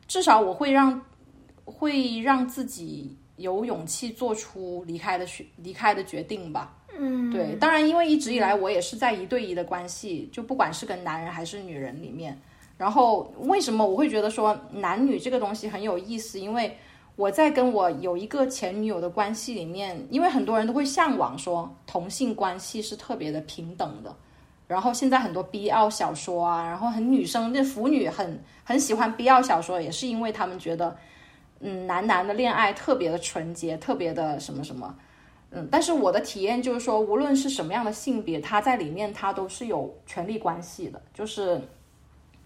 [0.10, 1.02] 至少我会让，
[1.64, 6.74] 会让自己有勇气做出离开的决离开的决定吧。
[6.98, 7.56] 嗯，对。
[7.60, 12.40] 当然，因为一直以来我也是在一对一的关系，就不管是跟男人还是女人里面。
[12.78, 16.40] 然后为什么我会觉得说男女这个东西很有意思？
[16.40, 16.76] 因为
[17.16, 24.14] 我在跟我有一个前女友的关系里面，因为很多人都会向往说同性关系是特别的平等的，
[24.68, 30.94] 然后现在很多 BL 小说啊，然后很女生那腐女很很喜欢 BL 小说，也是因为他们觉得，
[31.68, 34.96] 嗯，男男的恋爱特别的纯洁，特别的什么什么，
[35.50, 41.60] 嗯，但是我的体验就是说，无论是什么样的性别，他在里面他都是有权利关系的，就是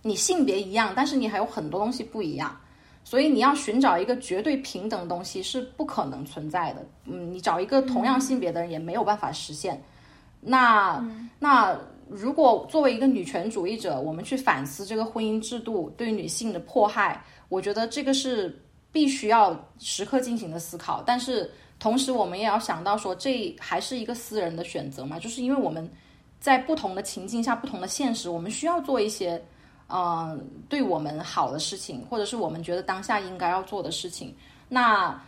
[0.02, 2.58] 你性别一样，但是你还有很多东西不一样。
[3.04, 6.86] 所以你要寻找一个绝对平等的东西是不可能存在的。
[7.06, 9.82] 嗯，你找一个同样性别的人也没有办法实现。
[10.40, 11.04] 那
[11.40, 11.76] 那
[12.08, 21.04] 如果作为一个女权主义者，我们去反思这个婚姻制度对女性的迫害，我觉得这个是必须要时刻进行的思考。
[21.06, 25.90] 但是同时，我们也要想到说，这还是一个私人的选择嘛，就是因为我们
[26.40, 29.42] 在不同的情境下、不同的现实，我们需要做一些。
[29.92, 34.36] 嗯，对我们好的事情，或者是我们觉得当下应该要做的事情，
[34.68, 35.20] 那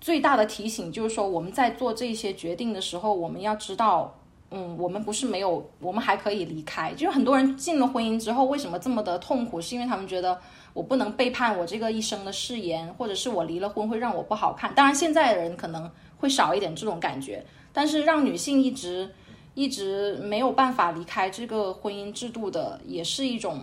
[0.00, 4.18] 最大的提醒就是说，我们在做这些决定的时候，我们要知道，
[4.50, 6.94] 嗯，我们不是没有，我们还可以离开。
[6.94, 9.60] 就是很多人进了婚姻之后，为什么这么的痛苦？
[9.60, 10.40] 是因为他们觉得
[10.72, 14.74] 我不能背叛我这个一生的誓言，或者是我离了婚会让我不好看。
[14.74, 19.10] 当然，现在的人可能会少一点这种感觉，但是让女性一直
[19.54, 23.60] 一直没有办法离开这个婚姻制度的，也是一种。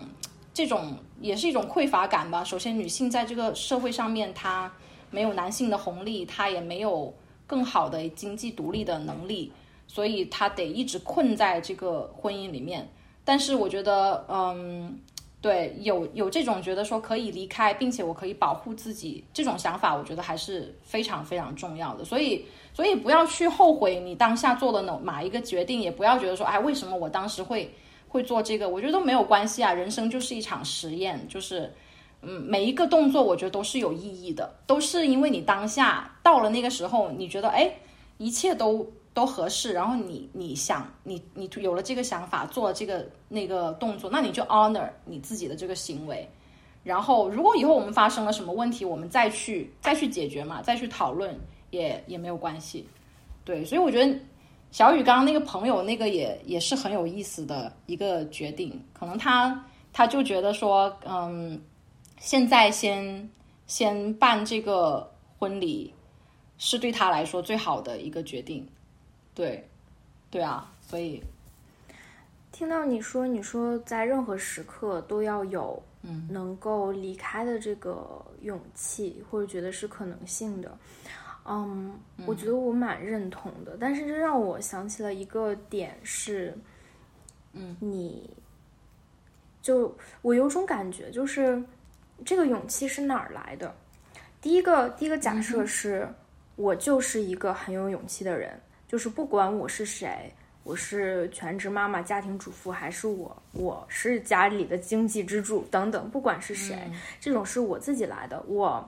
[0.53, 2.43] 这种也是一种匮乏感吧。
[2.43, 4.73] 首先，女性在这个社会上面，她
[5.11, 7.13] 没有男性的红利，她也没有
[7.45, 9.51] 更好的经济独立的能力，
[9.85, 12.89] 所以她得一直困在这个婚姻里面。
[13.23, 14.99] 但是，我觉得，嗯，
[15.41, 22.03] 对，有有这种觉得说可以离开，并且我可以保护自己这种想法，我觉得还是非常非常重要的。
[22.03, 27.73] 所以，所以不要去后悔你当下做的哪哪一个决定，也不要觉得说，哎，为什么我当时会。
[28.09, 29.73] 会做这个，我觉得都没有关系啊。
[29.73, 31.69] 人生就是一场实验，就是，
[32.21, 37.69] 嗯，每一个动作我觉得都是有意义的，都是因为你当下到了那个时候，你觉得哎，
[38.17, 46.29] 一切都都合适，然后你你想你你有了这个想法，做了这个那个动作，那你就 honor 你自己的这个行为。
[46.83, 51.35] 然后如果以后我们发生了什么问题，我们再去再去解决嘛，再去讨论
[51.71, 52.87] 也也没有关系。
[53.43, 54.19] 对，所以我觉得。
[54.69, 58.77] 小雨刚刚那个朋友，那个也也是很有意思的一个决定。
[58.91, 61.59] 可能他他就觉得说，嗯，
[62.19, 63.29] 现在先
[63.65, 65.91] 先办这个婚礼，
[66.57, 68.67] 是对他来说最好的一个决定。
[69.37, 69.69] 对，
[70.31, 71.23] 对啊，所以
[72.51, 80.75] 听到你说，你说在任何时刻都要有嗯能够离开的这个勇气，或者觉得是可能性的。
[81.45, 81.93] 嗯，
[82.25, 86.57] 我觉得我蛮认同的，但是这让我想起了一个点是，
[87.53, 88.27] 嗯，你，
[89.61, 91.63] 就我有种感觉，就是
[92.25, 93.71] 这个勇气是哪儿来的？
[94.41, 96.11] 第一个，第一个假设是
[96.55, 100.33] 我就是一个很有勇气的人，就是不管我是谁，
[100.63, 106.89] 我是全职妈妈、家庭主妇，还是我我是家里的经济支柱等等，不管是谁，
[107.19, 108.87] 这种是我自己来的，我。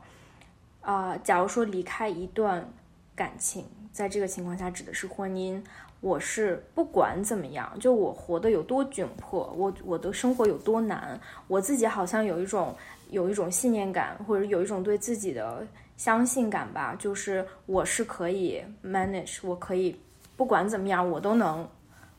[0.82, 2.66] 啊，假如说离开一段
[3.14, 5.62] 感情，在这个情况下指的是婚姻，
[6.00, 11.20] 我是不管怎么样，就我活得有多窘迫，我我的生活有多难，
[11.50, 12.74] 我自己好像有一种
[13.12, 15.68] 有一种信念感，或者有一种对自己的
[16.00, 20.00] 相信感吧，就是我是可以 manage，我可以
[20.38, 21.70] 不管怎么样，我都能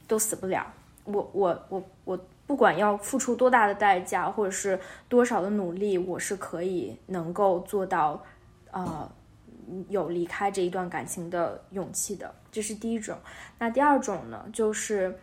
[0.07, 0.70] 都死不了，
[1.05, 4.78] 我我我我不管要付出多大的代价，或者是
[5.09, 8.23] 多少的努力，我是可以能够做到。
[8.73, 9.11] 呃，
[9.89, 13.16] 有离开这一段感情的勇气的，这是第一种。
[13.59, 15.19] 那第二种呢，就是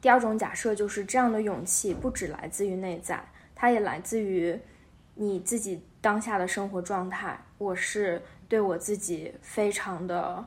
[0.00, 3.24] 第二种假设，就是这样的勇气不只来自于内在，
[3.54, 4.56] 它也来自于
[5.14, 7.36] 你自己当下的生活状态。
[7.62, 10.44] 我是对我自己非常的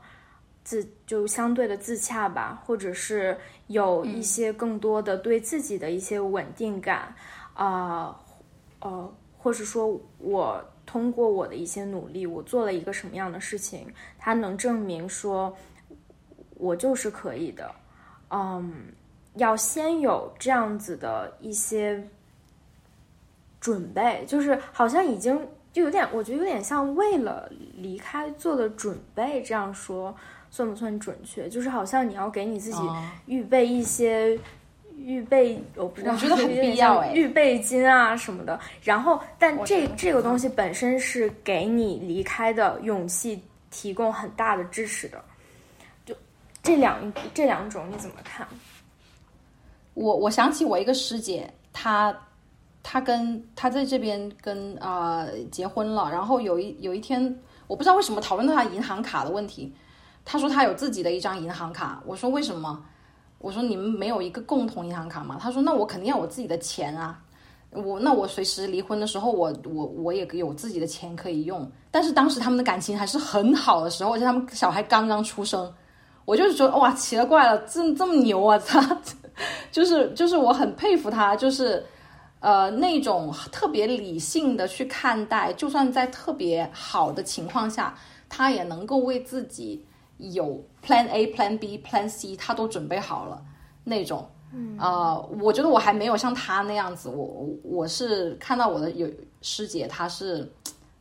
[0.63, 3.37] 自，就相对的自洽吧，或者是
[3.67, 7.15] 有一些更多的对自己的一些稳定感
[7.53, 8.19] 啊，
[8.79, 9.13] 呃。
[9.37, 15.55] 或是说我通过我的一些努力，我做了一个什么样的事情，它能证明说
[16.55, 17.71] 我就是可以的。
[18.31, 18.87] 嗯，
[19.35, 22.03] 要先有这样子的一些
[23.61, 25.39] 准备，就是好像已经
[25.76, 29.43] 就有点，我觉得有点像为了离开做的准备。
[29.43, 30.15] 这样说
[30.49, 31.49] 算不算准确？
[31.49, 32.80] 就是好像你要给你自己
[33.26, 34.39] 预备一些。
[34.97, 38.57] 预备，我不知道，我觉得很必要哎，预备金啊什么的。
[38.81, 45.22] 然后，但这这个东西本身是给你离开的勇气提供很大的支持的。
[46.06, 46.15] 就
[46.64, 48.47] 这两这两种你怎么看？
[49.95, 52.18] 我我想起我一个师姐，她
[52.87, 57.35] 他跟他在这边跟啊结婚了，然后有一有一天，
[57.65, 59.73] 我不知道为什么讨论到他银行卡的问题，
[60.23, 62.79] 他说他有自己的一张银行卡，我说为什么？
[63.39, 65.39] 我说你们没有一个共同银行卡吗？
[65.41, 67.19] 他说那我肯定要我自己的钱啊，
[67.71, 71.67] 我那我随时离婚的时候，我我我也有自己的钱可以用。
[71.89, 75.73] 但是当时他们的感情还是很好的时候，而且他们小孩刚刚出生，
[76.23, 78.59] 我就是觉得哇奇了怪了，这这么牛啊！
[78.59, 79.01] 他
[79.71, 81.83] 就是就是我很佩服他，就是
[82.45, 87.97] 呃那种特别理性的去看待，就算在特别好的情况下，
[88.30, 89.84] 他也能够为自己。
[90.17, 93.43] 有 Plan A、Plan B、Plan C，他都准备好了
[93.84, 94.26] 那种。
[94.53, 97.09] 嗯，呃，我觉得我还没有像他那样子。
[97.09, 99.05] 我我是看到我的有
[99.41, 100.49] 师姐，她是，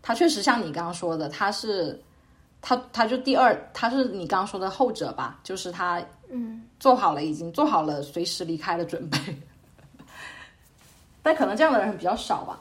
[0.02, 1.96] 她确实像你刚刚说的，她是，
[2.60, 5.38] 她她就第二，她是你刚刚说的后者吧？
[5.44, 9.18] 就是她，嗯，做好了，已经做好了随时离开的准备。
[11.24, 12.60] 但可能这样的人比较少吧。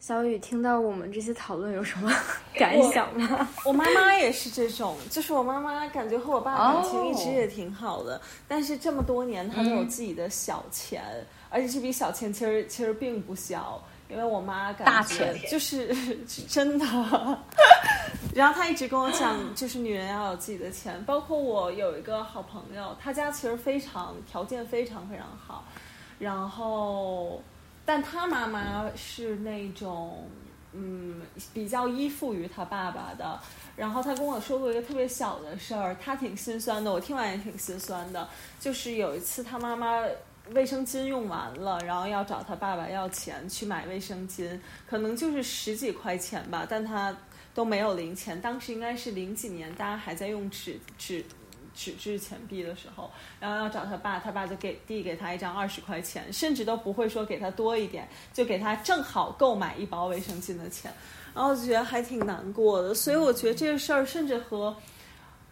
[0.00, 2.10] 小雨听到我们这些讨论有什么
[2.54, 3.48] 感想吗？
[3.64, 11.02] 我妈妈也是这种，就是我妈妈感觉和我爸感情一直也挺好的，但是这么多年她都有自己的小钱，
[11.50, 15.92] 而且这笔小钱其实其实并不小，因为我妈感觉就是
[16.48, 16.86] 真的。
[18.32, 25.64] 然后她一直跟我讲，就是女人要有自己的钱，包括我有一个好朋友，她家其实非常条件非常非常好，
[26.18, 27.42] 然后。
[27.86, 30.28] 但他妈妈是那种，
[30.72, 31.22] 嗯，
[31.54, 33.40] 比较依附于他爸爸的。
[33.76, 38.28] 然后他跟我说过一个特别小的事儿，他挺心酸的，我听完也挺心酸的。
[38.58, 40.02] 就是有一次他妈妈
[40.50, 47.16] 卫生巾用完了，然后要找他爸爸要钱去买卫生巾，可能就是十几块钱吧，但他
[47.54, 48.40] 都没有零钱。
[48.40, 51.24] 当时应该是零几年，大家还在用纸纸。
[51.76, 60.90] 纸质钱币的时候，然后要找他爸，他爸就给递给他一张二十块钱，甚至都不会说给他多一点，就给他正好购买一包卫生巾的钱，
[61.34, 62.94] 然后就觉得还挺难过的。
[62.94, 64.74] 所以我觉得这个事儿甚至和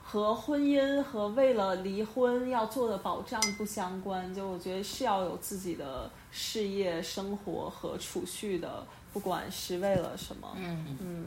[0.02, 10.56] 和婚姻和为了离婚要做的保障不相关，就我觉得是要有自己的事业、生活和储蓄的，不管是为了什么。
[10.56, 11.26] 嗯嗯。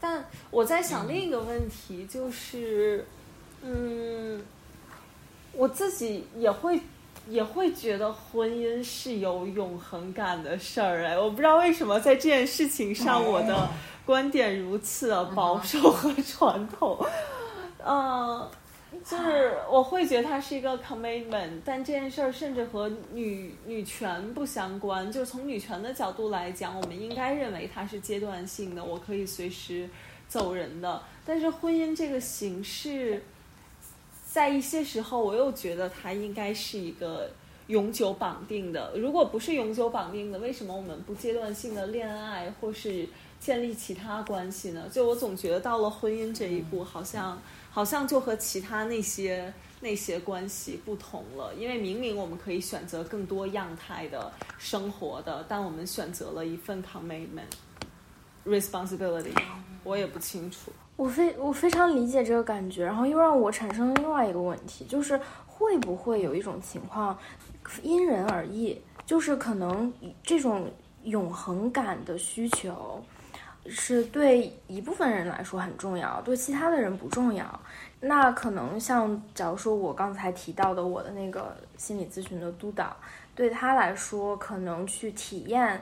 [0.00, 3.06] 但我在想另一个问题就是。
[3.66, 4.42] 嗯，
[5.54, 6.78] 我自己也会
[7.30, 13.66] 也会觉得婚姻是有永恒感的事儿哎，我不知道为什么在这件事情上我的
[14.04, 17.06] 观点如此的保守和传统。
[17.86, 18.46] 嗯，
[19.02, 25.10] 就是我会觉得它是一个 commitment，但这件事儿甚至和女女权不相关。
[25.10, 29.88] 就是从女权的角度来讲，我们应该认为它是阶段性的，我可以随时
[30.28, 31.00] 走人的。
[31.24, 33.22] 但是婚姻这个形式。
[34.34, 37.30] 在一些时候，我又觉得它应该是一个
[37.68, 38.92] 永久绑定的。
[38.96, 43.08] 如果不是永久绑定的，为什么我们不阶段性的恋爱或是
[43.38, 44.88] 建立其他关系呢？
[44.90, 47.40] 就我总觉得到了婚姻这一步，好像
[47.70, 51.54] 好像就和其他那些那些关系不同了。
[51.54, 57.54] 因为明明我们可以选择更多样态的生活的，但我们选择了一份 commitment
[58.44, 59.32] responsibility，
[59.84, 60.72] 我也不清楚。
[60.96, 67.18] 我非我非常理解这个感觉，然后又让我产生另外一个问题，就是会不会有一种情况，
[67.82, 69.92] 因人而异，就是可能
[70.22, 70.70] 这种
[71.02, 73.02] 永恒感的需求，
[73.66, 77.60] 是对一部分人来说很重要，对其他的人不重要。
[77.98, 82.96] 那可能像假如说我刚才提到的我的那个心理咨询的督导，
[83.34, 85.80] 对他来说，可能去体验。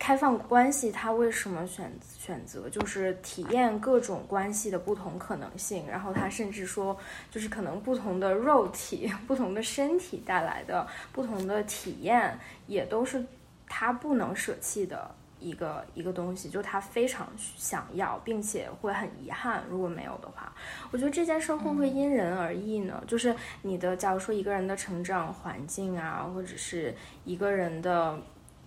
[0.00, 5.86] 开放关系，他为什么选选择就是体验各种关系的不同可能性？
[5.86, 6.96] 然后他甚至说，
[7.30, 12.36] 就是可能不同的肉体、 不同的身体带来的不同的体验，
[12.66, 13.22] 也都是
[13.68, 16.48] 他不能舍弃的一个一个东西。
[16.48, 20.50] 就他非常想要，并且会很遗憾，如果没有的话，
[20.90, 23.04] 我觉得这件事会不会因人而异呢？
[23.06, 26.94] 就是你的，假如说一个人的成长环境啊，或者是
[27.26, 28.18] 一个人的。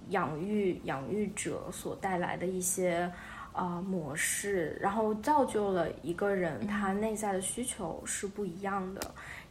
[0.10, 3.12] 养育养育者所带来的一些
[3.52, 9.02] 啊、模式，然后造就了一个人他内在的需求是不一样的。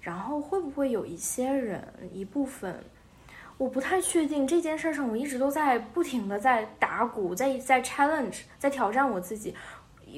[0.01, 2.83] 然后会不会有一些人一部分？
[3.57, 9.55] 我不太确定这件事上，我一直都在不停的在打鼓，在在 challenge，在挑战我自己。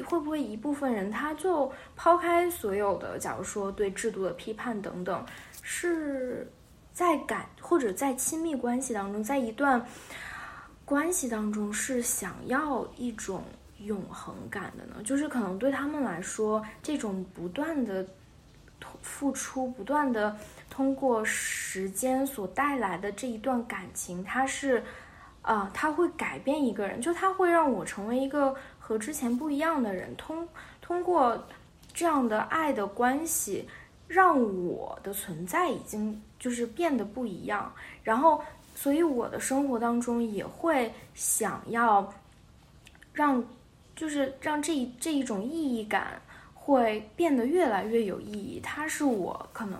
[0.02, 5.24] 会不会一部分人他就抛开所有的，假如说对制度的批判等等，
[5.62, 6.51] 是
[6.90, 9.85] 在感或者在亲密关系当中，在一段
[10.85, 13.43] 关系当中是想要一种
[13.78, 15.02] 永恒感的呢？
[15.05, 18.06] 就是可能对他们来说，这种不断的
[19.02, 20.36] 付出，不断的
[20.69, 24.82] 通过时间所带来的这一段感情，它是
[25.43, 30.15] 啊、它会改变一个人，就它会让我成为一个和之前不一样的人。
[30.16, 30.48] 通
[30.81, 31.47] 通过
[31.93, 33.69] 这样的爱的关系，
[34.09, 37.70] 让我的存在已经就是变得不一样。
[38.02, 38.43] 然后，
[38.74, 42.12] 所以我的生活当中也会想要
[43.12, 43.42] 让，
[43.94, 46.20] 就是让这一这一种意义感
[46.52, 48.60] 会变得越来越有意义。
[48.62, 49.78] 它是我可能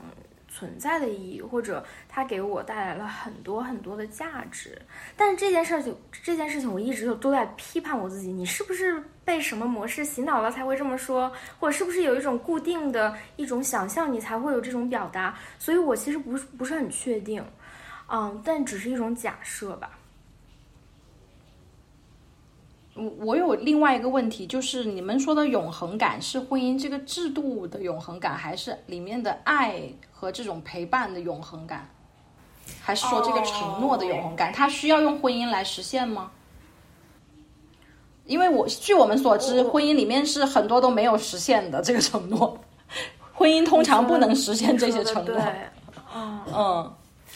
[0.49, 4.81] 存在的意义，或者它给我带来了很多很多的价值。
[5.17, 11.33] 但是这件事情，这件事情我一直都在批判我自己：你是不是被什么模式洗脑了才会这么说？
[11.59, 15.37] 或者是不是有一种固定的一种想象，你才会有这种表达？
[15.59, 17.45] 所以我其实不是不是很确定，
[18.09, 19.99] 嗯，但只是一种假设吧。
[22.95, 29.83] 我我有另外一个问题，就是你们说的永恒感是婚姻这个制度的永恒感，还是里面的爱
[30.13, 31.89] 和这种陪伴的永恒感？
[32.81, 36.31] 还是说这个承诺的永恒感，它需要用婚姻来实现吗？
[38.27, 42.57] 因为我据我们所知，婚姻里面是很多都没有实现的这个承诺，
[43.35, 45.37] 婚姻通常不能实现这些承诺。
[46.15, 46.95] 嗯，嗯，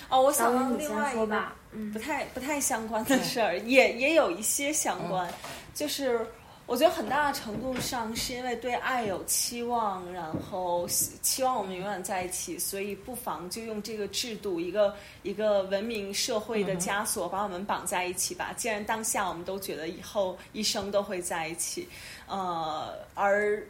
[0.09, 1.43] 哦，我想到另外一个。
[1.71, 5.31] 嗯不太不太相关的事儿，也也有一些相关，
[5.75, 6.27] 就是
[6.65, 18.55] 我觉得很大程度上是因为对爱有期望，然后希期望我们永远在一起，所以不妨就用这个制度，一个一个文明社会的枷锁，把我们绑在一起吧。
[18.57, 21.87] 既然当下我们都觉得以后一生都会在一起，
[22.27, 23.63] 呃，而。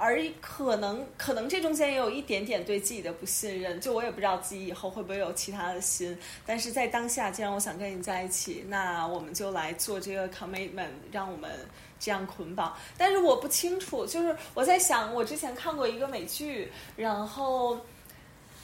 [0.00, 6.16] 而可能可能这中间也有一点点对自己的不信任，就我也不知道自己以后会不会有其他的心，
[6.46, 11.50] 但是在当下，既然我想跟你在一起，那我们就来做这个 commitment，让我们
[11.98, 12.76] 这样捆绑。
[12.96, 17.76] 但是我不清楚，就是我在想，我之前看过一个美剧，然后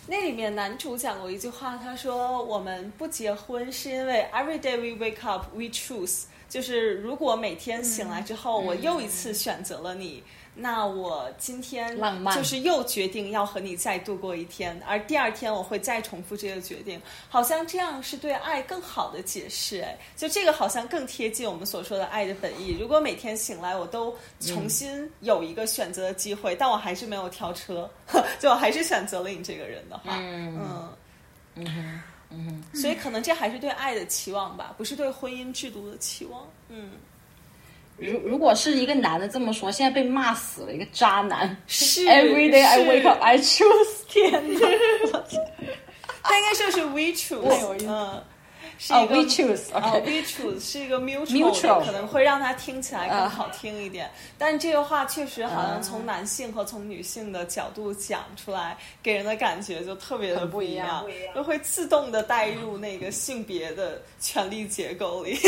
[0.07, 10.23] 那里面男主讲过一句话，他说：“我们不结婚是因为 every day we wake up we choose，就是如果每天醒来之后，我又一次选择了你。
[10.57, 19.81] 那我今天浪漫就是又决定要和你再度过一天，而第二天我会再重复这个决定，好像这样是对爱更好的解释。
[19.81, 22.77] 哎，就这个好像更贴近我们所说的爱的本意。
[22.79, 27.91] 如果每天醒来我都重新有一个选择的机会，但我还是没有跳车，
[28.39, 30.89] 就我还是选择了你这个人的话，嗯嗯
[31.57, 32.01] 嗯哼，
[32.31, 32.79] 嗯哼。
[32.81, 36.47] 所以可能这还是对爱的期望吧，不是对婚姻制度的期望。
[36.69, 36.93] 嗯，
[37.97, 41.57] 如如果是一个男的这么说，现在被骂死了，一个渣男。
[41.67, 44.61] 是 Every day I wake up, I choose 天哪！
[46.23, 48.23] 他应该说是 we choose，嗯，
[48.79, 54.11] 是哦一个，we choose，啊 OK，we choose 是一个 mutual，, 可能会让它听起来更好听一点。
[54.37, 65.39] 但这个话确实好像从男性和从女性的角度讲出来，给人的感觉就特别的不一一样就会自动的带入那个性别的权力结构里。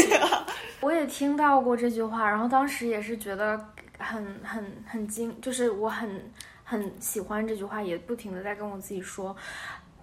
[0.81, 3.59] 我也听到过这句话，然后当时也是觉得
[3.99, 6.31] 很很很惊，就是我很
[6.63, 9.35] 很喜欢这句话，也不停的在跟我自己说。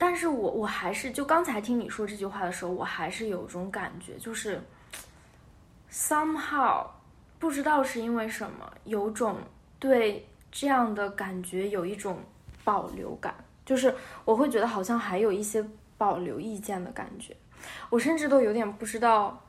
[0.06, 4.62] 但是我我还是就刚才听你说这句话的时候，我还是有种感觉，就是
[5.90, 6.86] somehow
[7.40, 9.38] 不知道是因为什么，有种
[9.80, 12.20] 对这样的感觉有一种
[12.66, 13.34] 保留感，
[13.66, 15.66] 就是我会觉得好像还有一些
[15.98, 17.34] 保留意见的感觉，
[17.90, 19.42] 我甚至都有点不知道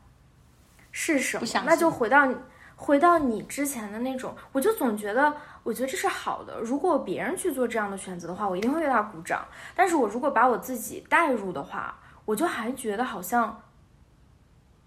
[0.92, 2.32] 是什么那就回到
[2.76, 6.60] 回到你之前的那种，我就总觉得，我觉得这是好的。
[6.60, 9.44] 如果别人去做这样的选择的话，我一定会为他鼓掌。
[9.74, 13.60] 但是我如果把我自己带入的话，我就还觉得好像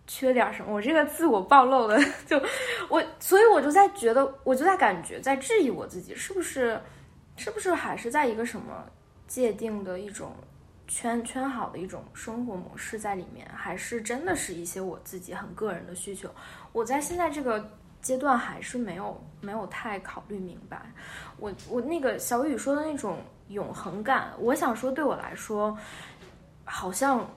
[0.05, 0.73] 缺点什么。
[0.73, 2.41] 我这个自我暴露的， 就
[2.87, 6.79] 我，所以我就在觉得，我就在感觉，在质疑我自己，是不是，
[7.35, 8.85] 是不是还是在一个什么
[9.27, 10.31] 界定的一种。
[10.89, 16.29] 圈圈好的一种生活模式在里面，还是真的是一些我自己很个人的需求。
[16.71, 17.69] 我在现在这个
[18.01, 20.81] 阶段还是没有没有太考虑明白。
[21.37, 23.17] 我我那个小雨说的那种
[23.49, 25.77] 永恒感，我想说对我来说，
[26.65, 27.27] 好像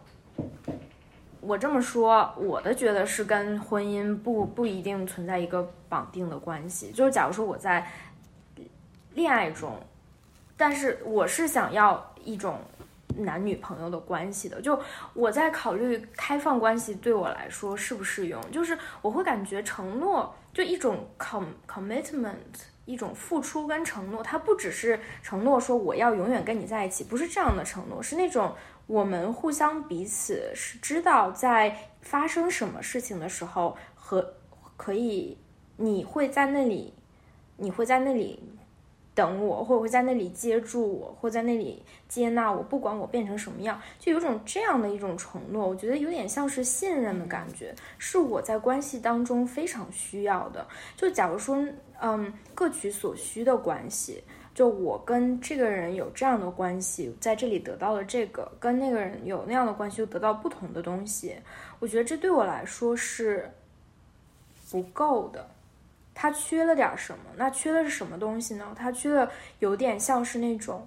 [1.40, 6.90] 我这么说，我的觉得是跟婚姻不不一定存在一个绑定的关系。
[6.92, 7.86] 就是假如说我在
[9.14, 9.78] 恋爱中，
[10.56, 12.58] 但是我是想要一种
[13.16, 14.80] 男女朋友的关系的，就
[15.14, 18.40] 我在考虑开放关系对我来说适不适用。
[18.50, 22.34] 就是我会感觉承诺就一种 com commitment，
[22.84, 28.54] 一种付出跟承诺，它不只是承诺说我要永远跟你在一起，不是这样的承诺，是那种。
[28.86, 34.34] 我们互相彼此是知道，在发生什么事情的时候，和
[34.76, 35.38] 可以，
[35.76, 36.92] 你会在那里，
[37.56, 38.42] 你会在那里
[39.20, 50.66] 等我，或者会在那里接住我，或在那里接纳我，不管我变成什么样，就有种这样的一种承诺，我觉得有点像是信任的感觉，是我在关系当中非常需要的。
[50.96, 51.62] 就假如说，
[52.00, 54.24] 嗯，各取所需的关系。
[54.52, 61.36] 就我跟这个人有这样的关系，在这里得到了这个，跟那个人有那样的关系，又得到不同的东西。
[61.78, 63.50] 我觉得这对我来说是
[64.70, 65.48] 不够的，
[66.22, 67.24] 他缺了点什么？
[67.36, 68.76] 那缺的是什么东西呢？
[68.76, 70.86] 他缺的有点像是那种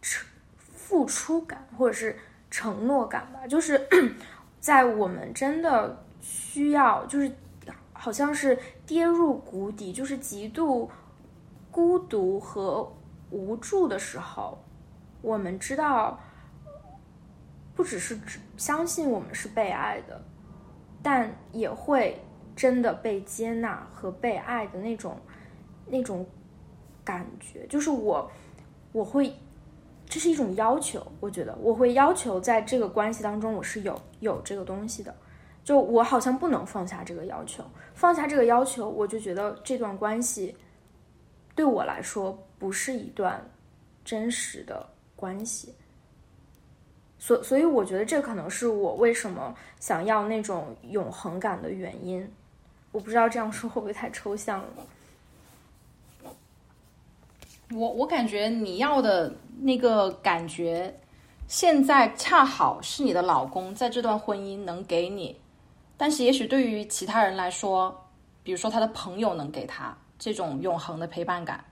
[0.00, 0.26] 承
[0.56, 2.18] 付出感，或者是
[2.50, 3.46] 承诺感吧。
[3.46, 3.86] 就是
[4.60, 7.30] 在我们真的需要，就是
[7.92, 10.90] 好像是跌入谷底，就是极度。
[11.70, 12.90] 孤独和
[13.28, 14.58] 无助的时候，
[15.20, 16.18] 我们知道，
[17.74, 20.18] 不只是只相信我们是被爱的，
[21.02, 22.18] 但也会
[22.54, 25.16] 真的被接纳和被爱的那种
[25.86, 26.26] 那种
[27.04, 27.66] 感觉。
[27.68, 28.30] 就是我，
[28.92, 29.32] 我会，
[30.06, 31.06] 这是一种要求。
[31.20, 35.14] 我觉得我会要求在这个关系当中，我是有有这个东西的。
[35.64, 37.64] 就我好像不能放下这个要求，
[37.94, 40.54] 放下这个要求，我就觉得这段关系。
[41.54, 43.42] 对我来说，不是一段
[44.04, 44.86] 真实的
[45.16, 45.72] 关系，
[47.18, 52.28] 所所以我觉得这可能是我为什么想要那种永恒感的原因。
[52.94, 54.68] 我不知道这样说会不会太抽象了。
[57.72, 60.94] 我我感觉你要的那个感觉，
[61.48, 65.36] 现在恰好是你的老公在这段婚姻能给你，
[65.96, 67.92] 但是也许对于其他人来说，
[68.44, 69.92] 比如说他的朋友能给他。
[70.16, 71.62] 这种永恒的陪伴感，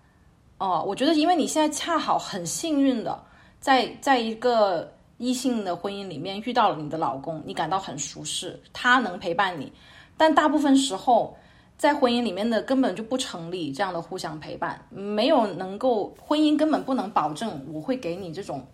[0.58, 3.24] 哦，我觉得，因为你现在恰好很幸运的，
[3.60, 9.72] 在在一个异性的婚姻里面遇到了你的老公，你感到很舒适，他能陪伴你。
[10.16, 11.36] 但大部分时候，
[11.76, 18.66] 在婚姻里面的根本就不成立这样的互相陪伴，没有能够婚姻根本不能保证我会给你这种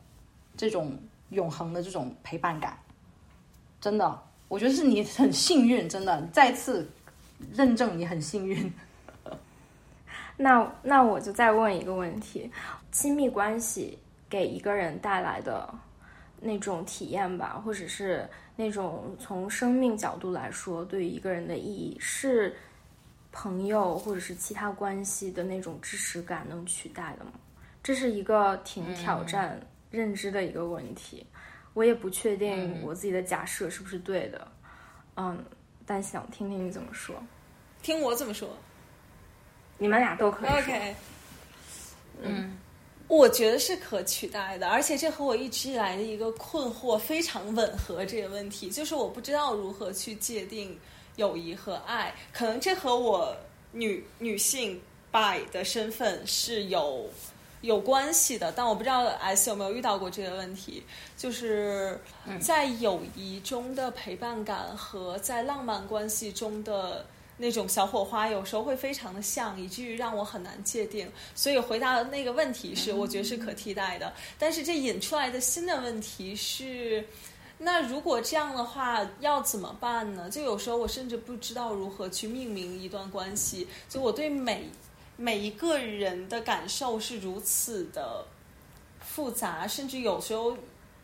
[0.56, 0.98] 这种
[1.30, 2.78] 永恒的这种陪伴感。
[3.80, 6.90] 真的，我觉得是你很幸运，真的再次
[7.54, 8.72] 认证你很幸运。
[10.36, 12.50] 那那我就再问一个问题：
[12.92, 13.98] 亲密关系
[14.28, 15.72] 给一个人带来的
[16.40, 18.28] 那种体验吧，或者是
[18.60, 22.56] 那种从生命角度来说对于一个人的意义，是
[23.30, 27.30] 朋友或者是其他关系的那种支持感能取代的吗？
[27.84, 29.60] 这是一个挺挑战
[29.92, 31.24] 认知的一个问题。
[31.72, 34.48] 我也不确定我自己的假设是不是对的，
[35.14, 35.40] 嗯，
[35.86, 37.14] 但想听听你怎么说。
[37.80, 38.48] 听我怎么说？
[39.78, 40.50] 你们俩都可以。
[40.50, 40.96] OK，
[42.22, 42.58] 嗯，
[43.08, 48.04] 我觉得是可取代的，而且这和我一直以来的一个困惑非常吻合。
[48.04, 50.78] 这个问题就是我不知道如何去界定
[51.16, 53.34] 友谊和爱，可能这和我
[53.72, 54.78] 女女性
[55.10, 57.08] by 的身份是有
[57.62, 60.82] 有关系的，但我不知道 S 有没有遇到过这个问题，
[61.16, 61.98] 就是
[62.38, 67.06] 在友谊中的陪伴感和在浪漫关系中的。
[67.38, 71.10] 那种小火花有时候会非常的像，以至于让我很难界定。
[71.34, 74.12] 所以回答的那个问题是，我觉得是可替代的。
[74.38, 77.06] 但是这引出来的新的问题是，
[77.56, 80.28] 那如果这样的话要怎么办呢？
[80.28, 83.66] 就有时候我甚至不知道如何去命名一段关系。
[83.88, 84.68] 就我对每
[85.16, 88.24] 每一个人的感受是如此的
[89.00, 90.56] 复杂，甚至有时候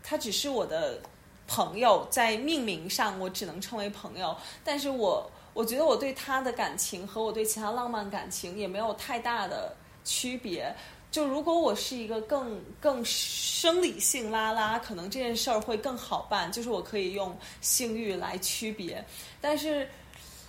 [0.03, 1.01] 他只是我的
[1.47, 5.31] 朋友，在命名上我只能称为朋友，但是我。
[5.55, 9.73] 我觉得我对他的感情和我对其他浪漫感情也没有太大的
[10.05, 10.75] 区别。
[11.13, 19.05] 就如果我是一个更更生理性拉拉，可能这件事儿会更好办，就是我可以用性欲来区别。
[19.41, 19.89] 但是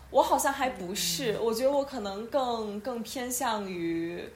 [0.10, 4.28] 我好像还不是，我觉得我可能更更偏向于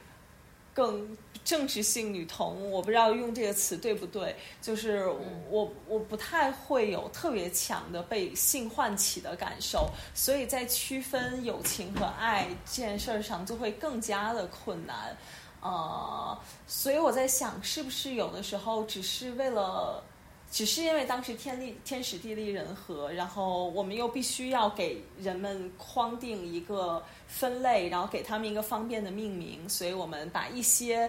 [0.72, 1.18] 更。
[1.44, 5.06] 政治性女同，我不知道用这个词对不对，就是
[5.48, 15.16] 我我不太会有特别强的被性唤起的感受，所以在区分友情和爱这件事儿上就会更加的困难，
[15.60, 20.02] 呃，所以我在想，是不是有的时候只是为了
[20.50, 31.08] 只是因为当时天地天时地利人和，然后我们又必须要给人们框定一个分类，然后给他们一个方便的命名，所以我们把一些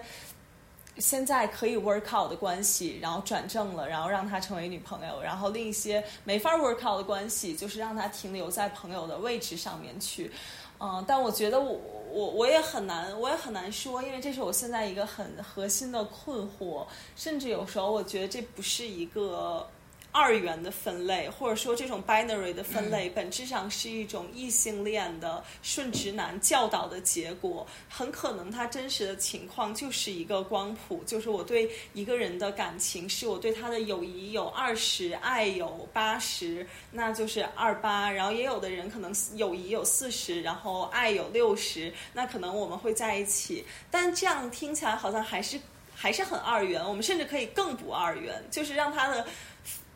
[0.98, 10.30] 现在可以 work out 的关系，然后转正了，然后让他成为女朋友，然后另一些没法 work out 的关系，就是让他停留在朋友的位置上面去。
[10.78, 11.80] 嗯，但我觉得我
[12.12, 16.86] 我我也很难，我也很难说，因为这是我现在一个很核心的困惑，
[17.16, 19.66] 甚至有时候我觉得这不是一个。
[20.12, 27.66] 二元的分类，或者说这种 binary 的分类，本质上是一种异性恋的顺直男教导的结果。
[27.88, 38.10] 很可能他真实的情况就是一个光谱，就是我对一个人的感情，是我对他的友谊有二十，爱有八十，那就是二八。
[38.12, 43.64] 然后也有的人可能友谊有四十，然后爱有六十，那可能我们会在一起。
[43.90, 45.58] 但这样听起来好像还是
[45.94, 46.86] 还是很二元。
[46.86, 49.26] 我们甚至可以更不二元，就是让他的。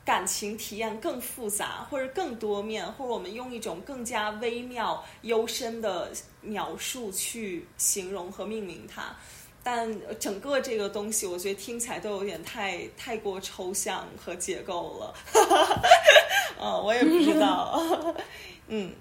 [0.06, 9.14] 感情体验更复杂，或者更多面，或者我们用一种更加微妙、幽深的描述去形容和命名它。
[9.64, 15.14] 但整个这个东西，我觉得听起来都有点太太过抽象和结构了。
[16.60, 18.14] 嗯， 我也不知道。
[18.68, 18.92] 嗯，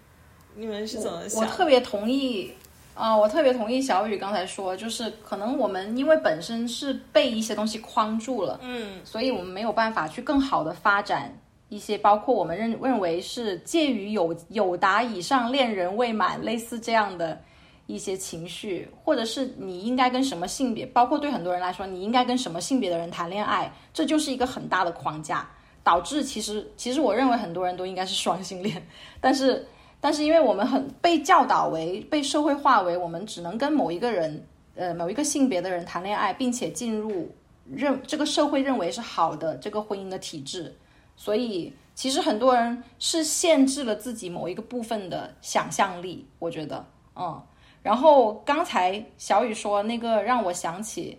[0.56, 1.40] 你们是怎么想？
[1.40, 2.52] 我特别同意。
[2.96, 17.38] 啊，我特别同意小雨刚才说，就是可能我们因为本身是被一些东西框住了，嗯，所以我们没有办法去更好的发展一些，包括我们认认为是介于有有达以上恋人未满类似这样的
[17.86, 25.46] 一些情绪，或者是你应该跟什么性别，包括对很多人来说，你应该跟什么性别的人谈恋爱，这就是一个很大的框架，
[25.84, 28.82] 导致其实其实我认为很多人都应该是双性恋，
[29.20, 29.68] 但是。
[30.06, 34.46] 但是因为我们很被教导为被社会化为我们只能跟某一个人，
[34.76, 37.28] 呃，某一个性别的人谈恋爱，并且进入
[37.74, 40.72] 认这个社会认为是好的这个婚姻的体制，
[41.16, 47.42] 所以其实很多人是限制了自己某一个部分的想象力，我觉得，嗯。
[47.82, 51.18] 然后刚才小雨说那个让我想起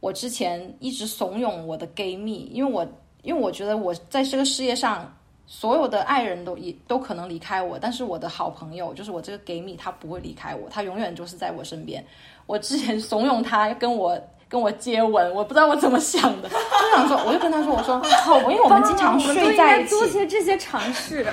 [0.00, 2.82] 我之前一直怂恿我的 gay 蜜，因为我
[3.20, 5.14] 因为我觉得我在这个世界上。
[5.48, 12.04] 所有的爱人都也都可能离开我，但是我的好朋友，就是我这个给米，他不会离开我，他永远就是在我身边。
[12.46, 21.24] 我之前怂恿他跟我跟我接吻，我不知道我怎么想的，就想说，我就跟他说，我说好，因为我们经常睡在一起，做些这些尝试。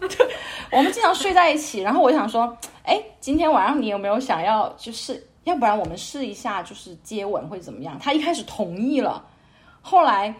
[0.00, 0.28] 对，
[0.72, 7.96] 我们经常睡在一起，然后我想说，哎，今天晚上你有没有想要，就是要不然我们试一下，就是接吻会怎么样？
[8.00, 9.24] 他一开始同意了，
[9.80, 10.34] 后来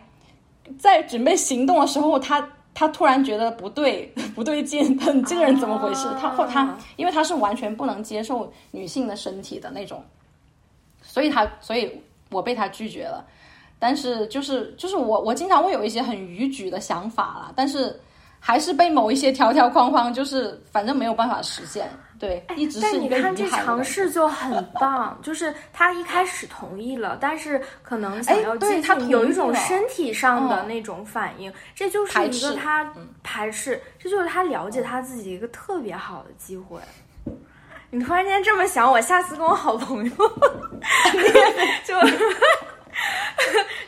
[0.76, 2.44] 在准备行动的时候，他。
[2.74, 6.08] 他突然觉得不对， 不对劲， 你这个人怎么回事？
[6.20, 10.02] 他或他，因为他是完全不能接受女性的身体的那种，
[11.02, 11.90] 所以他，所以
[12.30, 13.24] 我被他拒绝了。
[13.78, 18.00] 但是就是就是我我经常会有一些很逾矩的想法啦，但是。
[18.44, 21.88] 还是被某一些条条框框，就是反正没有办法实现，
[22.18, 23.22] 对，一直是一个遗憾。
[23.22, 32.92] 但你看这尝试就很棒，就是他一开始同意了，但是可能想要接近，有一种身体上的那种反应，这就是一个他
[33.22, 36.80] 排斥，这就是他了解他自己一个特别好的机会。
[37.90, 40.10] 你突然间这么想，我下次跟我好朋友
[41.86, 41.94] 就。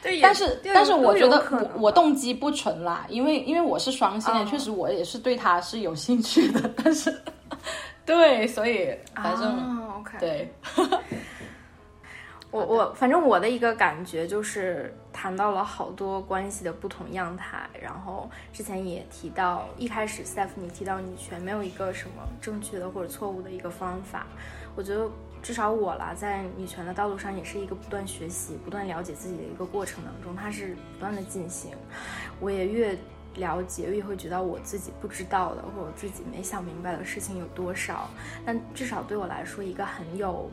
[0.02, 7.22] 对，但是但是我觉得我我动机不纯啦，因为因为我是双性恋，确实我也是对他是有兴趣的，但是
[8.04, 10.54] 对，所以反正 OK，对，
[12.50, 24.26] 我我反正我的一个感觉就是谈到了好多关系的不同样态，然后之前也提到一开始 Stephanie 提到女权没有一个什么正确的或者错误的一个方法，
[24.76, 25.08] 我觉得。
[25.44, 31.72] 至少我啦，在女权的道路上也是一个不断学习、不断了解自己的一个过程当中，它是不断的进行。
[32.40, 32.96] 我也越
[33.34, 38.08] 了解，越会觉得我自己不知道的或者自己没想明白的事情有多少。
[38.46, 40.50] 但至少对我来说，一个很有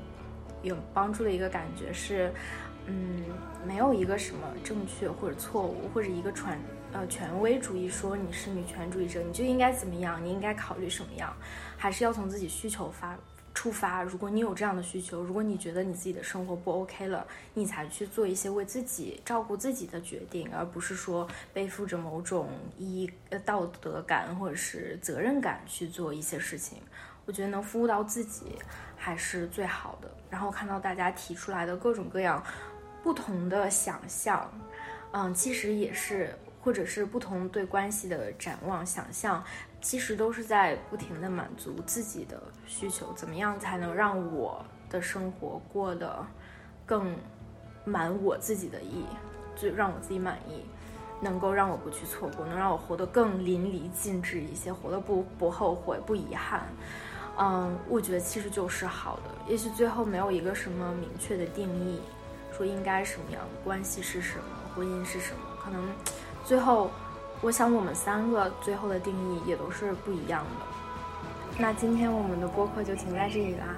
[0.61, 2.29] 有帮助的一个感觉是，
[2.87, 3.23] 嗯，
[3.65, 6.59] 没有一个什么正确或者错误，或者一个传
[6.91, 11.33] 呃权威主义说你是女权主义者，你就应该怎么样，你应该考虑什么样，
[11.77, 13.17] 还是要从自己需求发。
[13.53, 26.77] 出发，如果你有这样的需求，如果你觉得你自己的生活不 OK 了，你才去做一些为自己照顾自己的决定，而不是说背负着某种一呃道德感或者是责任感去做一些事情。
[27.25, 28.57] 我觉得能服务到自己
[28.95, 30.09] 还是最好的。
[30.29, 32.43] 然后看到大家提出来的各种各样
[33.03, 34.49] 不同的想象，
[35.11, 39.43] 嗯，其实也是或者是不同对关系的展望想象。
[39.81, 46.25] 其实都是在不停的满足自己的需求，怎么样才能让我的生活过得
[46.85, 47.15] 更
[47.83, 49.05] 满我自己的意，
[49.55, 50.63] 就让我自己满意。
[51.23, 56.63] 能够让我不去错过，能让我活得更淋漓尽致一些，活得不不后悔不遗憾。
[57.37, 59.29] 嗯，我觉得其实就是好的。
[59.47, 62.01] 也许最后没有一个什么明确的定义，
[62.51, 64.43] 说应该什么样关系是什么，
[64.75, 65.87] 婚姻是什么，可能
[66.43, 66.89] 最后，
[67.41, 70.65] 我想我们三个最后的定义也都是不一样的。
[71.57, 73.75] 那今天我们的播客就停在这里啦，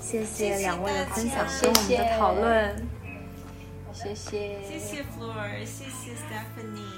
[0.00, 2.86] 谢谢两位的分享跟我们的讨论，
[3.92, 6.91] 谢谢，谢谢 Floor，谢谢 Stephanie。